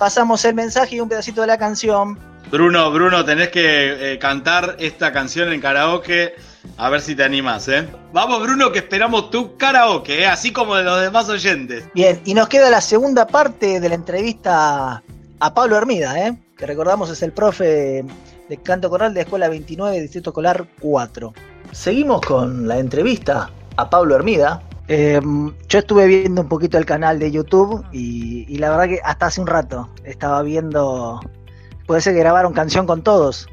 Pasamos 0.00 0.42
el 0.46 0.54
mensaje 0.54 0.96
y 0.96 1.00
un 1.00 1.10
pedacito 1.10 1.42
de 1.42 1.46
la 1.46 1.58
canción. 1.58 2.18
Bruno, 2.50 2.90
Bruno, 2.90 3.22
tenés 3.22 3.50
que 3.50 4.14
eh, 4.14 4.18
cantar 4.18 4.76
esta 4.78 5.12
canción 5.12 5.52
en 5.52 5.60
karaoke. 5.60 6.36
A 6.78 6.88
ver 6.88 7.02
si 7.02 7.14
te 7.14 7.22
animas, 7.22 7.68
¿eh? 7.68 7.86
Vamos, 8.10 8.40
Bruno, 8.42 8.72
que 8.72 8.78
esperamos 8.78 9.30
tu 9.30 9.58
karaoke, 9.58 10.22
¿eh? 10.22 10.26
así 10.26 10.54
como 10.54 10.74
de 10.76 10.84
los 10.84 11.02
demás 11.02 11.28
oyentes. 11.28 11.84
Bien, 11.92 12.18
y 12.24 12.32
nos 12.32 12.48
queda 12.48 12.70
la 12.70 12.80
segunda 12.80 13.26
parte 13.26 13.78
de 13.78 13.88
la 13.90 13.94
entrevista 13.94 15.02
a 15.38 15.54
Pablo 15.54 15.76
Hermida, 15.76 16.18
¿eh? 16.26 16.34
que 16.56 16.64
recordamos 16.64 17.10
es 17.10 17.22
el 17.22 17.32
profe 17.32 18.02
de 18.48 18.56
canto 18.62 18.88
coral 18.88 19.12
de 19.12 19.20
Escuela 19.20 19.50
29, 19.50 20.00
Distrito 20.00 20.30
Escolar 20.30 20.66
4. 20.80 21.34
Seguimos 21.72 22.22
con 22.22 22.66
la 22.66 22.78
entrevista 22.78 23.50
a 23.76 23.90
Pablo 23.90 24.16
Hermida. 24.16 24.62
Eh, 24.92 25.20
yo 25.68 25.78
estuve 25.78 26.08
viendo 26.08 26.42
un 26.42 26.48
poquito 26.48 26.76
el 26.76 26.84
canal 26.84 27.20
de 27.20 27.30
YouTube 27.30 27.84
y, 27.92 28.44
y, 28.52 28.58
la 28.58 28.70
verdad 28.70 28.88
que 28.88 28.98
hasta 29.04 29.26
hace 29.26 29.40
un 29.40 29.46
rato 29.46 29.88
estaba 30.02 30.42
viendo. 30.42 31.20
Puede 31.86 32.00
ser 32.00 32.14
que 32.14 32.18
grabaron 32.18 32.52
canción 32.52 32.88
con 32.88 33.04
todos. 33.04 33.48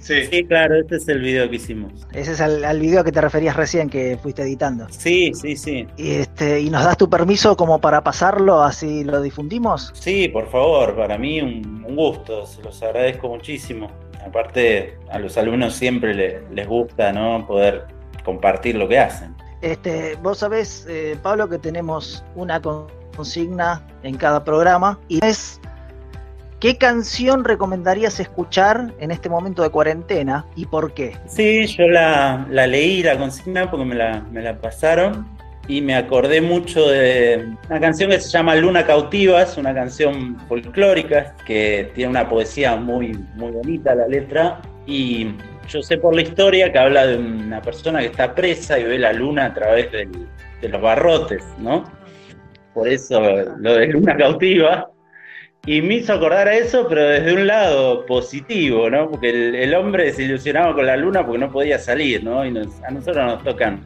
Sí. 0.00 0.24
sí, 0.26 0.44
claro, 0.44 0.80
este 0.80 0.96
es 0.96 1.06
el 1.06 1.20
video 1.20 1.48
que 1.48 1.56
hicimos. 1.56 1.92
Ese 2.12 2.32
es 2.32 2.40
el, 2.40 2.64
al 2.64 2.80
video 2.80 3.04
que 3.04 3.12
te 3.12 3.20
referías 3.20 3.54
recién 3.54 3.88
que 3.88 4.18
fuiste 4.20 4.42
editando. 4.42 4.88
Sí, 4.90 5.30
sí, 5.34 5.54
sí. 5.56 5.86
Y, 5.96 6.14
este, 6.14 6.60
¿Y 6.60 6.68
nos 6.68 6.82
das 6.84 6.96
tu 6.96 7.08
permiso 7.08 7.56
como 7.56 7.80
para 7.80 8.02
pasarlo 8.02 8.60
así 8.60 9.04
lo 9.04 9.22
difundimos? 9.22 9.92
Sí, 9.94 10.26
por 10.26 10.50
favor, 10.50 10.96
para 10.96 11.16
mí 11.16 11.40
un, 11.40 11.84
un 11.86 11.94
gusto, 11.94 12.44
se 12.44 12.60
los 12.60 12.82
agradezco 12.82 13.28
muchísimo. 13.28 13.88
Aparte, 14.26 14.98
a 15.08 15.20
los 15.20 15.38
alumnos 15.38 15.74
siempre 15.74 16.12
le, 16.12 16.40
les 16.50 16.66
gusta 16.66 17.12
¿no? 17.12 17.46
poder 17.46 17.86
compartir 18.24 18.74
lo 18.74 18.88
que 18.88 18.98
hacen. 18.98 19.36
Este, 19.62 20.16
vos 20.16 20.38
sabés, 20.38 20.86
eh, 20.88 21.16
Pablo, 21.22 21.48
que 21.48 21.58
tenemos 21.58 22.24
una 22.34 22.60
consigna 22.60 23.86
en 24.02 24.16
cada 24.16 24.42
programa 24.42 24.98
y 25.08 25.24
es 25.24 25.60
¿qué 26.58 26.76
canción 26.76 27.44
recomendarías 27.44 28.18
escuchar 28.20 28.92
en 28.98 29.12
este 29.12 29.28
momento 29.28 29.62
de 29.62 29.70
cuarentena 29.70 30.46
y 30.56 30.66
por 30.66 30.94
qué? 30.94 31.16
Sí, 31.26 31.66
yo 31.66 31.88
la, 31.88 32.46
leí, 32.48 33.02
la 33.02 33.16
consigna, 33.18 33.70
porque 33.70 33.84
me 33.84 33.94
la, 33.94 34.20
me 34.32 34.42
la 34.42 34.58
pasaron 34.58 35.28
y 35.68 35.80
me 35.80 35.94
acordé 35.94 36.40
mucho 36.40 36.88
de 36.88 37.48
una 37.68 37.80
canción 37.80 38.10
que 38.10 38.20
se 38.20 38.30
llama 38.30 38.56
Luna 38.56 38.84
Cautiva, 38.84 39.42
es 39.42 39.56
una 39.56 39.72
canción 39.72 40.38
folclórica 40.48 41.36
que 41.46 41.90
tiene 41.94 42.10
una 42.10 42.28
poesía 42.28 42.74
muy, 42.76 43.16
muy 43.36 43.52
bonita 43.52 43.94
la 43.94 44.08
letra 44.08 44.60
y 44.86 45.34
yo 45.68 45.82
sé 45.82 45.98
por 45.98 46.14
la 46.14 46.22
historia 46.22 46.72
que 46.72 46.78
habla 46.78 47.06
de 47.06 47.16
una 47.16 47.60
persona 47.62 48.00
que 48.00 48.06
está 48.06 48.34
presa 48.34 48.78
y 48.78 48.84
ve 48.84 48.98
la 48.98 49.12
luna 49.12 49.46
a 49.46 49.54
través 49.54 49.90
de 49.92 50.68
los 50.68 50.80
barrotes, 50.80 51.42
¿no? 51.58 51.84
Por 52.74 52.88
eso 52.88 53.20
lo 53.58 53.74
de 53.74 53.86
luna 53.88 54.16
cautiva. 54.16 54.88
Y 55.64 55.80
me 55.80 55.96
hizo 55.96 56.12
acordar 56.14 56.48
a 56.48 56.56
eso, 56.56 56.88
pero 56.88 57.02
desde 57.02 57.34
un 57.34 57.46
lado 57.46 58.04
positivo, 58.06 58.90
¿no? 58.90 59.08
Porque 59.10 59.30
el, 59.30 59.54
el 59.54 59.74
hombre 59.74 60.12
se 60.12 60.24
ilusionaba 60.24 60.74
con 60.74 60.86
la 60.86 60.96
luna 60.96 61.24
porque 61.24 61.38
no 61.38 61.52
podía 61.52 61.78
salir, 61.78 62.24
¿no? 62.24 62.44
Y 62.44 62.48
a 62.48 62.90
nosotros 62.90 63.24
nos 63.24 63.44
tocan 63.44 63.84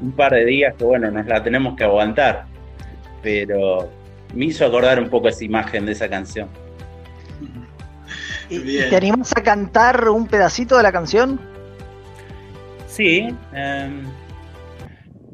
un 0.00 0.12
par 0.12 0.32
de 0.32 0.46
días 0.46 0.74
que, 0.76 0.84
bueno, 0.84 1.10
nos 1.10 1.26
la 1.26 1.42
tenemos 1.42 1.76
que 1.76 1.84
aguantar. 1.84 2.46
Pero 3.22 3.90
me 4.34 4.46
hizo 4.46 4.64
acordar 4.64 4.98
un 5.00 5.10
poco 5.10 5.28
esa 5.28 5.44
imagen 5.44 5.84
de 5.84 5.92
esa 5.92 6.08
canción. 6.08 6.48
¿Y 8.50 8.60
¿Te 8.88 8.96
animás 8.96 9.32
a 9.36 9.42
cantar 9.42 10.08
un 10.08 10.26
pedacito 10.26 10.76
de 10.76 10.82
la 10.82 10.92
canción? 10.92 11.38
Sí. 12.86 13.28
Eh, 13.52 14.02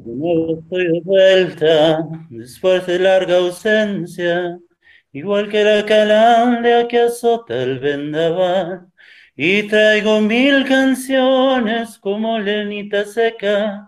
de 0.05 0.15
nuevo 0.15 0.59
estoy 0.59 0.87
de 0.91 1.01
vuelta, 1.01 2.05
después 2.29 2.85
de 2.85 2.99
larga 2.99 3.37
ausencia, 3.37 4.59
igual 5.13 5.49
que 5.49 5.63
la 5.63 5.85
calandria 5.85 6.87
que 6.87 6.99
azota 6.99 7.63
el 7.63 7.79
vendaval. 7.79 8.87
Y 9.35 9.63
traigo 9.63 10.21
mil 10.21 10.65
canciones 10.65 11.97
como 11.99 12.39
lenita 12.39 13.05
seca, 13.05 13.87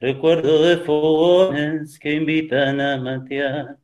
recuerdo 0.00 0.62
de 0.62 0.78
fogones 0.78 1.98
que 1.98 2.14
invitan 2.14 2.80
a 2.80 2.96
matear. 2.96 3.76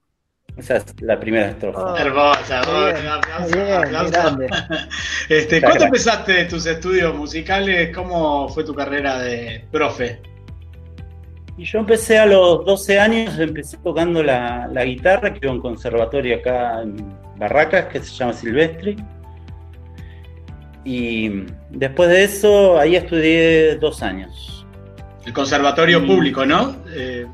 Esa 0.56 0.76
es 0.76 0.84
la 1.00 1.18
primera 1.18 1.48
estrofa. 1.48 1.80
Oh, 1.80 1.96
Hermosa, 1.96 2.60
bien, 2.62 3.08
aplauso, 3.08 3.56
bien, 3.56 3.72
aplauso. 3.72 4.38
Este, 5.28 5.60
¿Cuándo 5.60 5.84
empezaste 5.86 6.44
tus 6.44 6.66
estudios 6.66 7.14
musicales? 7.14 7.94
¿Cómo 7.94 8.48
fue 8.48 8.62
tu 8.62 8.74
carrera 8.74 9.18
de 9.20 9.64
profe? 9.72 10.20
Y 11.56 11.64
yo 11.64 11.78
empecé 11.78 12.18
a 12.18 12.26
los 12.26 12.64
12 12.64 12.98
años, 13.00 13.38
empecé 13.38 13.78
tocando 13.78 14.22
la, 14.22 14.68
la 14.70 14.84
guitarra, 14.84 15.32
que 15.32 15.40
iba 15.42 15.50
a 15.50 15.54
un 15.54 15.60
conservatorio 15.60 16.36
acá 16.36 16.82
en 16.82 16.96
Barracas, 17.36 17.86
que 17.86 18.00
se 18.00 18.12
llama 18.14 18.32
Silvestri. 18.32 18.96
Y 20.84 21.46
después 21.70 22.10
de 22.10 22.24
eso, 22.24 22.78
ahí 22.78 22.94
estudié 22.96 23.76
dos 23.76 24.02
años. 24.02 24.66
El 25.24 25.32
conservatorio 25.32 26.02
y... 26.04 26.06
público, 26.06 26.44
¿no? 26.44 26.76
Eh... 26.94 27.26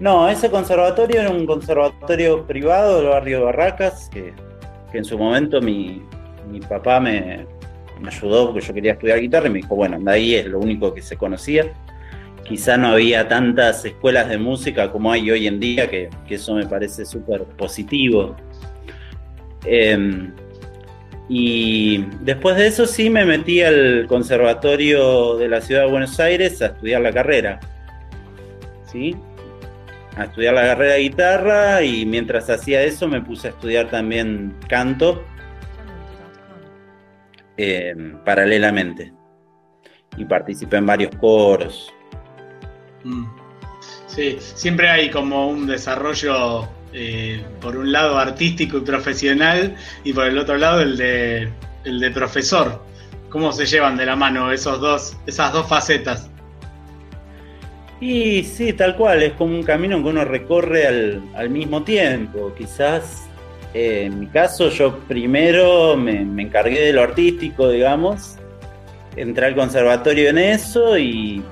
No, 0.00 0.28
ese 0.28 0.50
conservatorio 0.50 1.20
era 1.20 1.30
un 1.30 1.44
conservatorio 1.44 2.46
privado 2.46 2.98
del 2.98 3.08
barrio 3.08 3.38
de 3.38 3.44
Barracas, 3.44 4.08
que, 4.12 4.32
que 4.92 4.98
en 4.98 5.04
su 5.04 5.18
momento 5.18 5.60
mi, 5.60 6.02
mi 6.50 6.60
papá 6.60 7.00
me, 7.00 7.46
ayudó 8.06 8.52
porque 8.52 8.66
yo 8.66 8.74
quería 8.74 8.92
estudiar 8.92 9.20
guitarra 9.20 9.48
y 9.48 9.50
me 9.50 9.58
dijo, 9.58 9.74
bueno, 9.74 9.98
de 9.98 10.10
ahí 10.10 10.34
es 10.34 10.46
lo 10.46 10.60
único 10.60 10.94
que 10.94 11.02
se 11.02 11.16
conocía. 11.16 11.72
Quizá 12.44 12.76
no 12.76 12.88
había 12.88 13.28
tantas 13.28 13.84
escuelas 13.84 14.28
de 14.28 14.38
música 14.38 14.90
como 14.90 15.12
hay 15.12 15.30
hoy 15.30 15.46
en 15.46 15.58
día, 15.58 15.90
que, 15.90 16.08
que 16.26 16.36
eso 16.36 16.54
me 16.54 16.66
parece 16.66 17.04
súper 17.04 17.42
positivo. 17.42 18.36
Eh, 19.66 20.30
y 21.28 21.98
después 22.22 22.56
de 22.56 22.68
eso 22.68 22.86
sí 22.86 23.10
me 23.10 23.26
metí 23.26 23.62
al 23.62 24.06
conservatorio 24.08 25.36
de 25.36 25.48
la 25.48 25.60
ciudad 25.60 25.82
de 25.82 25.90
Buenos 25.90 26.18
Aires 26.20 26.62
a 26.62 26.66
estudiar 26.66 27.02
la 27.02 27.12
carrera. 27.12 27.60
¿Sí? 28.90 29.14
A 30.18 30.24
estudiar 30.24 30.54
la 30.54 30.62
carrera 30.62 30.94
de 30.94 31.00
guitarra 31.00 31.82
y 31.82 32.04
mientras 32.04 32.50
hacía 32.50 32.82
eso 32.82 33.06
me 33.06 33.20
puse 33.20 33.48
a 33.48 33.50
estudiar 33.50 33.88
también 33.88 34.56
canto 34.68 35.24
eh, 37.56 37.94
paralelamente. 38.24 39.12
Y 40.16 40.24
participé 40.24 40.78
en 40.78 40.86
varios 40.86 41.14
coros. 41.16 41.92
Mm. 43.04 43.26
Sí, 44.06 44.36
siempre 44.40 44.88
hay 44.88 45.10
como 45.10 45.48
un 45.48 45.66
desarrollo, 45.66 46.68
eh, 46.92 47.44
por 47.60 47.76
un 47.76 47.92
lado 47.92 48.18
artístico 48.18 48.78
y 48.78 48.80
profesional, 48.80 49.76
y 50.02 50.12
por 50.12 50.26
el 50.26 50.38
otro 50.38 50.56
lado 50.56 50.80
el 50.80 50.96
de, 50.96 51.48
el 51.84 52.00
de 52.00 52.10
profesor. 52.10 52.82
¿Cómo 53.28 53.52
se 53.52 53.66
llevan 53.66 53.96
de 53.96 54.06
la 54.06 54.16
mano 54.16 54.50
esos 54.50 54.80
dos, 54.80 55.16
esas 55.26 55.52
dos 55.52 55.68
facetas? 55.68 56.30
Y 58.00 58.44
sí, 58.44 58.72
tal 58.72 58.96
cual, 58.96 59.22
es 59.22 59.32
como 59.32 59.56
un 59.56 59.64
camino 59.64 60.00
que 60.02 60.08
uno 60.08 60.24
recorre 60.24 60.86
al, 60.86 61.22
al 61.34 61.50
mismo 61.50 61.82
tiempo. 61.82 62.52
Quizás, 62.56 63.28
eh, 63.74 64.04
en 64.06 64.20
mi 64.20 64.26
caso, 64.28 64.70
yo 64.70 64.98
primero 65.08 65.96
me, 65.96 66.24
me, 66.24 66.42
encargué 66.42 66.80
de 66.80 66.92
lo 66.92 67.02
artístico, 67.02 67.68
digamos, 67.70 68.36
entré 69.16 69.46
al 69.46 69.56
conservatorio 69.56 70.28
en 70.30 70.38
eso 70.38 70.96
y, 70.96 71.42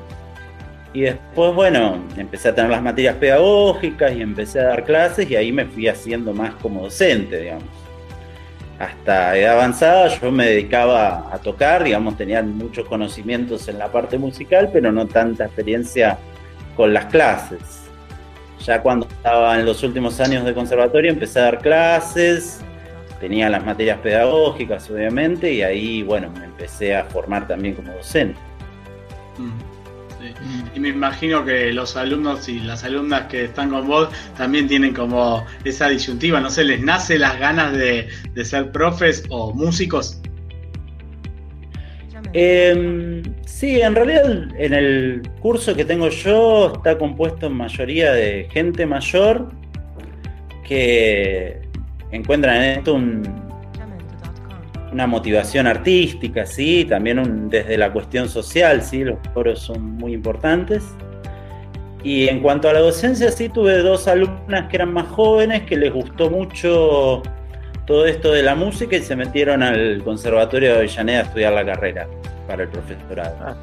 y 0.92 1.00
después, 1.00 1.52
bueno, 1.52 2.04
empecé 2.16 2.50
a 2.50 2.54
tener 2.54 2.70
las 2.70 2.82
materias 2.82 3.16
pedagógicas 3.16 4.14
y 4.14 4.22
empecé 4.22 4.60
a 4.60 4.68
dar 4.68 4.84
clases 4.84 5.28
y 5.28 5.34
ahí 5.34 5.50
me 5.50 5.66
fui 5.66 5.88
haciendo 5.88 6.32
más 6.32 6.54
como 6.54 6.82
docente, 6.82 7.40
digamos. 7.40 7.64
Hasta 8.78 9.36
edad 9.36 9.54
avanzada 9.54 10.08
yo 10.20 10.30
me 10.30 10.46
dedicaba 10.46 11.28
a 11.32 11.38
tocar, 11.38 11.82
digamos, 11.82 12.16
tenía 12.16 12.42
muchos 12.42 12.86
conocimientos 12.86 13.66
en 13.68 13.78
la 13.78 13.90
parte 13.90 14.16
musical, 14.16 14.70
pero 14.72 14.92
no 14.92 15.06
tanta 15.06 15.46
experiencia 15.46 16.18
con 16.76 16.92
las 16.92 17.06
clases. 17.06 17.82
Ya 18.64 18.82
cuando 18.82 19.06
estaba 19.06 19.58
en 19.58 19.66
los 19.66 19.82
últimos 19.82 20.20
años 20.20 20.44
de 20.44 20.54
conservatorio 20.54 21.10
empecé 21.10 21.40
a 21.40 21.44
dar 21.44 21.58
clases, 21.60 22.60
tenía 23.20 23.48
las 23.48 23.64
materias 23.64 23.98
pedagógicas 24.00 24.90
obviamente 24.90 25.52
y 25.52 25.62
ahí 25.62 26.02
bueno 26.02 26.30
me 26.38 26.44
empecé 26.44 26.96
a 26.96 27.04
formar 27.04 27.46
también 27.46 27.74
como 27.74 27.92
docente. 27.92 28.38
Sí. 29.36 30.34
Y 30.74 30.80
me 30.80 30.88
imagino 30.88 31.44
que 31.44 31.72
los 31.72 31.96
alumnos 31.96 32.48
y 32.48 32.58
las 32.60 32.82
alumnas 32.84 33.26
que 33.28 33.44
están 33.44 33.70
con 33.70 33.86
vos 33.86 34.08
también 34.36 34.66
tienen 34.66 34.92
como 34.92 35.46
esa 35.64 35.88
disyuntiva, 35.88 36.40
no 36.40 36.50
sé, 36.50 36.64
les 36.64 36.80
nace 36.80 37.18
las 37.18 37.38
ganas 37.38 37.72
de, 37.72 38.08
de 38.32 38.44
ser 38.44 38.72
profes 38.72 39.24
o 39.28 39.52
músicos. 39.54 40.20
Eh, 42.32 43.22
sí, 43.46 43.80
en 43.80 43.94
realidad 43.94 44.26
en 44.58 44.74
el 44.74 45.22
curso 45.40 45.74
que 45.74 45.84
tengo 45.84 46.10
yo 46.10 46.74
está 46.74 46.98
compuesto 46.98 47.46
en 47.46 47.54
mayoría 47.54 48.12
de 48.12 48.48
gente 48.50 48.84
mayor 48.84 49.48
que 50.68 51.62
encuentran 52.10 52.56
en 52.56 52.78
esto 52.78 52.94
un, 52.94 53.22
una 54.92 55.06
motivación 55.06 55.66
artística, 55.66 56.44
sí, 56.44 56.84
también 56.84 57.18
un, 57.18 57.48
desde 57.48 57.78
la 57.78 57.92
cuestión 57.92 58.28
social, 58.28 58.82
sí, 58.82 59.04
los 59.04 59.18
coros 59.32 59.60
son 59.60 59.96
muy 59.96 60.12
importantes. 60.12 60.84
Y 62.02 62.28
en 62.28 62.40
cuanto 62.40 62.68
a 62.68 62.72
la 62.72 62.80
docencia, 62.80 63.30
sí 63.30 63.48
tuve 63.48 63.78
dos 63.78 64.06
alumnas 64.06 64.68
que 64.68 64.76
eran 64.76 64.92
más 64.92 65.06
jóvenes, 65.08 65.62
que 65.62 65.76
les 65.76 65.92
gustó 65.92 66.30
mucho 66.30 67.22
todo 67.86 68.06
esto 68.06 68.32
de 68.32 68.42
la 68.42 68.54
música 68.54 68.96
y 68.96 69.02
se 69.02 69.16
metieron 69.16 69.62
al 69.62 70.02
Conservatorio 70.02 70.70
de 70.70 70.78
Avellaneda 70.78 71.20
a 71.20 71.22
estudiar 71.22 71.52
la 71.52 71.64
carrera 71.64 72.08
para 72.46 72.64
el 72.64 72.68
profesorado. 72.68 73.36
Ah, 73.40 73.56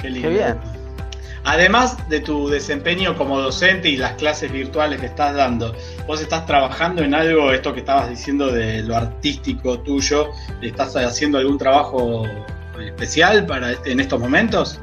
qué 0.00 0.10
lindo. 0.10 0.28
Qué 0.28 0.34
bien. 0.34 0.80
Además 1.44 1.96
de 2.08 2.20
tu 2.20 2.48
desempeño 2.48 3.16
como 3.16 3.40
docente 3.40 3.88
y 3.88 3.96
las 3.96 4.12
clases 4.12 4.52
virtuales 4.52 5.00
que 5.00 5.06
estás 5.06 5.34
dando, 5.34 5.74
¿vos 6.06 6.20
estás 6.20 6.44
trabajando 6.44 7.02
en 7.02 7.14
algo, 7.14 7.52
esto 7.52 7.72
que 7.72 7.80
estabas 7.80 8.10
diciendo 8.10 8.52
de 8.52 8.82
lo 8.82 8.94
artístico 8.94 9.80
tuyo? 9.80 10.30
¿Estás 10.60 10.96
haciendo 10.96 11.38
algún 11.38 11.56
trabajo 11.56 12.26
especial 12.78 13.46
para 13.46 13.72
en 13.84 14.00
estos 14.00 14.20
momentos? 14.20 14.78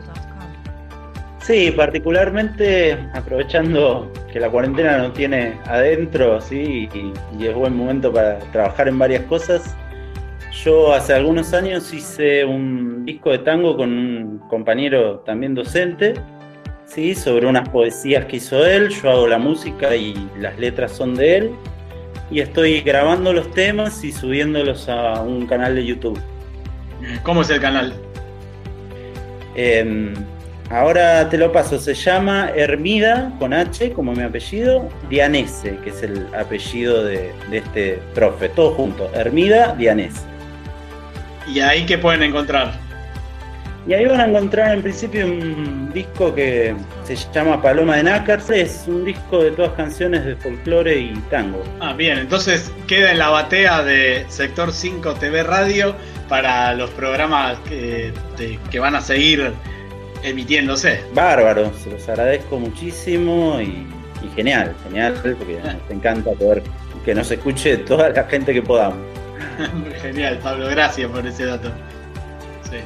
Sí, 1.40 1.72
particularmente 1.72 2.98
aprovechando 3.14 4.12
que 4.34 4.40
la 4.40 4.50
cuarentena 4.50 4.98
no 4.98 5.14
tiene 5.14 5.58
adentro, 5.66 6.42
sí, 6.42 6.90
y, 6.94 7.14
y, 7.40 7.48
es 7.48 7.56
buen 7.56 7.78
momento 7.78 8.12
para 8.12 8.40
trabajar 8.52 8.88
en 8.88 9.00
varias 9.00 9.24
cosas. 9.24 9.78
Yo 10.52 10.94
hace 10.94 11.14
algunos 11.14 11.54
años 11.54 11.94
hice 11.94 12.44
un 12.46 13.06
disco 13.06 13.32
de 13.32 13.40
tango 13.40 13.78
con 13.78 13.92
un 13.92 14.40
compañero 14.50 15.20
también 15.20 15.54
docente, 15.54 16.16
sí, 16.86 17.14
sobre 17.16 17.46
unas 17.46 17.70
poesías 17.70 18.26
que 18.26 18.38
hizo 18.38 18.66
él. 18.66 18.90
Yo 18.90 19.12
hago 19.12 19.28
la 19.28 19.38
música 19.38 19.96
y 19.96 20.16
las 20.40 20.58
letras 20.58 20.92
son 20.92 21.16
de 21.16 21.38
él. 21.38 21.52
Y 22.32 22.42
estoy 22.42 22.82
grabando 22.82 23.32
los 23.32 23.52
temas 23.52 24.04
y 24.04 24.12
subiéndolos 24.12 24.90
a 24.90 25.22
un 25.22 25.46
canal 25.48 25.76
de 25.76 25.86
YouTube. 25.86 26.20
¿Cómo 27.24 27.42
es 27.42 27.50
el 27.50 27.62
canal? 27.62 27.94
Eh, 29.56 30.14
Ahora 30.70 31.30
te 31.30 31.38
lo 31.38 31.54
paso, 31.54 31.80
se 31.80 31.94
llama 31.94 32.52
Hermida, 32.54 33.32
con 33.40 33.54
H 33.54 33.94
como 33.94 34.12
mi 34.12 34.24
apellido, 34.24 34.90
Dianese, 35.10 35.78
que 35.78 35.92
es 35.92 36.04
el 36.04 36.28
apellido 36.36 37.06
de, 37.06 37.32
de 37.50 37.58
este 37.60 38.00
profe, 38.14 38.50
todo 38.50 38.72
junto, 38.72 39.10
Hermida 39.14 39.76
Dianese. 39.78 40.20
¿Y 41.48 41.60
ahí 41.60 41.86
qué 41.86 41.98
pueden 41.98 42.24
encontrar? 42.24 42.74
Y 43.88 43.94
ahí 43.94 44.06
van 44.06 44.20
a 44.20 44.26
encontrar 44.26 44.74
en 44.74 44.82
principio 44.82 45.26
un 45.26 45.90
disco 45.94 46.36
que 46.36 46.76
se 47.06 47.16
llama 47.34 47.62
Paloma 47.62 47.96
de 47.96 48.04
Nácar, 48.04 48.42
es 48.50 48.84
un 48.86 49.06
disco 49.06 49.42
de 49.42 49.52
todas 49.52 49.72
canciones 49.74 50.26
de 50.26 50.36
folclore 50.36 51.00
y 51.00 51.14
tango. 51.30 51.64
Ah, 51.80 51.94
bien, 51.94 52.18
entonces 52.18 52.70
queda 52.86 53.12
en 53.12 53.20
la 53.20 53.30
batea 53.30 53.84
de 53.84 54.26
Sector 54.28 54.74
5 54.74 55.14
TV 55.14 55.42
Radio 55.44 55.96
para 56.28 56.74
los 56.74 56.90
programas 56.90 57.60
que, 57.60 58.12
de, 58.38 58.60
que 58.70 58.80
van 58.80 58.96
a 58.96 59.02
seguir 59.02 59.54
emitiéndose. 60.22 61.00
Bárbaro, 61.14 61.72
se 61.82 61.90
los 61.90 62.10
agradezco 62.10 62.60
muchísimo 62.60 63.62
y, 63.62 63.88
y 64.22 64.36
genial, 64.36 64.76
genial, 64.84 65.14
porque 65.24 65.60
nos 65.64 65.90
encanta 65.90 66.32
poder 66.32 66.62
que 67.06 67.16
nos 67.16 67.32
escuche 67.32 67.78
toda 67.78 68.10
la 68.10 68.26
gente 68.26 68.54
que 68.54 68.62
podamos. 68.62 69.17
Genial, 70.02 70.40
Pablo, 70.44 70.68
gracias 70.68 71.10
por 71.10 71.26
ese 71.26 71.46
dato. 71.46 71.70
Sí. 72.70 72.78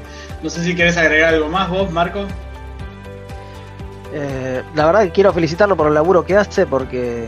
No 0.42 0.50
sé 0.50 0.64
si 0.64 0.76
querés 0.76 0.98
agregar 0.98 1.34
algo 1.34 1.50
más 1.50 1.70
vos, 1.70 1.92
Marco. 1.92 2.26
Eh, 4.14 4.62
la 4.76 4.86
verdad 4.86 5.04
que 5.04 5.12
quiero 5.12 5.32
felicitarlo 5.34 5.78
por 5.78 5.88
el 5.88 5.94
laburo 5.94 6.26
que 6.26 6.36
hace 6.36 6.66
porque 6.66 7.28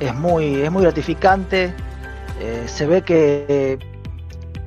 es 0.00 0.14
muy, 0.14 0.62
es 0.62 0.70
muy 0.70 0.82
gratificante. 0.82 1.74
Eh, 2.40 2.64
se 2.66 2.86
ve 2.86 3.02
que 3.02 3.78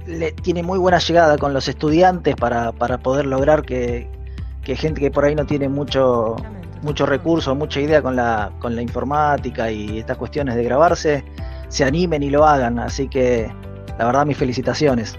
le, 0.05 0.31
tiene 0.31 0.63
muy 0.63 0.77
buena 0.77 0.99
llegada 0.99 1.37
con 1.37 1.53
los 1.53 1.67
estudiantes 1.67 2.35
para, 2.35 2.71
para 2.71 2.99
poder 2.99 3.25
lograr 3.25 3.63
que, 3.63 4.07
que 4.63 4.75
gente 4.75 5.01
que 5.01 5.11
por 5.11 5.25
ahí 5.25 5.35
no 5.35 5.45
tiene 5.45 5.69
mucho 5.69 6.37
mucho 6.83 7.05
recurso, 7.05 7.55
mucha 7.55 7.79
idea 7.79 8.01
con 8.01 8.15
la, 8.15 8.51
con 8.59 8.75
la 8.75 8.81
informática 8.81 9.71
y 9.71 9.99
estas 9.99 10.17
cuestiones 10.17 10.55
de 10.55 10.63
grabarse, 10.63 11.23
se 11.69 11.83
animen 11.83 12.23
y 12.23 12.29
lo 12.29 12.45
hagan. 12.45 12.77
Así 12.77 13.07
que 13.07 13.49
la 13.97 14.05
verdad 14.05 14.25
mis 14.25 14.37
felicitaciones. 14.37 15.17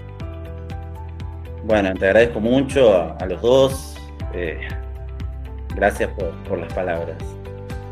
Bueno, 1.63 1.93
te 1.95 2.05
agradezco 2.07 2.39
mucho 2.39 2.93
a, 2.93 3.13
a 3.13 3.25
los 3.25 3.41
dos. 3.41 3.95
Eh, 4.33 4.67
gracias 5.75 6.11
por, 6.11 6.31
por 6.43 6.59
las 6.59 6.71
palabras. 6.73 7.17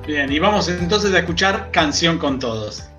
Bien, 0.05 0.31
y 0.31 0.39
vamos 0.39 0.67
entonces 0.69 1.13
a 1.13 1.19
escuchar 1.19 1.71
Canción 1.71 2.17
con 2.17 2.37
Todos. 2.37 2.89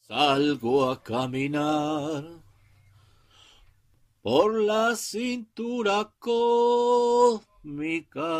Salgo 0.00 0.90
a 0.90 1.02
caminar 1.02 2.24
por 4.20 4.60
la 4.60 4.94
cintura 4.96 6.10
cósmica 6.18 7.42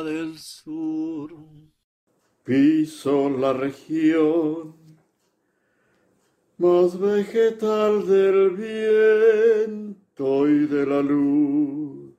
del 0.03 0.39
sur. 0.39 1.33
Piso 2.45 3.31
la 3.31 3.53
región 3.53 4.80
más 6.61 6.99
vegetal 6.99 8.07
del 8.07 8.51
viento 8.51 10.47
y 10.47 10.67
de 10.67 10.85
la 10.85 11.01
luz. 11.01 12.13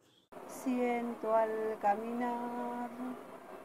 Siento 0.48 1.32
al 1.36 1.78
caminar 1.80 2.90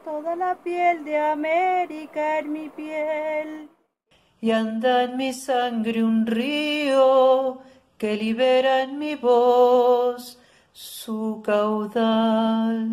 toda 0.05 0.37
la 0.37 0.55
piel 0.63 1.03
de 1.03 1.19
América 1.19 2.41
en 2.41 2.53
mi 2.53 2.69
piel. 2.69 3.71
Y 4.43 4.51
anda 4.51 5.05
en 5.05 5.17
mi 5.17 5.33
sangre 5.33 6.05
un 6.05 6.27
río 6.27 7.61
que 7.97 8.15
libera 8.15 8.83
en 8.83 8.99
mi 8.99 9.15
voz 9.15 10.39
su 10.73 11.41
caudal. 11.43 12.87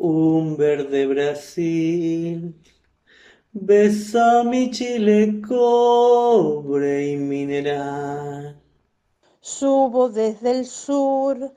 Un 0.00 0.56
verde 0.56 1.06
Brasil 1.06 2.54
besa 3.52 4.44
mi 4.44 4.70
chile 4.70 5.42
cobre 5.42 7.08
y 7.08 7.16
mineral. 7.16 8.62
Subo 9.40 10.08
desde 10.08 10.52
el 10.52 10.66
sur 10.66 11.52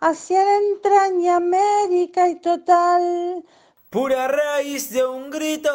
hacia 0.00 0.42
la 0.42 0.56
entraña 0.56 1.36
América 1.36 2.30
y 2.30 2.36
total. 2.36 3.44
Pura 3.90 4.26
raíz 4.26 4.90
de 4.90 5.06
un 5.06 5.28
grito 5.28 5.70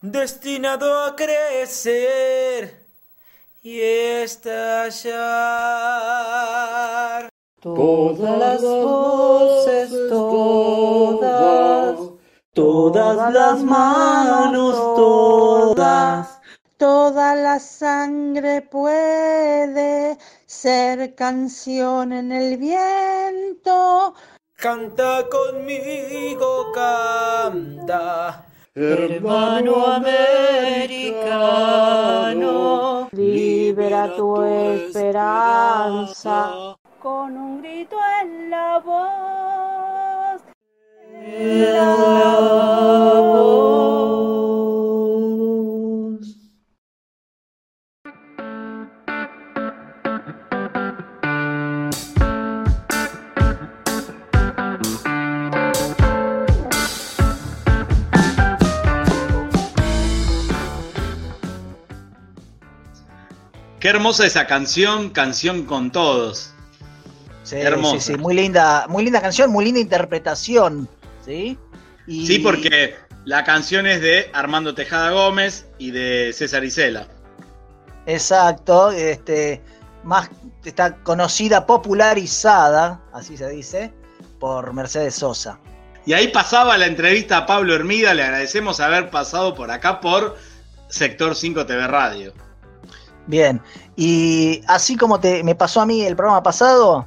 destinado 0.00 1.04
a 1.04 1.14
crecer 1.14 2.86
y 3.62 3.80
estallar. 3.80 5.04
Todas 7.60 8.38
las 8.38 8.62
todas, 12.54 13.32
las 13.32 13.62
manos, 13.62 14.74
todas, 14.96 16.40
toda 16.76 17.34
la 17.34 17.58
sangre 17.58 18.62
puede 18.62 20.16
ser 20.46 21.14
canción 21.14 22.12
en 22.12 22.32
el 22.32 22.56
viento. 22.56 24.14
Canta 24.56 25.26
conmigo, 25.28 26.72
canta. 26.72 28.46
Hermano 28.76 29.86
americano, 29.86 31.08
libera 33.12 34.16
tu 34.16 34.42
esperanza 34.42 35.44
con 37.00 37.36
un 37.36 37.62
grito 37.62 37.96
en 38.22 38.50
la 38.50 38.78
voz. 38.80 39.63
Qué 63.84 63.90
hermosa 63.90 64.24
esa 64.24 64.46
canción, 64.46 65.10
canción 65.10 65.64
con 65.64 65.90
todos. 65.90 66.54
Sí, 67.42 67.56
Hermosa. 67.56 68.00
sí, 68.00 68.12
sí, 68.14 68.18
muy 68.18 68.34
linda, 68.34 68.86
muy 68.88 69.04
linda 69.04 69.20
canción, 69.20 69.50
muy 69.50 69.66
linda 69.66 69.78
interpretación, 69.78 70.88
¿sí? 71.24 71.58
Y- 72.06 72.26
Sí, 72.26 72.38
porque 72.38 72.96
la 73.24 73.44
canción 73.44 73.86
es 73.86 74.00
de 74.00 74.30
Armando 74.32 74.74
Tejada 74.74 75.10
Gómez 75.10 75.66
y 75.78 75.90
de 75.90 76.32
César 76.34 76.64
Isela. 76.64 77.08
Exacto, 78.06 78.90
este, 78.90 79.62
más 80.02 80.28
está 80.64 80.96
conocida, 80.96 81.66
popularizada, 81.66 83.00
así 83.12 83.36
se 83.36 83.48
dice, 83.48 83.92
por 84.38 84.72
Mercedes 84.74 85.14
Sosa. 85.14 85.58
Y 86.06 86.12
ahí 86.12 86.28
pasaba 86.28 86.76
la 86.76 86.86
entrevista 86.86 87.38
a 87.38 87.46
Pablo 87.46 87.74
Hermida, 87.74 88.12
le 88.12 88.22
agradecemos 88.22 88.80
haber 88.80 89.08
pasado 89.10 89.54
por 89.54 89.70
acá 89.70 90.00
por 90.00 90.36
Sector 90.88 91.34
5 91.34 91.64
TV 91.64 91.86
Radio. 91.86 92.34
Bien, 93.26 93.62
y 93.96 94.60
así 94.66 94.96
como 94.96 95.18
te, 95.18 95.42
me 95.42 95.54
pasó 95.54 95.80
a 95.80 95.86
mí 95.86 96.02
el 96.02 96.14
programa 96.14 96.42
pasado, 96.42 97.06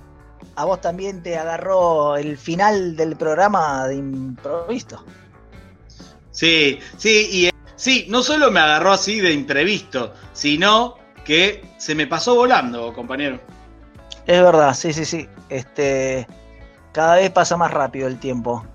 a 0.58 0.66
vos 0.66 0.82
también 0.82 1.22
te 1.22 1.38
agarró 1.38 2.18
el 2.18 2.36
final 2.36 2.96
del 2.96 3.16
programa 3.16 3.88
de 3.88 3.96
improviso. 3.96 5.06
Sí, 6.32 6.80
sí, 6.98 7.30
y 7.32 7.46
eh, 7.46 7.54
sí, 7.76 8.08
no 8.10 8.24
solo 8.24 8.50
me 8.50 8.60
agarró 8.60 8.92
así 8.92 9.20
de 9.20 9.32
imprevisto, 9.32 10.14
sino 10.34 10.96
que 11.24 11.64
se 11.78 11.94
me 11.94 12.08
pasó 12.08 12.34
volando, 12.34 12.92
compañero. 12.92 13.40
Es 14.26 14.42
verdad, 14.42 14.74
sí, 14.74 14.94
sí, 14.94 15.06
sí. 15.06 15.30
Este, 15.48 16.26
cada 16.92 17.18
vez 17.18 17.30
pasa 17.30 17.56
más 17.56 17.70
rápido 17.70 18.08
el 18.08 18.18
tiempo. 18.18 18.66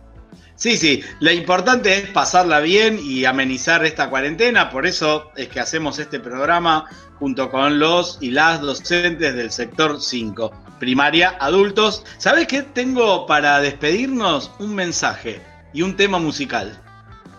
Sí, 0.54 0.76
sí, 0.76 1.02
lo 1.18 1.32
importante 1.32 1.98
es 1.98 2.10
pasarla 2.10 2.60
bien 2.60 3.00
y 3.02 3.24
amenizar 3.24 3.84
esta 3.84 4.08
cuarentena, 4.08 4.70
por 4.70 4.86
eso 4.86 5.32
es 5.34 5.48
que 5.48 5.58
hacemos 5.58 5.98
este 5.98 6.20
programa 6.20 6.84
junto 7.18 7.50
con 7.50 7.80
los 7.80 8.18
y 8.20 8.30
las 8.30 8.60
docentes 8.60 9.34
del 9.34 9.50
sector 9.50 10.00
5, 10.00 10.52
primaria, 10.82 11.36
adultos. 11.38 12.04
¿Sabes 12.18 12.48
qué? 12.48 12.62
Tengo 12.62 13.24
para 13.24 13.60
despedirnos 13.60 14.50
un 14.58 14.74
mensaje 14.74 15.40
y 15.72 15.82
un 15.82 15.94
tema 15.96 16.18
musical. 16.18 16.76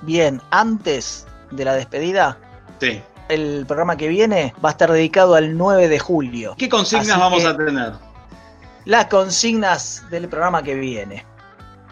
Bien, 0.03 0.41
antes 0.49 1.27
de 1.51 1.65
la 1.65 1.73
despedida, 1.73 2.37
Sí. 2.79 3.01
el 3.27 3.65
programa 3.67 3.97
que 3.97 4.07
viene 4.07 4.53
va 4.63 4.69
a 4.69 4.71
estar 4.71 4.89
dedicado 4.89 5.35
al 5.35 5.57
9 5.57 5.89
de 5.89 5.99
julio. 5.99 6.55
¿Qué 6.57 6.69
consignas 6.69 7.09
Así 7.09 7.19
vamos 7.19 7.43
a 7.43 7.57
tener? 7.57 7.91
Las 8.85 9.07
consignas 9.07 10.05
del 10.09 10.29
programa 10.29 10.63
que 10.63 10.75
viene. 10.75 11.25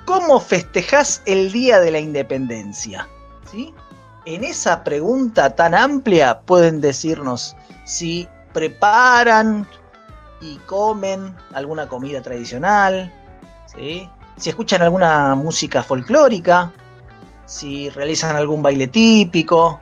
¿Cómo 0.06 0.40
festejás 0.40 1.22
el 1.26 1.52
Día 1.52 1.82
de 1.82 1.92
la 1.92 2.00
Independencia? 2.00 3.10
¿Sí? 3.52 3.74
En 4.26 4.46
esa 4.46 4.86
pregunta 4.86 5.54
tan 5.54 5.76
amplia 5.76 6.40
pueden 6.40 6.80
decirnos 6.80 7.58
si 7.84 8.26
preparan 8.54 9.68
y 10.42 10.58
comen 10.66 11.36
alguna 11.54 11.88
comida 11.88 12.22
tradicional, 12.22 13.12
¿sí? 13.76 14.10
si 14.38 14.50
escuchan 14.50 14.82
alguna 14.82 15.36
música 15.36 15.84
folclórica, 15.84 16.72
si 17.46 17.90
realizan 17.90 18.36
algún 18.36 18.62
baile 18.64 18.88
típico, 18.88 19.80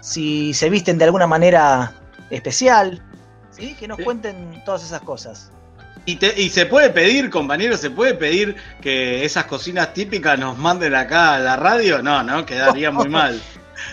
si 0.00 0.54
se 0.54 0.70
visten 0.70 0.98
de 0.98 1.04
alguna 1.06 1.26
manera 1.26 1.94
especial, 2.30 3.02
¿sí? 3.50 3.74
que 3.74 3.88
nos 3.88 3.98
cuenten 3.98 4.62
todas 4.64 4.84
esas 4.84 5.00
cosas. 5.00 5.50
Y, 6.08 6.16
te- 6.16 6.40
y 6.40 6.50
se 6.50 6.66
puede 6.66 6.90
pedir, 6.90 7.30
compañero, 7.30 7.76
se 7.76 7.90
puede 7.90 8.14
pedir 8.14 8.54
que 8.80 9.24
esas 9.24 9.46
cocinas 9.46 9.92
típicas 9.92 10.38
nos 10.38 10.56
manden 10.56 10.94
acá 10.94 11.34
a 11.34 11.38
la 11.40 11.56
radio. 11.56 12.00
No, 12.00 12.22
no, 12.22 12.46
quedaría 12.46 12.92
muy 12.92 13.08
mal. 13.20 13.42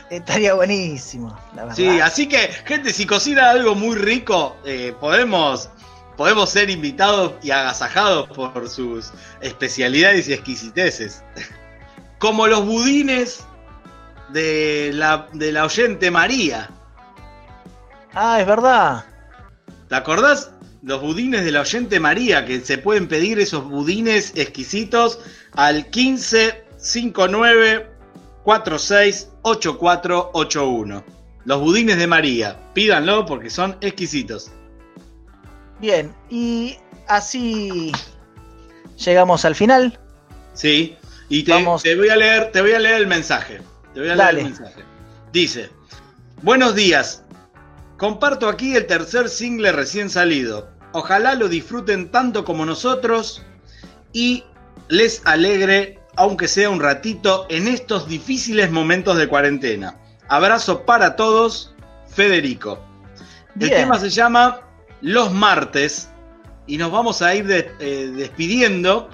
Estaría 0.09 0.53
buenísimo, 0.53 1.37
la 1.55 1.63
verdad. 1.63 1.75
Sí, 1.75 1.87
así 1.99 2.27
que, 2.27 2.37
gente, 2.65 2.93
si 2.93 3.05
cocina 3.05 3.49
algo 3.49 3.75
muy 3.75 3.95
rico, 3.95 4.57
eh, 4.65 4.93
podemos, 4.99 5.69
podemos 6.17 6.49
ser 6.49 6.69
invitados 6.69 7.33
y 7.41 7.51
agasajados 7.51 8.29
por 8.29 8.69
sus 8.69 9.11
especialidades 9.41 10.27
y 10.27 10.33
exquisiteces. 10.33 11.23
Como 12.19 12.47
los 12.47 12.65
budines 12.65 13.45
de 14.29 14.91
la, 14.93 15.27
de 15.33 15.51
la 15.51 15.65
oyente 15.65 16.11
María. 16.11 16.69
Ah, 18.13 18.39
es 18.39 18.47
verdad. 18.47 19.05
¿Te 19.89 19.95
acordás? 19.95 20.51
Los 20.81 21.01
budines 21.01 21.45
de 21.45 21.51
la 21.51 21.61
oyente 21.61 21.99
María, 21.99 22.45
que 22.45 22.59
se 22.59 22.77
pueden 22.77 23.07
pedir 23.07 23.39
esos 23.39 23.63
budines 23.63 24.33
exquisitos 24.35 25.19
al 25.53 25.89
15 25.89 26.63
59 28.43 28.45
46 28.45 29.29
8481. 29.41 31.03
Los 31.45 31.61
budines 31.61 31.97
de 31.97 32.07
María, 32.07 32.59
pídanlo 32.73 33.25
porque 33.25 33.49
son 33.49 33.77
exquisitos. 33.81 34.51
Bien, 35.79 36.13
y 36.29 36.77
así 37.07 37.91
llegamos 38.97 39.43
al 39.45 39.55
final. 39.55 39.99
Sí, 40.53 40.95
y 41.29 41.43
te, 41.43 41.51
te 41.81 41.95
voy 41.95 42.09
a 42.09 42.15
leer, 42.15 42.51
te 42.51 42.61
voy 42.61 42.73
a 42.73 42.79
leer 42.79 42.95
el 42.95 43.07
mensaje. 43.07 43.61
Te 43.93 43.99
voy 43.99 44.09
a 44.09 44.15
leer 44.15 44.17
Dale. 44.17 44.39
el 44.41 44.45
mensaje. 44.47 44.83
Dice: 45.31 45.69
Buenos 46.41 46.75
días. 46.75 47.23
Comparto 47.97 48.47
aquí 48.49 48.75
el 48.75 48.85
tercer 48.85 49.29
single 49.29 49.71
recién 49.71 50.09
salido. 50.09 50.69
Ojalá 50.93 51.35
lo 51.35 51.47
disfruten 51.47 52.11
tanto 52.11 52.45
como 52.45 52.65
nosotros 52.65 53.43
y 54.13 54.43
les 54.89 55.21
alegre, 55.25 55.99
aunque 56.15 56.47
sea 56.47 56.69
un 56.69 56.79
ratito, 56.79 57.45
en 57.49 57.67
estos 57.67 58.07
difíciles 58.07 58.71
momentos 58.71 59.17
de 59.17 59.27
cuarentena. 59.27 59.95
Abrazo 60.29 60.85
para 60.85 61.15
todos, 61.15 61.73
Federico. 62.07 62.79
El 63.59 63.69
tema 63.69 63.99
se 63.99 64.09
llama 64.09 64.61
Los 65.01 65.31
martes 65.31 66.09
y 66.67 66.77
nos 66.77 66.91
vamos 66.91 67.21
a 67.21 67.35
ir 67.35 67.45
de- 67.47 67.71
eh, 67.79 68.11
despidiendo 68.15 69.09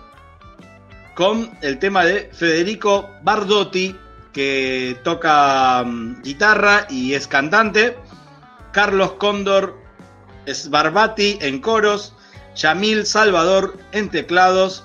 con 1.16 1.52
el 1.62 1.80
tema 1.80 2.06
de 2.06 2.30
Federico 2.34 3.10
Bardotti, 3.24 3.96
que 4.32 4.98
toca 5.04 5.84
mm, 5.86 6.22
guitarra 6.22 6.86
y 6.90 7.14
es 7.14 7.28
cantante. 7.28 7.98
Carlos 8.72 9.14
Cóndor 9.14 9.78
Sbarbati 10.48 11.40
en 11.42 11.60
coros. 11.60 12.14
Yamil 12.56 13.06
Salvador 13.06 13.78
en 13.92 14.10
teclados. 14.10 14.84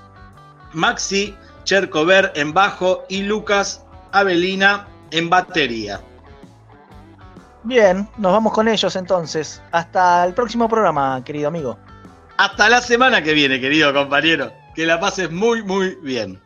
Maxi 0.72 1.36
Chercover 1.64 2.32
en 2.34 2.52
bajo 2.52 3.04
y 3.08 3.22
Lucas 3.22 3.84
Avelina 4.12 4.86
en 5.10 5.28
batería. 5.30 6.00
Bien, 7.64 8.06
nos 8.18 8.32
vamos 8.32 8.52
con 8.52 8.68
ellos 8.68 8.94
entonces. 8.94 9.62
Hasta 9.72 10.24
el 10.24 10.34
próximo 10.34 10.68
programa, 10.68 11.22
querido 11.24 11.48
amigo. 11.48 11.78
Hasta 12.36 12.68
la 12.68 12.82
semana 12.82 13.22
que 13.22 13.32
viene, 13.32 13.60
querido 13.60 13.92
compañero. 13.94 14.52
Que 14.74 14.86
la 14.86 15.00
pases 15.00 15.30
muy, 15.30 15.62
muy 15.62 15.96
bien. 16.02 16.43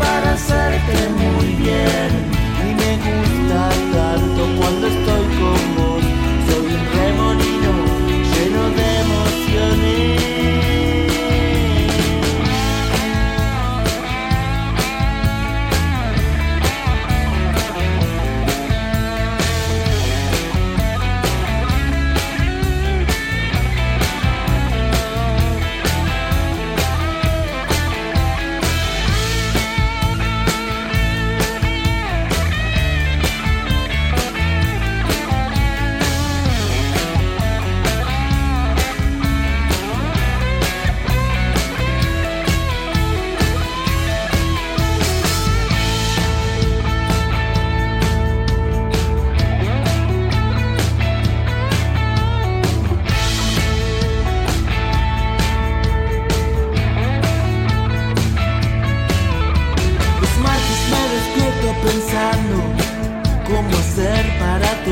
Para 0.00 0.32
hacerte 0.32 1.08
muy 1.10 1.54
bien. 1.54 2.19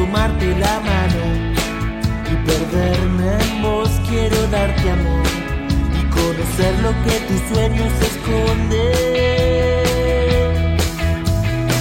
Tomarte 0.09 0.57
la 0.59 0.81
mano 0.81 1.23
y 2.31 2.35
perderme 2.47 3.29
en 3.43 3.63
vos. 3.63 3.91
Quiero 4.09 4.47
darte 4.49 4.91
amor 4.91 5.27
y 5.99 6.03
conocer 6.11 6.75
lo 6.83 6.91
que 7.05 7.21
tus 7.29 7.41
sueños 7.53 7.93
esconden. 8.01 8.79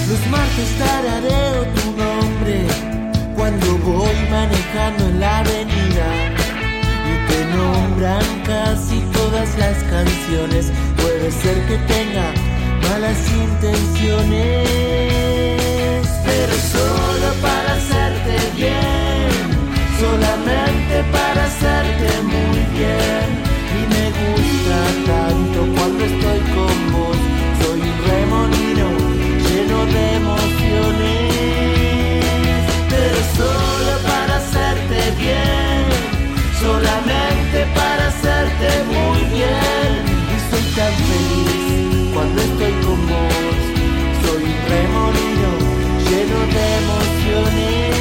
Los 0.08 0.22
martes 0.30 0.70
tarareo 0.78 1.64
tu 1.76 1.86
nombre 2.02 2.58
cuando 3.34 3.66
voy 3.78 4.16
manejando 4.30 5.06
en 5.06 5.20
la 5.20 5.38
avenida 5.38 6.08
y 7.10 7.14
te 7.28 7.40
nombran 7.56 8.26
casi 8.44 9.00
todas 9.12 9.48
las 9.58 9.76
canciones. 9.84 10.70
Puede 10.96 11.30
ser 11.30 11.56
que 11.66 11.78
tenga 11.94 12.26
malas 12.82 13.18
intenciones, 13.30 14.68
pero 16.24 16.54
solo 16.72 17.28
para 17.42 17.72
hacerte 17.74 17.97
bien, 18.58 19.30
solamente 20.00 20.94
para 21.12 21.44
hacerte 21.44 22.08
muy 22.22 22.60
bien. 22.76 23.26
Y 23.78 23.80
me 23.94 24.06
gusta 24.20 24.78
tanto 25.06 25.58
cuando 25.76 26.00
estoy 26.04 26.40
con 26.54 26.76
vos, 26.92 27.18
soy 27.62 27.80
un 27.80 27.98
remolino 28.10 28.88
lleno 29.46 29.78
de 29.94 30.02
emociones, 30.22 31.32
pero 32.90 33.18
solo 33.38 33.92
para 34.10 34.32
hacerte 34.42 34.98
bien, 35.22 35.86
solamente 36.60 37.58
para 37.78 38.02
hacerte 38.08 38.68
muy 38.94 39.20
bien. 39.36 39.90
Y 40.34 40.36
soy 40.50 40.64
tan 40.76 40.94
feliz 41.08 42.10
cuando 42.12 42.38
estoy 42.42 42.74
con 42.84 43.00
vos, 43.06 43.60
soy 44.24 44.42
un 44.42 44.58
remolino 44.72 45.50
lleno 46.08 46.38
de 46.54 46.64
emociones. 46.82 47.97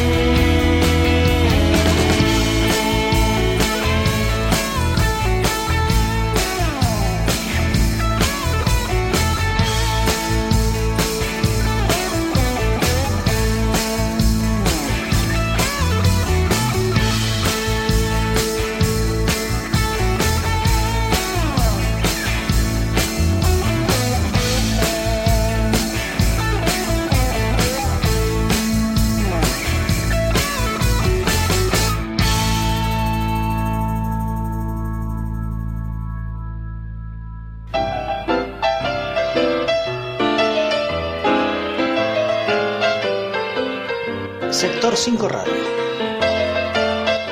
5 45.18 45.28
Radio. 45.30 45.54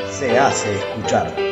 Se 0.09 0.39
hace 0.39 0.73
escuchar. 0.73 1.44